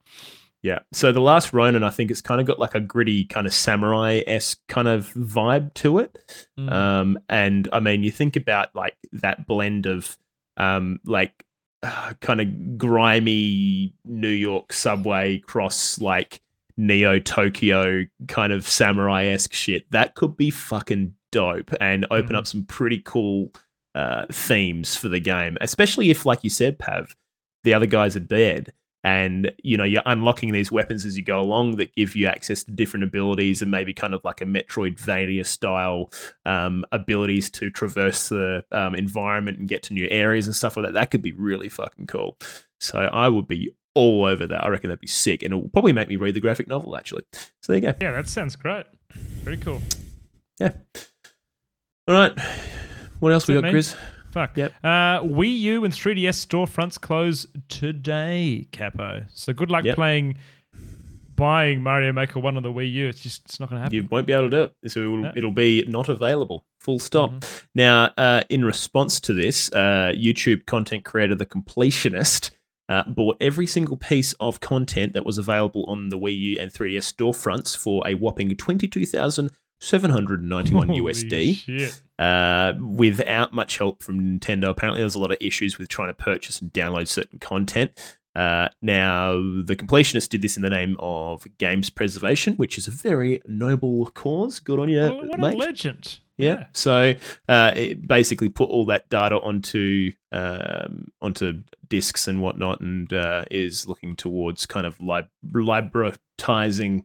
[0.64, 0.80] Yeah.
[0.92, 3.54] So the last Ronin, I think it's kind of got like a gritty kind of
[3.54, 6.46] samurai esque kind of vibe to it.
[6.60, 6.72] Mm.
[6.72, 10.16] Um, and I mean, you think about like that blend of
[10.58, 11.44] um, like
[11.82, 16.42] uh, kind of grimy New York subway cross like
[16.78, 19.90] Neo Tokyo kind of samurai esque shit.
[19.90, 22.38] That could be fucking dope and open Mhm.
[22.38, 23.52] up some pretty cool
[23.96, 27.16] uh, themes for the game, especially if, like you said, Pav,
[27.64, 28.72] the other guys are dead
[29.04, 32.64] and you know you're unlocking these weapons as you go along that give you access
[32.64, 36.12] to different abilities and maybe kind of like a metroidvania style
[36.46, 40.86] um, abilities to traverse the um, environment and get to new areas and stuff like
[40.86, 40.94] that.
[40.94, 42.38] That could be really fucking cool.
[42.80, 44.64] So i would be all over that.
[44.64, 46.96] I reckon that'd be sick and it will probably make me read the graphic novel
[46.96, 47.24] actually.
[47.34, 47.94] So there you go.
[48.02, 48.86] Yeah, that sounds great.
[49.44, 49.82] Very cool.
[50.60, 50.72] Yeah.
[52.08, 52.34] All right.
[53.20, 53.96] What else we got chris
[54.32, 54.58] Fuck.
[54.58, 54.74] Yep.
[54.84, 59.26] Uh, Wii U and 3DS storefronts close today, Capo.
[59.34, 59.96] So good luck yep.
[59.96, 60.38] playing,
[61.36, 63.08] buying Mario Maker 1 on the Wii U.
[63.10, 63.96] It's just, it's not going to happen.
[63.96, 64.92] You won't be able to do it.
[64.92, 67.32] So it'll, it'll be not available, full stop.
[67.32, 67.66] Mm-hmm.
[67.76, 72.52] Now, uh, in response to this, uh, YouTube content creator The Completionist
[72.88, 76.72] uh, bought every single piece of content that was available on the Wii U and
[76.72, 79.52] 3DS storefronts for a whopping 22,000
[79.82, 81.64] 791 USD.
[82.20, 84.70] Uh, without much help from Nintendo.
[84.70, 87.92] Apparently, there's a lot of issues with trying to purchase and download certain content.
[88.36, 92.92] Uh, now, the completionist did this in the name of games preservation, which is a
[92.92, 94.60] very noble cause.
[94.60, 95.56] Good on you, what mate.
[95.56, 96.20] a legend!
[96.38, 96.54] Yeah.
[96.54, 96.66] yeah.
[96.74, 97.16] So
[97.50, 103.46] uh, it basically put all that data onto um, onto discs and whatnot, and uh,
[103.52, 107.04] is looking towards kind of lib- libratizing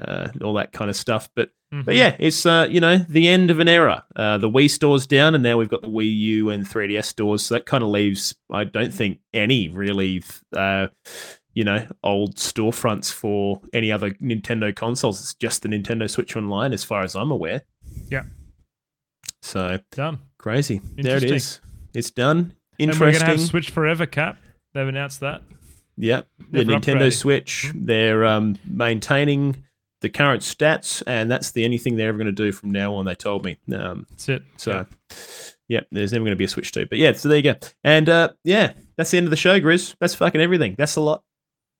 [0.00, 1.28] uh, all that kind of stuff.
[1.34, 1.84] But Mhm.
[1.86, 4.04] but yeah, it's uh, you know the end of an era.
[4.14, 7.46] Uh, the Wii store's down, and now we've got the Wii U and 3DS stores.
[7.46, 10.22] So that kind of leaves, I don't think any really,
[10.54, 10.88] uh,
[11.54, 15.20] you know, old storefronts for any other Nintendo consoles.
[15.20, 17.62] It's just the Nintendo Switch Online, as far as I'm aware.
[18.10, 18.24] Yeah.
[19.40, 20.18] So done.
[20.38, 20.80] crazy.
[20.96, 21.64] There it Interesting.
[21.94, 22.54] It's done.
[22.78, 23.06] Interesting.
[23.06, 24.38] And we're gonna have Switch Forever, Cap.
[24.74, 25.42] They've announced that.
[25.96, 26.26] Yep.
[26.50, 27.18] The Nintendo upgraded.
[27.18, 29.62] Switch, they're um, maintaining
[30.02, 32.94] the current stats, and that's the only thing they're ever going to do from now
[32.94, 33.56] on, they told me.
[33.74, 34.42] Um, That's it.
[34.56, 34.86] so,
[35.68, 35.80] yeah.
[35.90, 36.86] there's never going to be a Switch to.
[36.86, 37.54] But yeah, so there you go.
[37.82, 39.96] And uh, yeah, that's the end of the show, Grizz.
[40.00, 40.74] That's fucking everything.
[40.76, 41.22] That's a lot.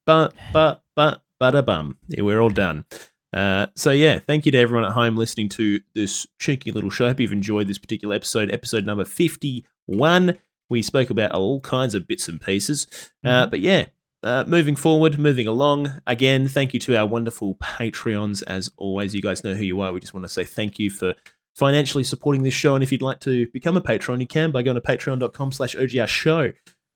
[0.06, 1.98] But, but, but, but a bum.
[2.08, 2.86] Yeah, we're all done.
[3.32, 7.08] Uh, so yeah, thank you to everyone at home listening to this cheeky little show.
[7.08, 10.38] Hope you've enjoyed this particular episode, episode number 51.
[10.68, 12.86] We spoke about all kinds of bits and pieces.
[13.24, 13.86] Uh, but yeah,
[14.22, 15.92] uh, moving forward, moving along.
[16.06, 18.42] Again, thank you to our wonderful Patreons.
[18.46, 19.92] As always, you guys know who you are.
[19.92, 21.14] We just want to say thank you for
[21.54, 22.74] financially supporting this show.
[22.74, 25.74] And if you'd like to become a patron, you can by going to patreon.com slash
[25.74, 26.52] OGR show.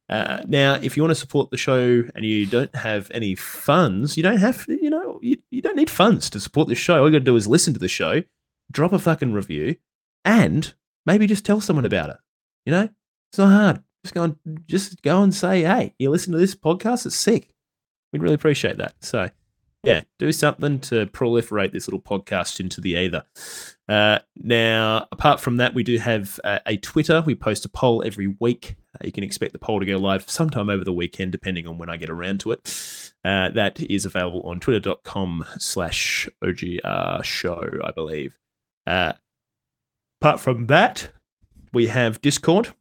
[0.09, 4.17] Uh, now, if you want to support the show and you don't have any funds,
[4.17, 7.01] you don't have, you know, you, you don't need funds to support this show.
[7.01, 8.23] All you got to do is listen to the show,
[8.71, 9.77] drop a fucking review,
[10.25, 10.73] and
[11.05, 12.17] maybe just tell someone about it.
[12.65, 12.89] You know,
[13.31, 13.83] it's not hard.
[14.07, 14.37] Just go and
[14.69, 17.53] just go and say, hey, you listen to this podcast, it's sick.
[18.13, 18.95] We'd really appreciate that.
[19.01, 19.31] So,
[19.83, 23.25] yeah, do something to proliferate this little podcast into the ether.
[23.89, 27.21] Uh, now, apart from that, we do have uh, a Twitter.
[27.21, 28.77] We post a poll every week.
[28.95, 31.77] Uh, you can expect the poll to go live sometime over the weekend, depending on
[31.77, 33.13] when I get around to it.
[33.25, 38.39] Uh, that is available on twitter.com slash OGR show, I believe.
[38.87, 39.15] Uh,
[40.21, 41.11] apart from that,
[41.73, 42.73] we have Discord.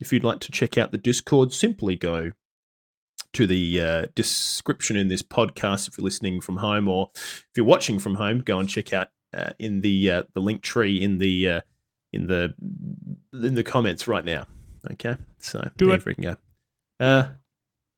[0.00, 2.32] If you'd like to check out the Discord, simply go
[3.32, 7.66] to the uh, description in this podcast if you're listening from home, or if you're
[7.66, 11.18] watching from home, go and check out uh, in the uh, the link tree in
[11.18, 11.60] the uh,
[12.12, 12.54] in the
[13.32, 14.46] in the comments right now.
[14.92, 16.04] Okay, so Do it.
[16.04, 16.36] we can go.
[16.98, 17.28] Uh,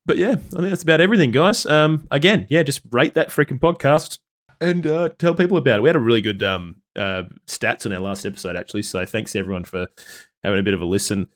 [0.05, 1.65] but yeah, I think that's about everything, guys.
[1.65, 4.19] Um, again, yeah, just rate that freaking podcast
[4.59, 5.81] and uh, tell people about it.
[5.81, 8.83] We had a really good um uh, stats on our last episode, actually.
[8.83, 9.87] So thanks everyone for
[10.43, 11.27] having a bit of a listen.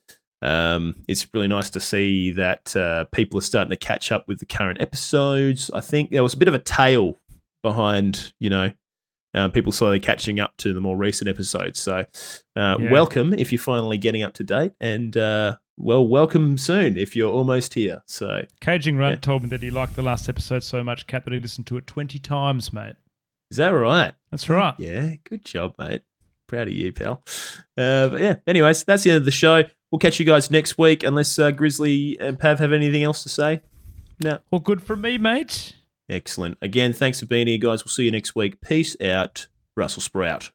[0.42, 4.40] Um, it's really nice to see that uh, people are starting to catch up with
[4.40, 5.72] the current episodes.
[5.74, 7.20] I think there was a bit of a tail
[7.64, 8.72] behind, you know,
[9.34, 11.80] uh, people slowly catching up to the more recent episodes.
[11.80, 12.06] So,
[12.56, 12.92] uh, Yeah.
[12.92, 17.32] welcome if you're finally getting up to date, and uh, well, welcome soon if you're
[17.32, 18.02] almost here.
[18.08, 19.20] So, Caging Runt Yeah.
[19.22, 21.78] told me that he liked the last episode so much, Cap, that he listened to
[21.78, 22.96] it 20 times, mate.
[23.52, 24.14] is that right?
[24.32, 24.74] That's right.
[24.78, 26.02] Yeah, good job, mate.
[26.48, 27.24] Proud of you, pal.
[27.78, 30.78] Uh, but yeah, anyways, that's the end of the show we'll catch you guys next
[30.78, 33.62] week, unless uh, Grizzly and Pav have anything else to say.
[34.22, 34.40] No.
[34.52, 35.74] Well, good for me, mate.
[36.10, 36.58] Excellent.
[36.62, 37.84] Again, thanks for being here, guys.
[37.84, 38.62] We'll see you next week.
[38.62, 40.52] Peace out, Russell Sprout.